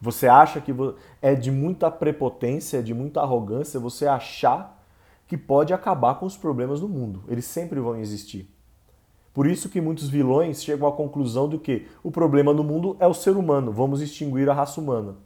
Você 0.00 0.28
acha 0.28 0.60
que 0.60 0.72
é 1.20 1.34
de 1.34 1.50
muita 1.50 1.90
prepotência, 1.90 2.82
de 2.82 2.94
muita 2.94 3.20
arrogância 3.20 3.80
você 3.80 4.06
achar 4.06 4.78
que 5.26 5.36
pode 5.36 5.74
acabar 5.74 6.14
com 6.14 6.26
os 6.26 6.36
problemas 6.36 6.80
do 6.80 6.88
mundo. 6.88 7.22
Eles 7.28 7.44
sempre 7.44 7.80
vão 7.80 7.96
existir. 7.96 8.48
Por 9.34 9.46
isso 9.46 9.68
que 9.68 9.80
muitos 9.80 10.08
vilões 10.08 10.62
chegam 10.62 10.88
à 10.88 10.92
conclusão 10.92 11.48
do 11.48 11.58
que 11.58 11.86
o 12.02 12.10
problema 12.10 12.52
no 12.52 12.64
mundo 12.64 12.96
é 12.98 13.06
o 13.06 13.14
ser 13.14 13.36
humano, 13.36 13.70
vamos 13.70 14.00
extinguir 14.00 14.48
a 14.48 14.54
raça 14.54 14.80
humana. 14.80 15.16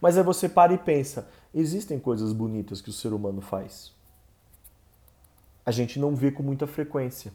Mas 0.00 0.18
aí 0.18 0.22
você 0.22 0.48
para 0.48 0.74
e 0.74 0.78
pensa, 0.78 1.28
existem 1.54 1.98
coisas 1.98 2.32
bonitas 2.32 2.80
que 2.80 2.90
o 2.90 2.92
ser 2.92 3.12
humano 3.12 3.40
faz. 3.40 3.92
A 5.64 5.70
gente 5.70 5.98
não 5.98 6.14
vê 6.14 6.30
com 6.30 6.42
muita 6.42 6.66
frequência. 6.66 7.32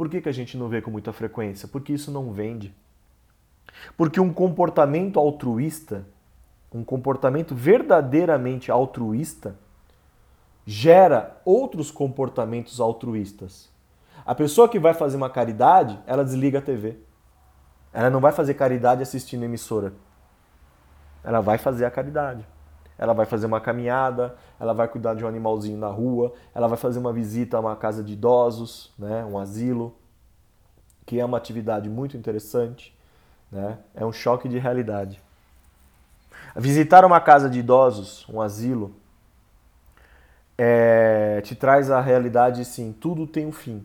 Por 0.00 0.08
que, 0.08 0.22
que 0.22 0.30
a 0.30 0.32
gente 0.32 0.56
não 0.56 0.66
vê 0.66 0.80
com 0.80 0.90
muita 0.90 1.12
frequência? 1.12 1.68
Porque 1.68 1.92
isso 1.92 2.10
não 2.10 2.32
vende. 2.32 2.74
Porque 3.98 4.18
um 4.18 4.32
comportamento 4.32 5.20
altruísta, 5.20 6.06
um 6.72 6.82
comportamento 6.82 7.54
verdadeiramente 7.54 8.70
altruísta, 8.70 9.58
gera 10.64 11.38
outros 11.44 11.90
comportamentos 11.90 12.80
altruístas. 12.80 13.68
A 14.24 14.34
pessoa 14.34 14.70
que 14.70 14.78
vai 14.78 14.94
fazer 14.94 15.18
uma 15.18 15.28
caridade, 15.28 16.00
ela 16.06 16.24
desliga 16.24 16.60
a 16.60 16.62
TV. 16.62 16.96
Ela 17.92 18.08
não 18.08 18.20
vai 18.20 18.32
fazer 18.32 18.54
caridade 18.54 19.02
assistindo 19.02 19.42
emissora. 19.42 19.92
Ela 21.22 21.42
vai 21.42 21.58
fazer 21.58 21.84
a 21.84 21.90
caridade. 21.90 22.46
Ela 23.00 23.14
vai 23.14 23.24
fazer 23.24 23.46
uma 23.46 23.62
caminhada, 23.62 24.36
ela 24.60 24.74
vai 24.74 24.86
cuidar 24.86 25.14
de 25.14 25.24
um 25.24 25.26
animalzinho 25.26 25.78
na 25.78 25.88
rua, 25.88 26.34
ela 26.54 26.68
vai 26.68 26.76
fazer 26.76 26.98
uma 26.98 27.14
visita 27.14 27.56
a 27.56 27.60
uma 27.60 27.74
casa 27.74 28.04
de 28.04 28.12
idosos, 28.12 28.92
né, 28.98 29.24
um 29.24 29.38
asilo, 29.38 29.96
que 31.06 31.18
é 31.18 31.24
uma 31.24 31.38
atividade 31.38 31.88
muito 31.88 32.14
interessante, 32.14 32.94
né? 33.50 33.78
É 33.94 34.04
um 34.04 34.12
choque 34.12 34.50
de 34.50 34.58
realidade. 34.58 35.18
Visitar 36.54 37.02
uma 37.02 37.20
casa 37.20 37.48
de 37.48 37.60
idosos, 37.60 38.28
um 38.28 38.38
asilo, 38.38 38.94
é, 40.58 41.40
te 41.40 41.56
traz 41.56 41.90
a 41.90 42.02
realidade, 42.02 42.62
sim, 42.66 42.92
tudo 42.92 43.26
tem 43.26 43.46
um 43.46 43.52
fim, 43.52 43.82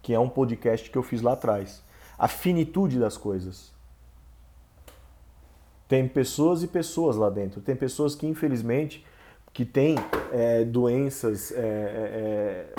que 0.00 0.14
é 0.14 0.18
um 0.18 0.28
podcast 0.28 0.88
que 0.88 0.96
eu 0.96 1.02
fiz 1.02 1.20
lá 1.20 1.34
atrás. 1.34 1.84
A 2.18 2.26
finitude 2.26 2.98
das 2.98 3.18
coisas. 3.18 3.70
Tem 5.88 6.06
pessoas 6.06 6.62
e 6.62 6.68
pessoas 6.68 7.16
lá 7.16 7.30
dentro. 7.30 7.60
Tem 7.62 7.74
pessoas 7.74 8.14
que, 8.14 8.26
infelizmente, 8.26 9.04
que 9.52 9.64
têm 9.64 9.96
é, 10.30 10.64
doenças 10.64 11.50
é, 11.50 11.56
é, 11.56 12.72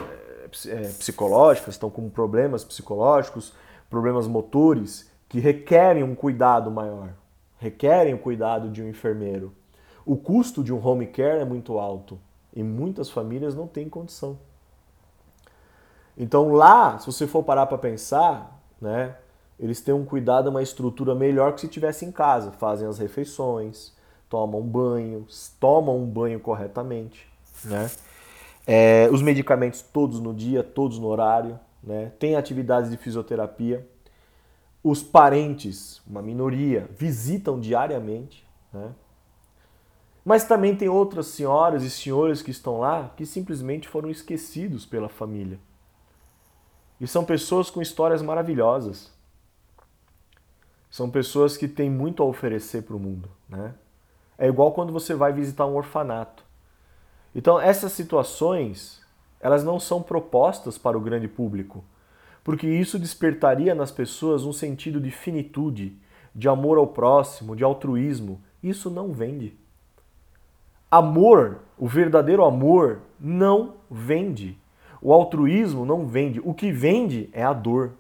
é, 0.70 0.72
é 0.72 0.82
psicológicas, 0.90 1.74
estão 1.74 1.90
com 1.90 2.08
problemas 2.10 2.64
psicológicos, 2.64 3.54
problemas 3.90 4.28
motores, 4.28 5.10
que 5.28 5.40
requerem 5.40 6.04
um 6.04 6.16
cuidado 6.16 6.72
maior, 6.72 7.14
requerem 7.58 8.14
o 8.14 8.20
cuidado 8.20 8.70
de 8.70 8.82
um 8.82 8.88
enfermeiro. 8.88 9.54
O 10.06 10.16
custo 10.16 10.64
de 10.64 10.74
um 10.74 10.86
home 10.86 11.08
care 11.08 11.40
é 11.40 11.46
muito 11.46 11.78
alto 11.78 12.20
e 12.54 12.64
muitas 12.64 13.10
famílias 13.10 13.54
não 13.56 13.68
têm 13.68 13.90
condição. 13.90 14.40
Então 16.18 16.52
lá, 16.52 16.98
se 16.98 17.06
você 17.06 17.28
for 17.28 17.44
parar 17.44 17.66
para 17.68 17.78
pensar, 17.78 18.60
né, 18.82 19.16
eles 19.60 19.82
têm 19.82 19.94
um 19.94 20.06
cuidado, 20.06 20.50
uma 20.50 20.64
estrutura 20.64 21.14
melhor 21.14 21.54
que 21.54 21.62
se 21.62 21.68
tivesse 21.68 22.06
em 22.06 22.12
casa. 22.12 22.52
Fazem 22.52 22.88
as 22.88 22.98
refeições, 22.98 23.94
tomam 24.30 24.62
banho, 24.62 25.28
tomam 25.60 25.98
um 25.98 26.06
banho 26.06 26.40
corretamente, 26.40 27.28
né? 27.66 27.92
É, 28.66 29.10
os 29.12 29.22
medicamentos 29.22 29.82
todos 29.82 30.20
no 30.20 30.34
dia, 30.34 30.64
todos 30.64 30.98
no 30.98 31.08
horário, 31.08 31.60
né? 31.84 32.12
Tem 32.20 32.36
atividades 32.36 32.90
de 32.90 32.98
fisioterapia. 32.98 33.86
Os 34.82 35.04
parentes, 35.04 36.02
uma 36.08 36.22
minoria, 36.22 36.90
visitam 36.98 37.60
diariamente, 37.60 38.48
né? 38.72 38.94
Mas 40.24 40.44
também 40.44 40.76
tem 40.76 40.88
outras 40.88 41.28
senhoras 41.28 41.84
e 41.84 41.90
senhores 41.90 42.42
que 42.42 42.52
estão 42.52 42.80
lá 42.80 43.12
que 43.18 43.26
simplesmente 43.26 43.88
foram 43.88 44.10
esquecidos 44.10 44.86
pela 44.86 45.10
família. 45.10 45.60
E 47.02 47.08
são 47.08 47.26
pessoas 47.26 47.70
com 47.70 47.82
histórias 47.82 48.22
maravilhosas. 48.22 49.12
São 50.90 51.10
pessoas 51.10 51.56
que 51.56 51.68
têm 51.68 51.90
muito 51.90 52.24
a 52.24 52.26
oferecer 52.26 52.84
para 52.84 52.96
o 52.96 53.00
mundo. 53.00 53.30
Né? 53.48 53.74
É 54.38 54.48
igual 54.48 54.72
quando 54.72 54.92
você 54.92 55.14
vai 55.14 55.32
visitar 55.32 55.66
um 55.66 55.76
orfanato. 55.76 56.44
Então, 57.36 57.60
essas 57.60 57.92
situações, 57.92 59.02
elas 59.40 59.64
não 59.64 59.80
são 59.80 60.02
propostas 60.02 60.78
para 60.78 60.98
o 60.98 61.02
grande 61.02 61.28
público, 61.28 61.84
porque 62.44 62.68
isso 62.68 62.98
despertaria 62.98 63.76
nas 63.76 63.92
pessoas 63.92 64.46
um 64.46 64.54
sentido 64.54 65.00
de 65.00 65.12
finitude, 65.12 65.96
de 66.34 66.50
amor 66.50 66.78
ao 66.78 66.88
próximo, 66.88 67.56
de 67.56 67.64
altruísmo. 67.64 68.42
Isso 68.64 68.90
não 68.90 69.12
vende. 69.12 69.56
Amor, 70.90 71.60
o 71.78 71.88
verdadeiro 71.88 72.44
amor, 72.44 73.02
não 73.20 73.76
vende. 73.92 74.58
O 75.02 75.14
altruísmo 75.14 75.86
não 75.86 76.08
vende. 76.08 76.42
O 76.44 76.54
que 76.54 76.72
vende 76.72 77.30
é 77.32 77.44
a 77.44 77.54
dor. 77.54 77.92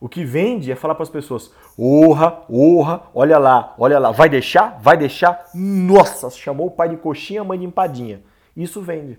O 0.00 0.08
que 0.08 0.24
vende 0.24 0.70
é 0.70 0.76
falar 0.76 0.94
para 0.94 1.02
as 1.02 1.10
pessoas: 1.10 1.50
orra, 1.76 2.42
orra, 2.48 3.02
olha 3.12 3.38
lá, 3.38 3.74
olha 3.78 3.98
lá, 3.98 4.12
vai 4.12 4.28
deixar? 4.28 4.78
Vai 4.80 4.96
deixar? 4.96 5.50
Nossa, 5.54 6.30
chamou 6.30 6.68
o 6.68 6.70
pai 6.70 6.88
de 6.88 6.96
coxinha, 6.96 7.40
a 7.40 7.44
mãe 7.44 7.58
de 7.58 7.64
empadinha. 7.64 8.22
Isso 8.56 8.80
vende. 8.80 9.18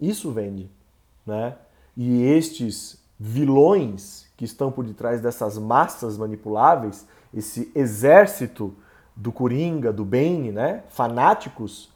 Isso 0.00 0.30
vende. 0.30 0.70
Né? 1.26 1.56
E 1.96 2.22
estes 2.22 3.02
vilões 3.18 4.26
que 4.36 4.44
estão 4.44 4.70
por 4.70 4.84
detrás 4.84 5.20
dessas 5.20 5.58
massas 5.58 6.18
manipuláveis, 6.18 7.06
esse 7.32 7.70
exército 7.74 8.74
do 9.16 9.32
Coringa, 9.32 9.92
do 9.92 10.04
Bane, 10.04 10.50
né? 10.50 10.82
fanáticos, 10.88 11.92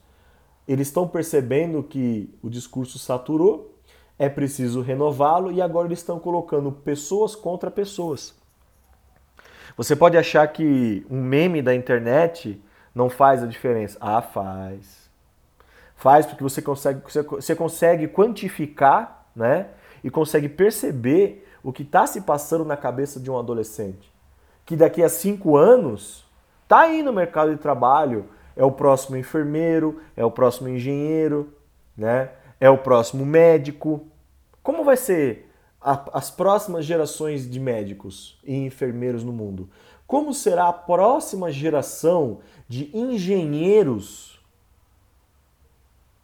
eles 0.66 0.88
estão 0.88 1.06
percebendo 1.08 1.82
que 1.82 2.32
o 2.42 2.48
discurso 2.48 2.98
saturou 2.98 3.77
é 4.18 4.28
preciso 4.28 4.80
renová-lo 4.80 5.52
e 5.52 5.62
agora 5.62 5.86
eles 5.86 6.00
estão 6.00 6.18
colocando 6.18 6.72
pessoas 6.72 7.36
contra 7.36 7.70
pessoas. 7.70 8.34
Você 9.76 9.94
pode 9.94 10.16
achar 10.16 10.46
que 10.48 11.06
um 11.08 11.22
meme 11.22 11.62
da 11.62 11.74
internet 11.74 12.60
não 12.92 13.08
faz 13.08 13.42
a 13.44 13.46
diferença. 13.46 13.96
Ah, 14.00 14.20
faz. 14.20 15.08
Faz 15.94 16.26
porque 16.26 16.42
você 16.42 16.60
consegue, 16.60 17.00
você 17.30 17.54
consegue 17.54 18.08
quantificar 18.08 19.26
né, 19.34 19.68
e 20.02 20.10
consegue 20.10 20.48
perceber 20.48 21.46
o 21.62 21.72
que 21.72 21.82
está 21.82 22.06
se 22.06 22.22
passando 22.22 22.64
na 22.64 22.76
cabeça 22.76 23.20
de 23.20 23.30
um 23.30 23.38
adolescente. 23.38 24.12
Que 24.66 24.76
daqui 24.76 25.02
a 25.02 25.08
cinco 25.08 25.56
anos 25.56 26.24
está 26.64 26.80
aí 26.80 27.02
no 27.02 27.12
mercado 27.12 27.52
de 27.52 27.60
trabalho, 27.60 28.26
é 28.56 28.64
o 28.64 28.72
próximo 28.72 29.16
enfermeiro, 29.16 30.00
é 30.16 30.24
o 30.24 30.30
próximo 30.30 30.68
engenheiro, 30.68 31.52
né? 31.96 32.30
É 32.60 32.68
o 32.68 32.78
próximo 32.78 33.24
médico. 33.24 34.06
Como 34.62 34.84
vai 34.84 34.96
ser 34.96 35.50
a, 35.80 36.18
as 36.18 36.30
próximas 36.30 36.84
gerações 36.84 37.48
de 37.48 37.60
médicos 37.60 38.38
e 38.44 38.54
enfermeiros 38.54 39.24
no 39.24 39.32
mundo? 39.32 39.68
Como 40.06 40.32
será 40.32 40.68
a 40.68 40.72
próxima 40.72 41.50
geração 41.50 42.40
de 42.66 42.90
engenheiros 42.96 44.42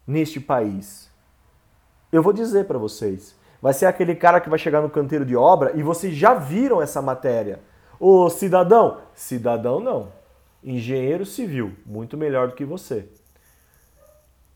neste 0.06 0.40
país? 0.40 1.10
Eu 2.10 2.22
vou 2.22 2.32
dizer 2.32 2.66
para 2.66 2.78
vocês. 2.78 3.36
Vai 3.60 3.72
ser 3.72 3.86
aquele 3.86 4.14
cara 4.14 4.40
que 4.40 4.48
vai 4.48 4.58
chegar 4.58 4.80
no 4.82 4.90
canteiro 4.90 5.24
de 5.24 5.36
obra 5.36 5.72
e 5.74 5.82
vocês 5.82 6.14
já 6.14 6.34
viram 6.34 6.80
essa 6.80 7.00
matéria. 7.00 7.60
Ô 7.98 8.28
cidadão, 8.28 8.98
cidadão 9.14 9.80
não. 9.80 10.12
Engenheiro 10.62 11.26
civil, 11.26 11.72
muito 11.84 12.16
melhor 12.16 12.48
do 12.48 12.54
que 12.54 12.64
você. 12.64 13.08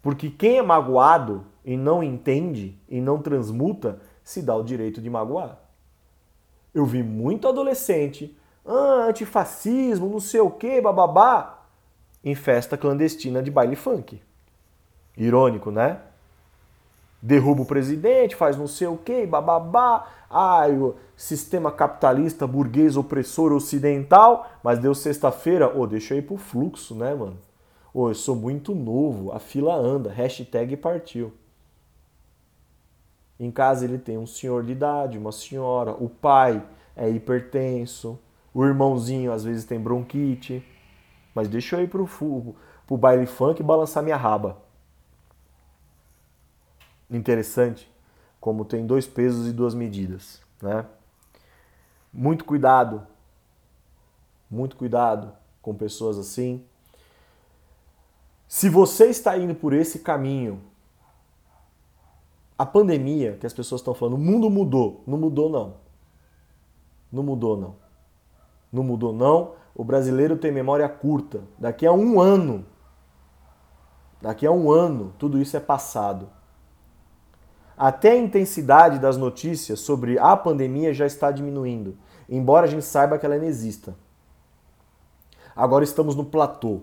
Porque 0.03 0.31
quem 0.31 0.59
é 0.59 0.63
magoado 0.63 1.45
e 1.69 1.77
não 1.77 2.03
entende 2.03 2.75
e 2.89 2.99
não 2.99 3.21
transmuta, 3.21 4.01
se 4.25 4.41
dá 4.41 4.57
o 4.57 4.63
direito 4.63 5.03
de 5.03 5.11
magoar. 5.11 5.59
Eu 6.73 6.87
vi 6.87 7.03
muito 7.03 7.47
adolescente, 7.47 8.35
ah, 8.65 9.09
antifascismo, 9.11 10.09
não 10.09 10.19
sei 10.19 10.41
o 10.41 10.51
que, 10.51 10.81
bababá, 10.81 11.63
em 12.25 12.35
festa 12.35 12.79
clandestina 12.79 13.43
de 13.43 13.51
baile 13.51 13.77
funk. 13.77 14.23
Irônico, 15.15 15.71
né? 15.71 16.01
Derruba 17.21 17.61
o 17.61 17.67
presidente, 17.67 18.35
faz 18.35 18.57
não 18.57 18.67
sei 18.67 18.87
o 18.87 18.97
que, 18.97 19.27
bababá. 19.27 20.09
Ai, 20.31 20.73
o 20.73 20.95
sistema 21.15 21.71
capitalista, 21.71 22.47
burguês, 22.47 22.97
opressor, 22.97 23.53
ocidental. 23.53 24.51
Mas 24.63 24.79
deu 24.79 24.95
sexta-feira, 24.95 25.69
ô, 25.77 25.83
oh, 25.83 25.87
deixa 25.87 26.15
eu 26.15 26.19
ir 26.19 26.23
pro 26.23 26.39
fluxo, 26.39 26.95
né, 26.95 27.15
mano? 27.15 27.37
Ô, 27.93 28.09
eu 28.09 28.15
sou 28.15 28.35
muito 28.35 28.75
novo, 28.75 29.33
a 29.33 29.39
fila 29.39 29.75
anda, 29.75 30.11
hashtag 30.11 30.75
partiu. 30.75 31.31
Em 33.39 33.51
casa 33.51 33.85
ele 33.85 33.99
tem 33.99 34.19
um 34.19 34.27
senhor 34.27 34.65
de 34.65 34.73
idade, 34.73 35.17
uma 35.17 35.31
senhora, 35.31 35.93
o 35.93 36.09
pai 36.09 36.63
é 36.97 37.09
hipertenso, 37.09 38.19
o 38.53 38.65
irmãozinho 38.65 39.33
às 39.33 39.45
vezes 39.45 39.65
tem 39.65 39.79
bronquite. 39.79 40.65
Mas 41.35 41.49
deixa 41.49 41.77
eu 41.77 41.85
ir 41.85 41.89
pro, 41.89 42.09
pro 42.87 42.97
baile 42.97 43.27
funk 43.27 43.61
e 43.61 43.65
balançar 43.65 44.03
minha 44.03 44.17
raba. 44.17 44.61
Interessante 47.09 47.91
como 48.41 48.65
tem 48.65 48.87
dois 48.87 49.07
pesos 49.07 49.47
e 49.47 49.53
duas 49.53 49.75
medidas, 49.75 50.41
né? 50.61 50.85
Muito 52.13 52.45
cuidado, 52.45 53.07
muito 54.51 54.77
cuidado 54.77 55.33
com 55.61 55.75
pessoas 55.75 56.19
assim. 56.19 56.65
Se 58.49 58.69
você 58.69 59.07
está 59.07 59.37
indo 59.37 59.55
por 59.55 59.73
esse 59.73 59.99
caminho, 59.99 60.63
a 62.59 62.67
pandemia 62.67 63.37
que 63.39 63.47
as 63.47 63.53
pessoas 63.53 63.81
estão 63.81 63.95
falando, 63.95 64.15
o 64.15 64.19
mundo 64.19 64.51
mudou. 64.51 65.05
Não 65.07 65.17
mudou, 65.17 65.49
não. 65.49 65.75
Não 67.13 67.23
mudou, 67.23 67.57
não. 67.57 67.77
Não 68.73 68.83
mudou, 68.83 69.13
não. 69.13 69.53
O 69.75 69.85
brasileiro 69.85 70.37
tem 70.37 70.51
memória 70.51 70.89
curta. 70.89 71.43
Daqui 71.57 71.87
a 71.87 71.93
um 71.93 72.21
ano, 72.21 72.67
daqui 74.21 74.45
a 74.45 74.51
um 74.51 74.73
ano, 74.73 75.15
tudo 75.19 75.41
isso 75.41 75.57
é 75.57 75.61
passado. 75.61 76.29
Até 77.77 78.11
a 78.11 78.17
intensidade 78.17 78.99
das 78.99 79.17
notícias 79.17 79.79
sobre 79.79 80.19
a 80.19 80.37
pandemia 80.37 80.93
já 80.93 81.07
está 81.07 81.31
diminuindo, 81.31 81.97
embora 82.29 82.67
a 82.67 82.69
gente 82.69 82.85
saiba 82.85 83.17
que 83.17 83.25
ela 83.25 83.37
ainda 83.37 83.47
exista. 83.47 83.95
Agora 85.55 85.85
estamos 85.85 86.17
no 86.17 86.25
platô. 86.25 86.81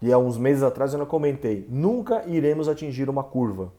E 0.00 0.10
há 0.10 0.16
uns 0.16 0.38
meses 0.38 0.62
atrás 0.62 0.94
eu 0.94 0.98
não 0.98 1.06
comentei, 1.06 1.66
nunca 1.68 2.24
iremos 2.26 2.66
atingir 2.66 3.10
uma 3.10 3.22
curva. 3.22 3.72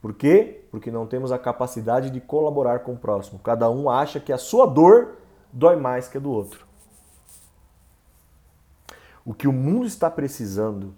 Por 0.00 0.14
quê? 0.14 0.64
Porque 0.70 0.90
não 0.90 1.06
temos 1.06 1.30
a 1.30 1.38
capacidade 1.38 2.10
de 2.10 2.20
colaborar 2.20 2.80
com 2.80 2.92
o 2.92 2.98
próximo. 2.98 3.38
Cada 3.38 3.70
um 3.70 3.90
acha 3.90 4.18
que 4.18 4.32
a 4.32 4.38
sua 4.38 4.66
dor 4.66 5.16
dói 5.52 5.76
mais 5.76 6.08
que 6.08 6.16
a 6.16 6.20
do 6.20 6.30
outro. 6.30 6.66
O 9.24 9.34
que 9.34 9.46
o 9.46 9.52
mundo 9.52 9.86
está 9.86 10.10
precisando, 10.10 10.94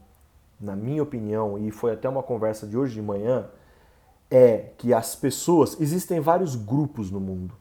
na 0.61 0.77
minha 0.77 1.03
opinião, 1.03 1.59
e 1.59 1.71
foi 1.71 1.93
até 1.93 2.09
uma 2.09 2.23
conversa 2.23 2.67
de 2.67 2.79
hoje 2.79 2.95
de 2.95 3.03
manhã, 3.03 3.47
é 4.31 4.71
que 4.79 4.95
as 4.95 5.17
pessoas. 5.17 5.79
Existem 5.81 6.21
vários 6.21 6.55
grupos 6.55 7.11
no 7.11 7.19
mundo. 7.19 7.55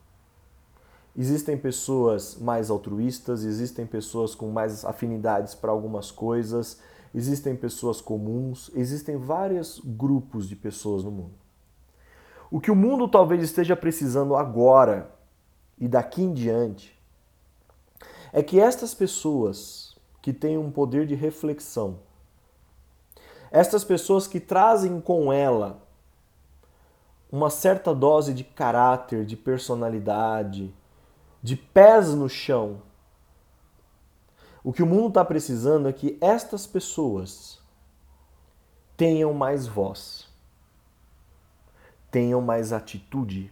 Existem 1.17 1.57
pessoas 1.57 2.37
mais 2.37 2.69
altruístas, 2.69 3.43
existem 3.43 3.85
pessoas 3.85 4.33
com 4.33 4.49
mais 4.49 4.85
afinidades 4.85 5.53
para 5.53 5.71
algumas 5.71 6.09
coisas, 6.09 6.79
existem 7.13 7.55
pessoas 7.55 8.01
comuns, 8.01 8.71
existem 8.73 9.17
vários 9.17 9.81
grupos 9.83 10.47
de 10.47 10.55
pessoas 10.55 11.03
no 11.03 11.11
mundo. 11.11 11.33
O 12.49 12.59
que 12.59 12.71
o 12.71 12.75
mundo 12.75 13.07
talvez 13.07 13.41
esteja 13.43 13.75
precisando 13.75 14.35
agora 14.35 15.11
e 15.77 15.87
daqui 15.87 16.21
em 16.21 16.33
diante 16.33 16.99
é 18.33 18.43
que 18.43 18.59
estas 18.59 18.93
pessoas 18.93 19.95
que 20.21 20.31
têm 20.31 20.57
um 20.57 20.71
poder 20.71 21.05
de 21.05 21.15
reflexão, 21.15 21.99
estas 23.49 23.83
pessoas 23.83 24.27
que 24.27 24.39
trazem 24.39 25.01
com 25.01 25.31
ela 25.31 25.81
uma 27.31 27.49
certa 27.49 27.95
dose 27.95 28.33
de 28.33 28.43
caráter, 28.43 29.25
de 29.25 29.37
personalidade, 29.37 30.73
de 31.41 31.55
pés 31.55 32.13
no 32.13 32.27
chão. 32.27 32.81
O 34.63 34.71
que 34.71 34.83
o 34.83 34.85
mundo 34.85 35.09
está 35.09 35.25
precisando 35.25 35.87
é 35.87 35.93
que 35.93 36.17
estas 36.21 36.67
pessoas 36.67 37.59
tenham 38.95 39.33
mais 39.33 39.67
voz, 39.67 40.27
tenham 42.09 42.41
mais 42.41 42.71
atitude. 42.71 43.51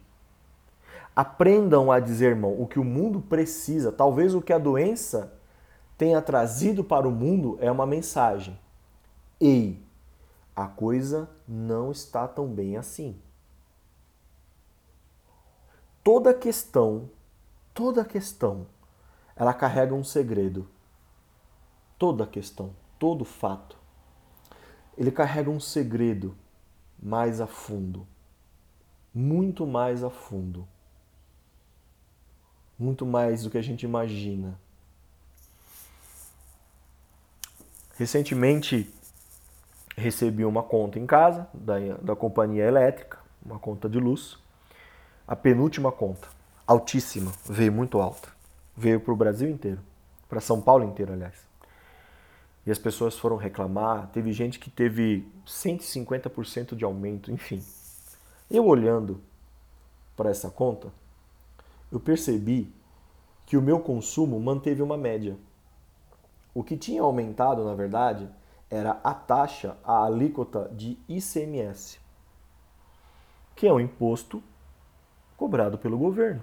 Aprendam 1.14 1.90
a 1.90 1.98
dizer, 1.98 2.30
irmão, 2.30 2.60
o 2.60 2.66
que 2.66 2.78
o 2.78 2.84
mundo 2.84 3.20
precisa. 3.20 3.90
Talvez 3.90 4.34
o 4.34 4.40
que 4.40 4.52
a 4.52 4.58
doença 4.58 5.32
tenha 5.98 6.22
trazido 6.22 6.84
para 6.84 7.08
o 7.08 7.10
mundo 7.10 7.58
é 7.60 7.70
uma 7.70 7.84
mensagem. 7.84 8.58
Ei, 9.40 9.82
a 10.54 10.66
coisa 10.66 11.28
não 11.46 11.90
está 11.90 12.28
tão 12.28 12.46
bem 12.46 12.76
assim. 12.76 13.20
Toda 16.04 16.32
questão 16.32 17.10
toda 17.80 18.04
questão, 18.04 18.66
ela 19.34 19.54
carrega 19.54 19.94
um 19.94 20.04
segredo. 20.04 20.68
Toda 22.00 22.26
questão, 22.26 22.70
todo 22.98 23.26
fato, 23.26 23.76
ele 24.96 25.10
carrega 25.10 25.50
um 25.50 25.60
segredo 25.60 26.34
mais 26.98 27.42
a 27.42 27.46
fundo, 27.46 28.06
muito 29.14 29.66
mais 29.66 30.02
a 30.02 30.08
fundo, 30.08 30.66
muito 32.78 33.04
mais 33.04 33.42
do 33.42 33.50
que 33.50 33.58
a 33.58 33.62
gente 33.62 33.82
imagina. 33.82 34.58
Recentemente 37.98 38.90
recebi 39.94 40.46
uma 40.46 40.62
conta 40.62 40.98
em 40.98 41.06
casa 41.06 41.50
da, 41.52 41.78
da 42.00 42.16
companhia 42.16 42.64
elétrica, 42.64 43.18
uma 43.44 43.58
conta 43.58 43.90
de 43.90 44.00
luz, 44.00 44.38
a 45.28 45.36
penúltima 45.36 45.92
conta 45.92 46.28
altíssima, 46.66 47.30
veio 47.44 47.72
muito 47.72 48.00
alta. 48.00 48.30
Veio 48.74 49.00
para 49.00 49.12
o 49.12 49.16
Brasil 49.16 49.50
inteiro, 49.50 49.80
para 50.30 50.40
São 50.40 50.62
Paulo 50.62 50.84
inteiro, 50.84 51.12
aliás. 51.12 51.49
E 52.66 52.70
as 52.70 52.78
pessoas 52.78 53.18
foram 53.18 53.36
reclamar, 53.36 54.08
teve 54.08 54.32
gente 54.32 54.58
que 54.58 54.70
teve 54.70 55.26
150% 55.46 56.74
de 56.74 56.84
aumento, 56.84 57.30
enfim. 57.32 57.64
Eu 58.50 58.66
olhando 58.66 59.20
para 60.16 60.30
essa 60.30 60.50
conta, 60.50 60.92
eu 61.90 61.98
percebi 61.98 62.72
que 63.46 63.56
o 63.56 63.62
meu 63.62 63.80
consumo 63.80 64.38
manteve 64.38 64.82
uma 64.82 64.96
média. 64.96 65.36
O 66.54 66.62
que 66.62 66.76
tinha 66.76 67.02
aumentado, 67.02 67.64
na 67.64 67.74
verdade, 67.74 68.28
era 68.68 69.00
a 69.02 69.14
taxa, 69.14 69.76
a 69.82 70.04
alíquota 70.04 70.70
de 70.72 70.98
ICMS, 71.08 71.98
que 73.56 73.66
é 73.66 73.72
um 73.72 73.80
imposto 73.80 74.42
cobrado 75.36 75.78
pelo 75.78 75.98
governo. 75.98 76.42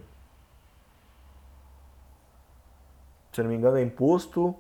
se 3.38 3.44
não 3.44 3.52
me 3.52 3.56
engano, 3.56 3.78
é 3.78 3.84
imposto, 3.84 4.56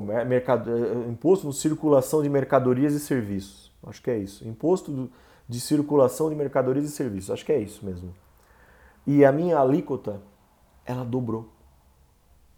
mercado, 0.00 0.70
é, 0.70 1.08
imposto 1.08 1.48
de 1.48 1.56
circulação 1.56 2.22
de 2.22 2.28
mercadorias 2.28 2.94
e 2.94 3.00
serviços. 3.00 3.72
Acho 3.86 4.02
que 4.02 4.10
é 4.10 4.18
isso. 4.18 4.46
Imposto 4.46 5.10
de 5.48 5.60
circulação 5.60 6.28
de 6.30 6.34
mercadorias 6.34 6.84
e 6.84 6.90
serviços. 6.90 7.30
Acho 7.30 7.44
que 7.44 7.52
é 7.52 7.58
isso 7.58 7.84
mesmo. 7.84 8.14
E 9.06 9.24
a 9.24 9.32
minha 9.32 9.58
alíquota, 9.58 10.20
ela 10.84 11.04
dobrou. 11.04 11.50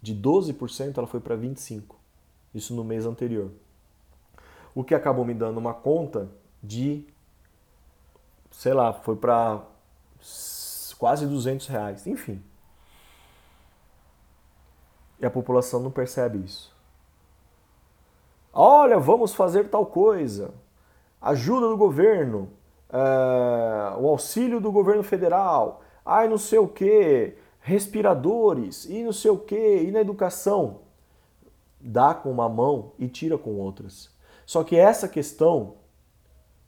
De 0.01 0.15
12% 0.15 0.97
ela 0.97 1.07
foi 1.07 1.19
para 1.19 1.35
25%. 1.37 1.83
Isso 2.53 2.73
no 2.73 2.83
mês 2.83 3.05
anterior. 3.05 3.51
O 4.73 4.83
que 4.83 4.95
acabou 4.95 5.25
me 5.25 5.33
dando 5.33 5.57
uma 5.57 5.73
conta 5.73 6.29
de, 6.63 7.05
sei 8.49 8.73
lá, 8.73 8.93
foi 8.93 9.15
para 9.15 9.63
quase 10.97 11.27
200 11.27 11.67
reais. 11.67 12.07
Enfim, 12.07 12.41
e 15.19 15.25
a 15.25 15.31
população 15.31 15.81
não 15.81 15.91
percebe 15.91 16.39
isso. 16.39 16.75
Olha, 18.59 18.97
vamos 18.97 19.35
fazer 19.35 19.69
tal 19.69 19.85
coisa. 19.85 20.51
Ajuda 21.21 21.67
do 21.67 21.77
governo, 21.77 22.49
é, 22.89 23.95
o 23.99 24.07
auxílio 24.07 24.59
do 24.59 24.71
governo 24.71 25.03
federal, 25.03 25.83
ai 26.03 26.27
não 26.27 26.39
sei 26.39 26.57
o 26.57 26.67
que, 26.67 27.35
respiradores, 27.61 28.85
e 28.85 29.03
não 29.03 29.13
sei 29.13 29.29
o 29.29 29.37
que, 29.37 29.83
e 29.83 29.91
na 29.91 29.99
educação. 30.01 30.79
Dá 31.79 32.15
com 32.15 32.31
uma 32.31 32.49
mão 32.49 32.93
e 32.97 33.07
tira 33.07 33.37
com 33.37 33.59
outras. 33.59 34.09
Só 34.43 34.63
que 34.63 34.75
essa 34.75 35.07
questão, 35.07 35.75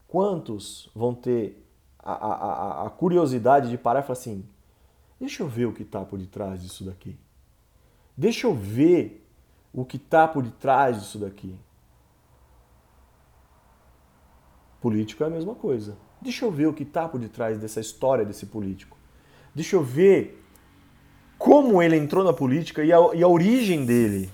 quantos 0.07 0.91
vão 0.93 1.15
ter 1.15 1.65
a, 1.97 2.13
a, 2.13 2.85
a 2.85 2.89
curiosidade 2.91 3.67
de 3.67 3.79
parar 3.79 4.01
e 4.01 4.03
falar 4.03 4.13
assim: 4.13 4.45
deixa 5.19 5.41
eu 5.41 5.47
ver 5.47 5.65
o 5.65 5.73
que 5.73 5.81
está 5.81 6.05
por 6.05 6.19
detrás 6.19 6.61
disso 6.61 6.83
daqui. 6.83 7.17
Deixa 8.15 8.45
eu 8.45 8.53
ver 8.53 9.27
o 9.73 9.83
que 9.83 9.97
está 9.97 10.27
por 10.27 10.43
detrás 10.43 10.99
disso 10.99 11.17
daqui. 11.17 11.57
Político 14.81 15.23
é 15.23 15.27
a 15.27 15.29
mesma 15.29 15.55
coisa. 15.55 15.97
Deixa 16.21 16.45
eu 16.45 16.51
ver 16.51 16.67
o 16.67 16.73
que 16.73 16.83
está 16.83 17.07
por 17.07 17.19
detrás 17.19 17.57
dessa 17.57 17.79
história 17.79 18.25
desse 18.25 18.45
político. 18.45 18.97
Deixa 19.53 19.75
eu 19.75 19.83
ver 19.83 20.43
como 21.37 21.81
ele 21.81 21.95
entrou 21.95 22.23
na 22.23 22.33
política 22.33 22.83
e 22.83 22.91
a, 22.91 22.97
e 23.13 23.23
a 23.23 23.27
origem 23.27 23.85
dele. 23.85 24.29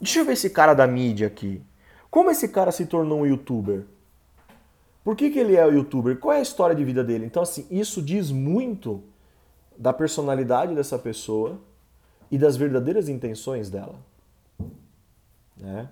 Deixa 0.00 0.20
eu 0.20 0.24
ver 0.24 0.32
esse 0.32 0.50
cara 0.50 0.74
da 0.74 0.86
mídia 0.86 1.26
aqui. 1.26 1.62
Como 2.10 2.30
esse 2.30 2.48
cara 2.48 2.72
se 2.72 2.86
tornou 2.86 3.20
um 3.20 3.26
youtuber? 3.26 3.84
Por 5.04 5.16
que, 5.16 5.30
que 5.30 5.38
ele 5.38 5.56
é 5.56 5.64
o 5.64 5.70
youtuber? 5.70 6.18
Qual 6.18 6.34
é 6.34 6.38
a 6.38 6.42
história 6.42 6.74
de 6.74 6.84
vida 6.84 7.02
dele? 7.02 7.24
Então, 7.24 7.42
assim, 7.42 7.66
isso 7.70 8.02
diz 8.02 8.30
muito 8.30 9.02
da 9.76 9.92
personalidade 9.92 10.74
dessa 10.74 10.98
pessoa 10.98 11.58
e 12.30 12.36
das 12.36 12.56
verdadeiras 12.56 13.08
intenções 13.08 13.70
dela. 13.70 13.94
Né? 15.56 15.88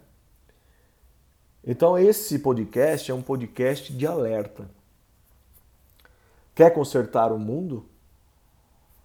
Então, 1.71 1.99
esse 1.99 2.39
podcast 2.39 3.11
é 3.11 3.15
um 3.15 3.21
podcast 3.21 3.93
de 3.93 4.07
alerta. 4.07 4.71
Quer 6.55 6.73
consertar 6.73 7.31
o 7.31 7.39
mundo? 7.39 7.85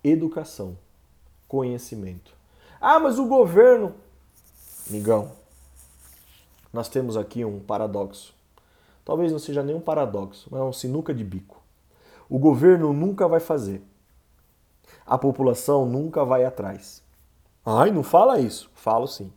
Educação, 0.01 0.77
conhecimento. 1.45 2.33
Ah, 2.79 3.01
mas 3.01 3.19
o 3.19 3.25
governo. 3.25 3.93
Migão, 4.89 5.33
nós 6.71 6.87
temos 6.87 7.17
aqui 7.17 7.43
um 7.43 7.59
paradoxo. 7.59 8.33
Talvez 9.03 9.29
não 9.29 9.39
seja 9.39 9.61
nem 9.61 9.75
um 9.75 9.81
paradoxo, 9.81 10.47
mas 10.49 10.61
é 10.61 10.63
um 10.63 10.71
sinuca 10.71 11.13
de 11.13 11.25
bico. 11.25 11.61
O 12.29 12.39
governo 12.39 12.93
nunca 12.93 13.27
vai 13.27 13.41
fazer. 13.41 13.83
A 15.05 15.17
população 15.17 15.85
nunca 15.85 16.23
vai 16.23 16.45
atrás. 16.45 17.03
Ai, 17.65 17.91
não 17.91 18.03
fala 18.03 18.39
isso. 18.39 18.71
Falo 18.73 19.05
sim. 19.05 19.33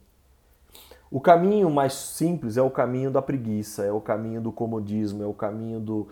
O 1.16 1.20
caminho 1.20 1.70
mais 1.70 1.94
simples 1.94 2.58
é 2.58 2.62
o 2.62 2.70
caminho 2.70 3.10
da 3.10 3.22
preguiça, 3.22 3.82
é 3.82 3.90
o 3.90 4.02
caminho 4.02 4.38
do 4.38 4.52
comodismo, 4.52 5.22
é 5.22 5.26
o 5.26 5.32
caminho 5.32 5.80
do. 5.80 6.08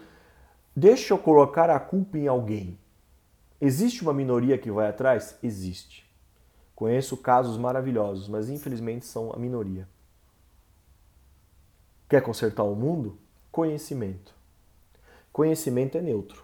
Deixa 0.75 1.13
eu 1.13 1.19
colocar 1.19 1.69
a 1.69 1.79
culpa 1.79 2.17
em 2.17 2.27
alguém. 2.27 2.79
Existe 3.61 4.03
uma 4.03 4.15
minoria 4.15 4.57
que 4.57 4.71
vai 4.71 4.89
atrás? 4.89 5.39
Existe. 5.43 6.11
Conheço 6.75 7.19
casos 7.19 7.59
maravilhosos, 7.59 8.29
mas 8.29 8.49
infelizmente 8.49 9.05
são 9.05 9.31
a 9.31 9.39
minoria. 9.39 9.87
Quer 12.09 12.23
consertar 12.23 12.63
o 12.63 12.75
mundo? 12.75 13.19
Conhecimento. 13.53 14.35
Conhecimento 15.31 15.99
é 15.99 16.01
neutro. 16.01 16.43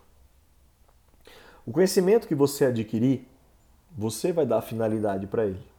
O 1.64 1.72
conhecimento 1.72 2.28
que 2.28 2.34
você 2.34 2.66
adquirir 2.66 3.26
você 3.96 4.34
vai 4.34 4.44
dar 4.44 4.60
finalidade 4.60 5.26
para 5.26 5.46
ele. 5.46 5.69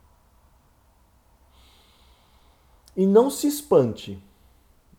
E 2.95 3.05
não 3.05 3.29
se 3.29 3.47
espante 3.47 4.21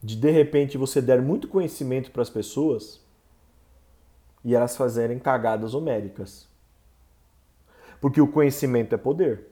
de 0.03 0.17
de 0.17 0.31
repente 0.31 0.79
você 0.79 1.01
der 1.01 1.23
muito 1.23 1.47
conhecimento 1.47 2.11
para 2.11 2.23
as 2.23 2.31
pessoas 2.31 3.01
e 4.45 4.55
elas 4.55 4.77
fazerem 4.77 5.19
cagadas 5.19 5.75
homéricas. 5.75 6.49
Porque 8.01 8.21
o 8.21 8.27
conhecimento 8.27 8.95
é 8.95 8.99
poder. 8.99 9.47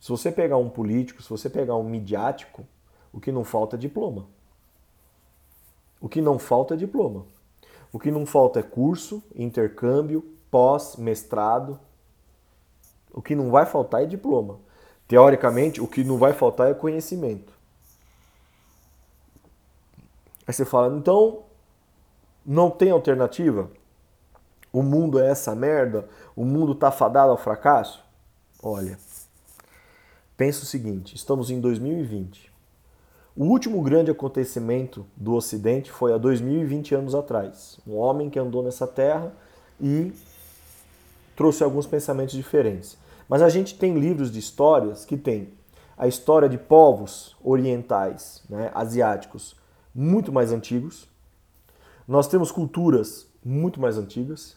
Se 0.00 0.08
você 0.08 0.32
pegar 0.32 0.56
um 0.56 0.68
político, 0.68 1.22
se 1.22 1.30
você 1.30 1.48
pegar 1.48 1.76
um 1.76 1.84
midiático, 1.84 2.66
O 3.10 3.20
que 3.20 3.32
não 3.32 3.42
falta 3.42 3.74
é 3.74 3.78
diploma. 3.78 4.26
O 6.00 6.08
que 6.08 6.20
não 6.20 6.38
falta 6.38 6.74
é 6.74 6.76
diploma. 6.76 7.24
O 7.92 7.98
que 7.98 8.10
não 8.10 8.26
falta 8.26 8.60
é 8.60 8.62
curso, 8.62 9.22
intercâmbio, 9.34 10.24
pós, 10.50 10.96
mestrado. 10.96 11.80
O 13.12 13.22
que 13.22 13.34
não 13.34 13.50
vai 13.50 13.64
faltar 13.66 14.02
é 14.02 14.06
diploma. 14.06 14.60
Teoricamente, 15.08 15.80
o 15.80 15.88
que 15.88 16.04
não 16.04 16.18
vai 16.18 16.32
faltar 16.32 16.70
é 16.70 16.74
conhecimento. 16.74 17.57
Aí 20.48 20.54
você 20.54 20.64
fala, 20.64 20.96
então 20.96 21.40
não 22.44 22.70
tem 22.70 22.90
alternativa? 22.90 23.70
O 24.72 24.82
mundo 24.82 25.18
é 25.18 25.28
essa 25.28 25.54
merda? 25.54 26.08
O 26.34 26.42
mundo 26.42 26.74
tá 26.74 26.90
fadado 26.90 27.30
ao 27.30 27.36
fracasso? 27.36 28.02
Olha, 28.62 28.98
pensa 30.38 30.62
o 30.62 30.66
seguinte: 30.66 31.14
estamos 31.14 31.50
em 31.50 31.60
2020. 31.60 32.50
O 33.36 33.44
último 33.44 33.82
grande 33.82 34.10
acontecimento 34.10 35.06
do 35.14 35.34
Ocidente 35.34 35.92
foi 35.92 36.14
há 36.14 36.16
2020 36.16 36.94
anos 36.94 37.14
atrás. 37.14 37.78
Um 37.86 37.96
homem 37.96 38.30
que 38.30 38.38
andou 38.38 38.62
nessa 38.62 38.86
terra 38.86 39.30
e 39.78 40.14
trouxe 41.36 41.62
alguns 41.62 41.86
pensamentos 41.86 42.34
diferentes. 42.34 42.96
Mas 43.28 43.42
a 43.42 43.50
gente 43.50 43.78
tem 43.78 43.98
livros 43.98 44.32
de 44.32 44.38
histórias 44.38 45.04
que 45.04 45.18
tem 45.18 45.52
a 45.96 46.08
história 46.08 46.48
de 46.48 46.56
povos 46.56 47.36
orientais, 47.44 48.42
né, 48.48 48.70
asiáticos, 48.74 49.57
muito 49.98 50.32
mais 50.32 50.52
antigos. 50.52 51.08
Nós 52.06 52.28
temos 52.28 52.52
culturas 52.52 53.26
muito 53.44 53.80
mais 53.80 53.98
antigas. 53.98 54.56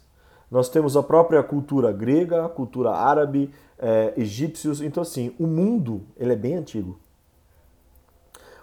Nós 0.51 0.69
temos 0.69 0.95
a 0.95 1.01
própria 1.01 1.41
cultura 1.41 1.91
grega, 1.91 2.47
cultura 2.47 2.91
árabe, 2.91 3.51
é, 3.79 4.13
egípcios. 4.15 4.81
Então, 4.81 5.01
assim, 5.01 5.35
o 5.39 5.47
mundo 5.47 6.05
ele 6.15 6.33
é 6.33 6.35
bem 6.35 6.53
antigo. 6.53 6.99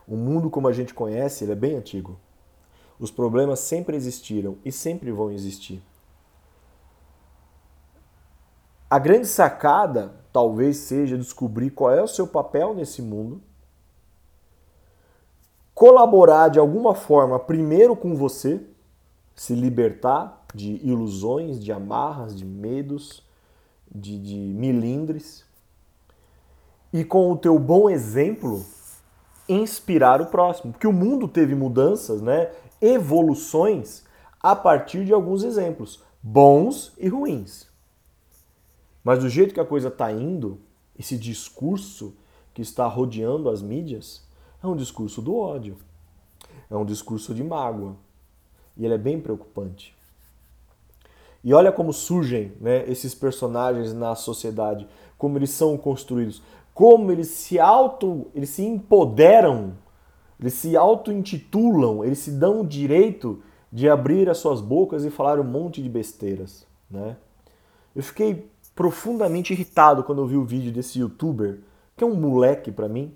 O 0.06 0.16
mundo 0.16 0.48
como 0.48 0.68
a 0.68 0.72
gente 0.72 0.94
conhece, 0.94 1.42
ele 1.42 1.52
é 1.52 1.56
bem 1.56 1.74
antigo. 1.74 2.16
Os 2.96 3.10
problemas 3.10 3.58
sempre 3.58 3.96
existiram 3.96 4.56
e 4.64 4.70
sempre 4.70 5.10
vão 5.10 5.32
existir. 5.32 5.82
A 8.88 9.00
grande 9.00 9.26
sacada 9.26 10.14
talvez 10.32 10.76
seja 10.76 11.18
descobrir 11.18 11.70
qual 11.70 11.92
é 11.92 12.00
o 12.00 12.08
seu 12.08 12.26
papel 12.26 12.72
nesse 12.72 13.02
mundo, 13.02 13.42
colaborar 15.78 16.48
de 16.48 16.58
alguma 16.58 16.92
forma 16.92 17.38
primeiro 17.38 17.94
com 17.94 18.16
você, 18.16 18.60
se 19.36 19.54
libertar 19.54 20.44
de 20.52 20.84
ilusões, 20.84 21.62
de 21.62 21.70
amarras, 21.70 22.36
de 22.36 22.44
medos, 22.44 23.22
de, 23.88 24.18
de 24.18 24.34
milindres, 24.34 25.46
e 26.92 27.04
com 27.04 27.30
o 27.30 27.36
teu 27.36 27.56
bom 27.60 27.88
exemplo 27.88 28.66
inspirar 29.48 30.20
o 30.20 30.26
próximo, 30.26 30.72
porque 30.72 30.86
o 30.88 30.92
mundo 30.92 31.28
teve 31.28 31.54
mudanças, 31.54 32.20
né, 32.20 32.50
evoluções 32.82 34.02
a 34.40 34.56
partir 34.56 35.04
de 35.04 35.12
alguns 35.12 35.44
exemplos, 35.44 36.02
bons 36.20 36.92
e 36.98 37.06
ruins. 37.06 37.68
Mas 39.04 39.20
do 39.20 39.28
jeito 39.28 39.54
que 39.54 39.60
a 39.60 39.64
coisa 39.64 39.86
está 39.86 40.10
indo, 40.10 40.58
esse 40.98 41.16
discurso 41.16 42.16
que 42.52 42.62
está 42.62 42.84
rodeando 42.88 43.48
as 43.48 43.62
mídias 43.62 44.26
é 44.62 44.66
um 44.66 44.76
discurso 44.76 45.22
do 45.22 45.36
ódio, 45.36 45.76
é 46.70 46.76
um 46.76 46.84
discurso 46.84 47.34
de 47.34 47.42
mágoa. 47.42 47.96
E 48.76 48.84
ele 48.84 48.94
é 48.94 48.98
bem 48.98 49.20
preocupante. 49.20 49.96
E 51.42 51.52
olha 51.52 51.72
como 51.72 51.92
surgem 51.92 52.52
né, 52.60 52.88
esses 52.88 53.14
personagens 53.14 53.92
na 53.92 54.14
sociedade, 54.14 54.86
como 55.16 55.38
eles 55.38 55.50
são 55.50 55.76
construídos, 55.76 56.42
como 56.74 57.10
eles 57.10 57.28
se 57.28 57.58
auto, 57.58 58.26
eles 58.34 58.50
se 58.50 58.64
empoderam, 58.64 59.74
eles 60.38 60.54
se 60.54 60.76
auto-intitulam, 60.76 62.04
eles 62.04 62.18
se 62.18 62.30
dão 62.30 62.60
o 62.60 62.66
direito 62.66 63.42
de 63.72 63.88
abrir 63.88 64.28
as 64.28 64.38
suas 64.38 64.60
bocas 64.60 65.04
e 65.04 65.10
falar 65.10 65.40
um 65.40 65.44
monte 65.44 65.82
de 65.82 65.88
besteiras. 65.88 66.66
Né? 66.90 67.16
Eu 67.94 68.02
fiquei 68.02 68.48
profundamente 68.74 69.52
irritado 69.52 70.04
quando 70.04 70.22
eu 70.22 70.26
vi 70.26 70.36
o 70.36 70.44
vídeo 70.44 70.72
desse 70.72 71.00
youtuber, 71.00 71.60
que 71.96 72.04
é 72.04 72.06
um 72.06 72.14
moleque 72.14 72.70
para 72.70 72.88
mim, 72.88 73.12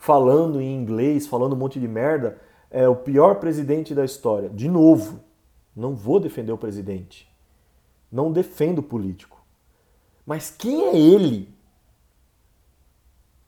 falando 0.00 0.62
em 0.62 0.74
inglês, 0.74 1.26
falando 1.26 1.52
um 1.52 1.58
monte 1.58 1.78
de 1.78 1.86
merda, 1.86 2.40
é 2.70 2.88
o 2.88 2.96
pior 2.96 3.34
presidente 3.34 3.94
da 3.94 4.02
história. 4.02 4.48
De 4.48 4.66
novo, 4.66 5.20
não 5.76 5.94
vou 5.94 6.18
defender 6.18 6.50
o 6.52 6.58
presidente. 6.58 7.30
Não 8.10 8.32
defendo 8.32 8.78
o 8.78 8.82
político. 8.82 9.44
Mas 10.24 10.50
quem 10.50 10.84
é 10.84 10.98
ele 10.98 11.54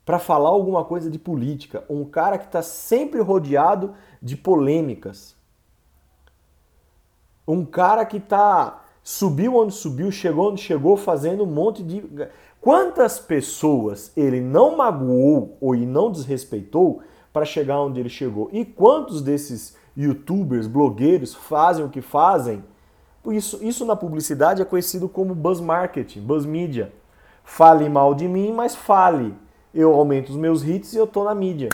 para 0.05 0.18
falar 0.18 0.50
alguma 0.50 0.84
coisa 0.84 1.11
de 1.11 1.18
política? 1.18 1.84
Um 1.88 2.05
cara 2.05 2.36
que 2.36 2.44
está 2.44 2.61
sempre 2.61 3.20
rodeado 3.20 3.94
de 4.20 4.36
polêmicas. 4.36 5.34
Um 7.48 7.64
cara 7.64 8.05
que 8.05 8.18
está 8.18 8.84
subiu 9.03 9.57
onde 9.57 9.72
subiu, 9.72 10.12
chegou 10.12 10.50
onde 10.50 10.61
chegou, 10.61 10.98
fazendo 10.98 11.44
um 11.44 11.46
monte 11.46 11.82
de. 11.82 12.05
Quantas 12.63 13.19
pessoas 13.19 14.13
ele 14.17 14.41
não 14.41 14.77
magoou 14.77 15.59
ou 15.61 15.75
não 15.77 16.13
desrespeitou 16.13 17.03
para 17.33 17.45
chegar 17.45 17.81
onde 17.81 17.99
ele 17.99 18.09
chegou? 18.09 18.49
E 18.53 18.65
quantos 18.65 19.21
desses 19.21 19.77
youtubers, 19.97 20.69
blogueiros 20.69 21.35
fazem 21.35 21.85
o 21.85 21.89
que 21.89 22.01
fazem? 22.01 22.65
Isso, 23.27 23.59
isso 23.63 23.85
na 23.85 23.97
publicidade 23.97 24.63
é 24.63 24.65
conhecido 24.65 25.09
como 25.09 25.35
buzz 25.35 25.61
marketing, 25.61 26.21
buzz 26.21 26.47
media. 26.47 26.93
Fale 27.43 27.89
mal 27.89 28.15
de 28.15 28.29
mim, 28.29 28.53
mas 28.53 28.77
fale. 28.77 29.35
Eu 29.75 29.93
aumento 29.93 30.31
os 30.31 30.37
meus 30.37 30.63
hits 30.63 30.93
e 30.93 30.97
eu 30.97 31.07
tô 31.09 31.25
na 31.25 31.35
mídia. 31.35 31.69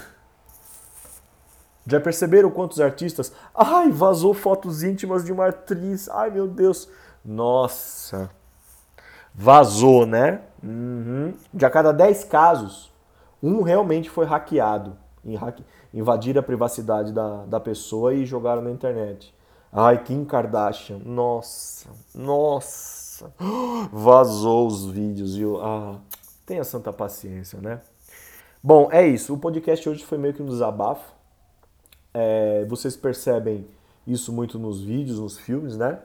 Já 1.86 2.00
perceberam 2.00 2.50
quantos 2.50 2.80
artistas? 2.80 3.30
Ai, 3.54 3.90
vazou 3.90 4.32
fotos 4.32 4.82
íntimas 4.82 5.22
de 5.22 5.32
uma 5.32 5.48
atriz. 5.48 6.08
Ai, 6.08 6.30
meu 6.30 6.48
Deus. 6.48 6.88
Nossa. 7.22 8.30
Vazou, 9.34 10.06
né? 10.06 10.47
Uhum. 10.62 11.34
De 11.52 11.64
a 11.64 11.70
cada 11.70 11.92
10 11.92 12.24
casos, 12.24 12.92
um 13.42 13.62
realmente 13.62 14.10
foi 14.10 14.26
hackeado. 14.26 14.96
Invadiram 15.92 16.40
a 16.40 16.42
privacidade 16.42 17.12
da, 17.12 17.44
da 17.44 17.60
pessoa 17.60 18.14
e 18.14 18.24
jogaram 18.24 18.62
na 18.62 18.70
internet. 18.70 19.34
Ai, 19.72 20.02
Kim 20.02 20.24
Kardashian. 20.24 20.98
Nossa, 21.04 21.88
nossa. 22.14 23.32
Vazou 23.92 24.66
os 24.66 24.86
vídeos. 24.86 25.36
Eu, 25.38 25.62
ah, 25.62 25.96
tenha 26.46 26.64
santa 26.64 26.92
paciência, 26.92 27.60
né? 27.60 27.80
Bom, 28.62 28.88
é 28.90 29.06
isso. 29.06 29.34
O 29.34 29.38
podcast 29.38 29.88
hoje 29.88 30.04
foi 30.04 30.18
meio 30.18 30.34
que 30.34 30.42
um 30.42 30.46
desabafo. 30.46 31.12
É, 32.14 32.64
vocês 32.68 32.96
percebem 32.96 33.66
isso 34.06 34.32
muito 34.32 34.58
nos 34.58 34.80
vídeos, 34.80 35.20
nos 35.20 35.38
filmes, 35.38 35.76
né? 35.76 35.98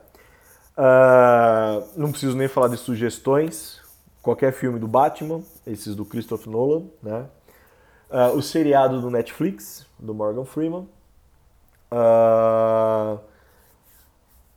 Uh, 0.76 1.86
não 1.96 2.10
preciso 2.10 2.36
nem 2.36 2.48
falar 2.48 2.68
de 2.68 2.76
sugestões. 2.76 3.80
Qualquer 4.24 4.54
filme 4.54 4.78
do 4.78 4.88
Batman, 4.88 5.42
esses 5.66 5.94
do 5.94 6.02
Christopher 6.02 6.50
Nolan, 6.50 6.86
né? 7.02 7.26
Uh, 8.10 8.38
o 8.38 8.42
seriado 8.42 8.98
do 9.02 9.10
Netflix, 9.10 9.86
do 9.98 10.14
Morgan 10.14 10.46
Freeman. 10.46 10.88
Uh, 11.92 13.18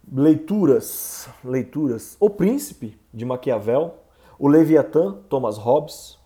leituras, 0.10 1.28
leituras. 1.44 2.16
O 2.18 2.30
Príncipe, 2.30 2.98
de 3.14 3.26
Maquiavel. 3.26 3.96
O 4.40 4.48
Leviatã, 4.48 5.18
Thomas 5.28 5.58
Hobbes. 5.58 6.18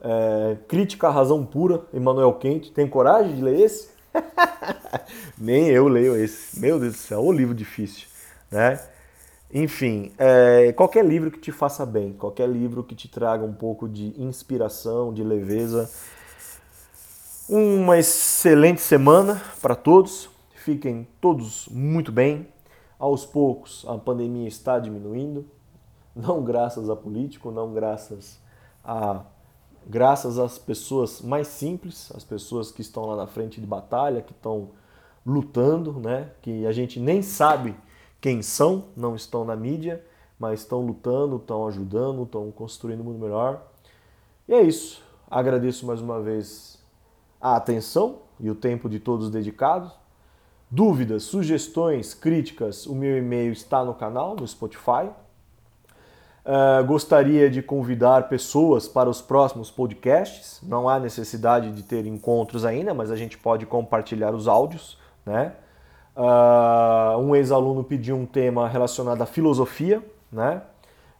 É, 0.00 0.56
Crítica 0.68 1.08
à 1.08 1.10
Razão 1.10 1.44
Pura, 1.44 1.84
Emmanuel 1.92 2.32
Kant. 2.34 2.70
Tem 2.70 2.88
coragem 2.88 3.34
de 3.34 3.42
ler 3.42 3.58
esse? 3.58 3.90
Nem 5.36 5.66
eu 5.66 5.88
leio 5.88 6.16
esse. 6.16 6.60
Meu 6.60 6.78
Deus 6.78 6.92
do 6.92 6.98
céu, 6.98 7.24
o 7.24 7.32
livro 7.32 7.54
difícil, 7.54 8.06
né? 8.50 8.78
Enfim, 9.54 10.10
é, 10.16 10.72
qualquer 10.72 11.04
livro 11.04 11.30
que 11.30 11.38
te 11.38 11.52
faça 11.52 11.84
bem, 11.84 12.14
qualquer 12.14 12.48
livro 12.48 12.82
que 12.82 12.94
te 12.94 13.06
traga 13.06 13.44
um 13.44 13.52
pouco 13.52 13.86
de 13.86 14.18
inspiração, 14.18 15.12
de 15.12 15.22
leveza. 15.22 15.90
Uma 17.46 17.98
excelente 17.98 18.80
semana 18.80 19.42
para 19.60 19.74
todos. 19.74 20.30
Fiquem 20.54 21.06
todos 21.20 21.68
muito 21.70 22.10
bem. 22.10 22.48
Aos 22.98 23.26
poucos 23.26 23.84
a 23.86 23.98
pandemia 23.98 24.48
está 24.48 24.78
diminuindo, 24.78 25.44
não 26.16 26.42
graças 26.42 26.88
a 26.88 26.96
político, 26.96 27.50
não 27.50 27.74
graças 27.74 28.40
a 28.82 29.22
graças 29.86 30.38
às 30.38 30.56
pessoas 30.56 31.20
mais 31.20 31.48
simples, 31.48 32.10
as 32.14 32.24
pessoas 32.24 32.70
que 32.70 32.80
estão 32.80 33.04
lá 33.04 33.16
na 33.16 33.26
frente 33.26 33.60
de 33.60 33.66
batalha, 33.66 34.22
que 34.22 34.32
estão 34.32 34.70
lutando, 35.26 36.00
né? 36.00 36.30
Que 36.40 36.64
a 36.64 36.72
gente 36.72 36.98
nem 36.98 37.20
sabe 37.20 37.74
quem 38.22 38.40
são, 38.40 38.84
não 38.96 39.16
estão 39.16 39.44
na 39.44 39.56
mídia, 39.56 40.00
mas 40.38 40.60
estão 40.60 40.80
lutando, 40.80 41.36
estão 41.36 41.66
ajudando, 41.66 42.22
estão 42.22 42.52
construindo 42.52 43.00
um 43.00 43.04
mundo 43.04 43.18
melhor. 43.18 43.66
E 44.48 44.54
é 44.54 44.62
isso. 44.62 45.02
Agradeço 45.28 45.84
mais 45.84 46.00
uma 46.00 46.22
vez 46.22 46.80
a 47.40 47.56
atenção 47.56 48.20
e 48.38 48.48
o 48.48 48.54
tempo 48.54 48.88
de 48.88 49.00
todos 49.00 49.28
dedicados. 49.28 49.92
Dúvidas, 50.70 51.24
sugestões, 51.24 52.14
críticas, 52.14 52.86
o 52.86 52.94
meu 52.94 53.18
e-mail 53.18 53.52
está 53.52 53.84
no 53.84 53.92
canal, 53.92 54.36
no 54.36 54.46
Spotify. 54.46 55.10
Uh, 56.44 56.84
gostaria 56.86 57.50
de 57.50 57.60
convidar 57.60 58.28
pessoas 58.28 58.86
para 58.86 59.10
os 59.10 59.20
próximos 59.20 59.68
podcasts. 59.68 60.60
Não 60.62 60.88
há 60.88 61.00
necessidade 61.00 61.72
de 61.72 61.82
ter 61.82 62.06
encontros 62.06 62.64
ainda, 62.64 62.94
mas 62.94 63.10
a 63.10 63.16
gente 63.16 63.36
pode 63.36 63.66
compartilhar 63.66 64.32
os 64.32 64.46
áudios. 64.46 64.96
Né? 65.26 65.54
Uh, 66.14 67.18
um 67.18 67.34
ex-aluno 67.34 67.82
pediu 67.82 68.16
um 68.16 68.26
tema 68.26 68.68
relacionado 68.68 69.22
à 69.22 69.26
filosofia. 69.26 70.02
Né? 70.30 70.62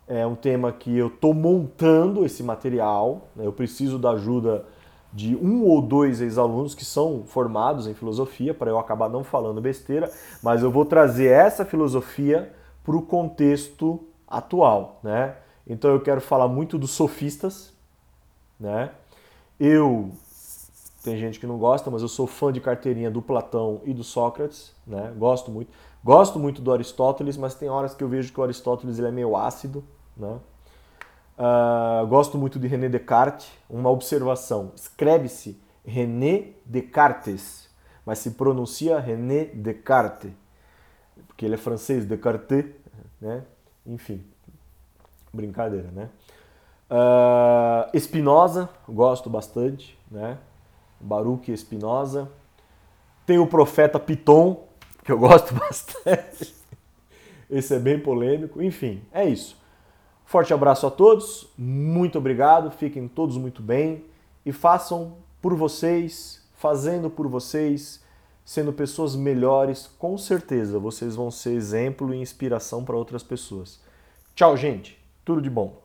É 0.06 0.26
um 0.26 0.34
tema 0.34 0.72
que 0.72 0.96
eu 0.96 1.08
estou 1.08 1.32
montando 1.32 2.24
esse 2.24 2.42
material. 2.42 3.28
Né? 3.34 3.46
Eu 3.46 3.52
preciso 3.52 3.98
da 3.98 4.10
ajuda 4.10 4.64
de 5.12 5.36
um 5.36 5.64
ou 5.64 5.82
dois 5.82 6.20
ex-alunos 6.20 6.74
que 6.74 6.84
são 6.84 7.24
formados 7.26 7.86
em 7.86 7.94
filosofia, 7.94 8.54
para 8.54 8.70
eu 8.70 8.78
acabar 8.78 9.10
não 9.10 9.22
falando 9.22 9.60
besteira, 9.60 10.10
mas 10.42 10.62
eu 10.62 10.70
vou 10.70 10.86
trazer 10.86 11.26
essa 11.26 11.64
filosofia 11.64 12.52
para 12.82 12.96
o 12.96 13.02
contexto 13.02 14.00
atual, 14.26 14.98
né? 15.02 15.36
Então 15.66 15.90
eu 15.90 16.00
quero 16.00 16.20
falar 16.20 16.48
muito 16.48 16.78
dos 16.78 16.92
sofistas, 16.92 17.72
né? 18.58 18.90
Eu 19.60 20.10
tem 21.02 21.16
gente 21.18 21.40
que 21.40 21.46
não 21.46 21.58
gosta, 21.58 21.90
mas 21.90 22.02
eu 22.02 22.08
sou 22.08 22.26
fã 22.26 22.52
de 22.52 22.60
carteirinha 22.60 23.10
do 23.10 23.20
Platão 23.20 23.80
e 23.84 23.92
do 23.92 24.04
Sócrates, 24.04 24.72
né? 24.86 25.12
Gosto 25.16 25.50
muito. 25.50 25.72
Gosto 26.04 26.38
muito 26.38 26.62
do 26.62 26.72
Aristóteles, 26.72 27.36
mas 27.36 27.54
tem 27.54 27.68
horas 27.68 27.94
que 27.94 28.02
eu 28.02 28.08
vejo 28.08 28.32
que 28.32 28.40
o 28.40 28.42
Aristóteles 28.42 28.98
ele 28.98 29.08
é 29.08 29.10
meio 29.10 29.36
ácido, 29.36 29.84
né? 30.16 30.38
Uh, 31.36 32.06
gosto 32.06 32.38
muito 32.38 32.58
de 32.58 32.68
René 32.68 32.88
Descartes. 32.88 33.50
Uma 33.68 33.90
observação: 33.90 34.72
escreve-se 34.76 35.60
René 35.84 36.50
Descartes, 36.64 37.68
mas 38.06 38.18
se 38.18 38.32
pronuncia 38.32 39.00
René 39.00 39.46
Descartes, 39.46 40.30
porque 41.26 41.44
ele 41.44 41.54
é 41.54 41.58
francês, 41.58 42.04
Descartes, 42.04 42.66
né? 43.20 43.42
Enfim, 43.84 44.24
brincadeira, 45.32 45.90
né? 45.90 46.10
Uh, 46.88 47.90
Espinosa, 47.92 48.68
gosto 48.88 49.28
bastante, 49.28 49.98
né? 50.08 50.38
Baruch 51.02 51.50
Espinosa. 51.52 52.30
Tem 53.26 53.38
o 53.38 53.46
profeta 53.46 53.98
Piton, 53.98 54.66
que 55.04 55.12
eu 55.12 55.18
gosto 55.20 55.54
bastante. 55.54 56.54
Esse 57.50 57.74
é 57.74 57.78
bem 57.78 57.98
polêmico. 57.98 58.62
Enfim, 58.62 59.02
é 59.12 59.28
isso. 59.28 59.60
Forte 60.24 60.54
abraço 60.54 60.86
a 60.86 60.90
todos, 60.90 61.46
muito 61.58 62.16
obrigado, 62.16 62.70
fiquem 62.70 63.06
todos 63.06 63.36
muito 63.36 63.60
bem 63.60 64.06
e 64.46 64.50
façam 64.50 65.18
por 65.42 65.54
vocês, 65.54 66.42
fazendo 66.56 67.10
por 67.10 67.28
vocês, 67.28 68.02
sendo 68.42 68.72
pessoas 68.72 69.14
melhores, 69.14 69.90
com 69.98 70.16
certeza 70.16 70.78
vocês 70.78 71.14
vão 71.16 71.30
ser 71.30 71.52
exemplo 71.52 72.14
e 72.14 72.20
inspiração 72.20 72.82
para 72.82 72.96
outras 72.96 73.22
pessoas. 73.22 73.78
Tchau, 74.34 74.56
gente. 74.56 74.98
Tudo 75.22 75.42
de 75.42 75.50
bom. 75.50 75.82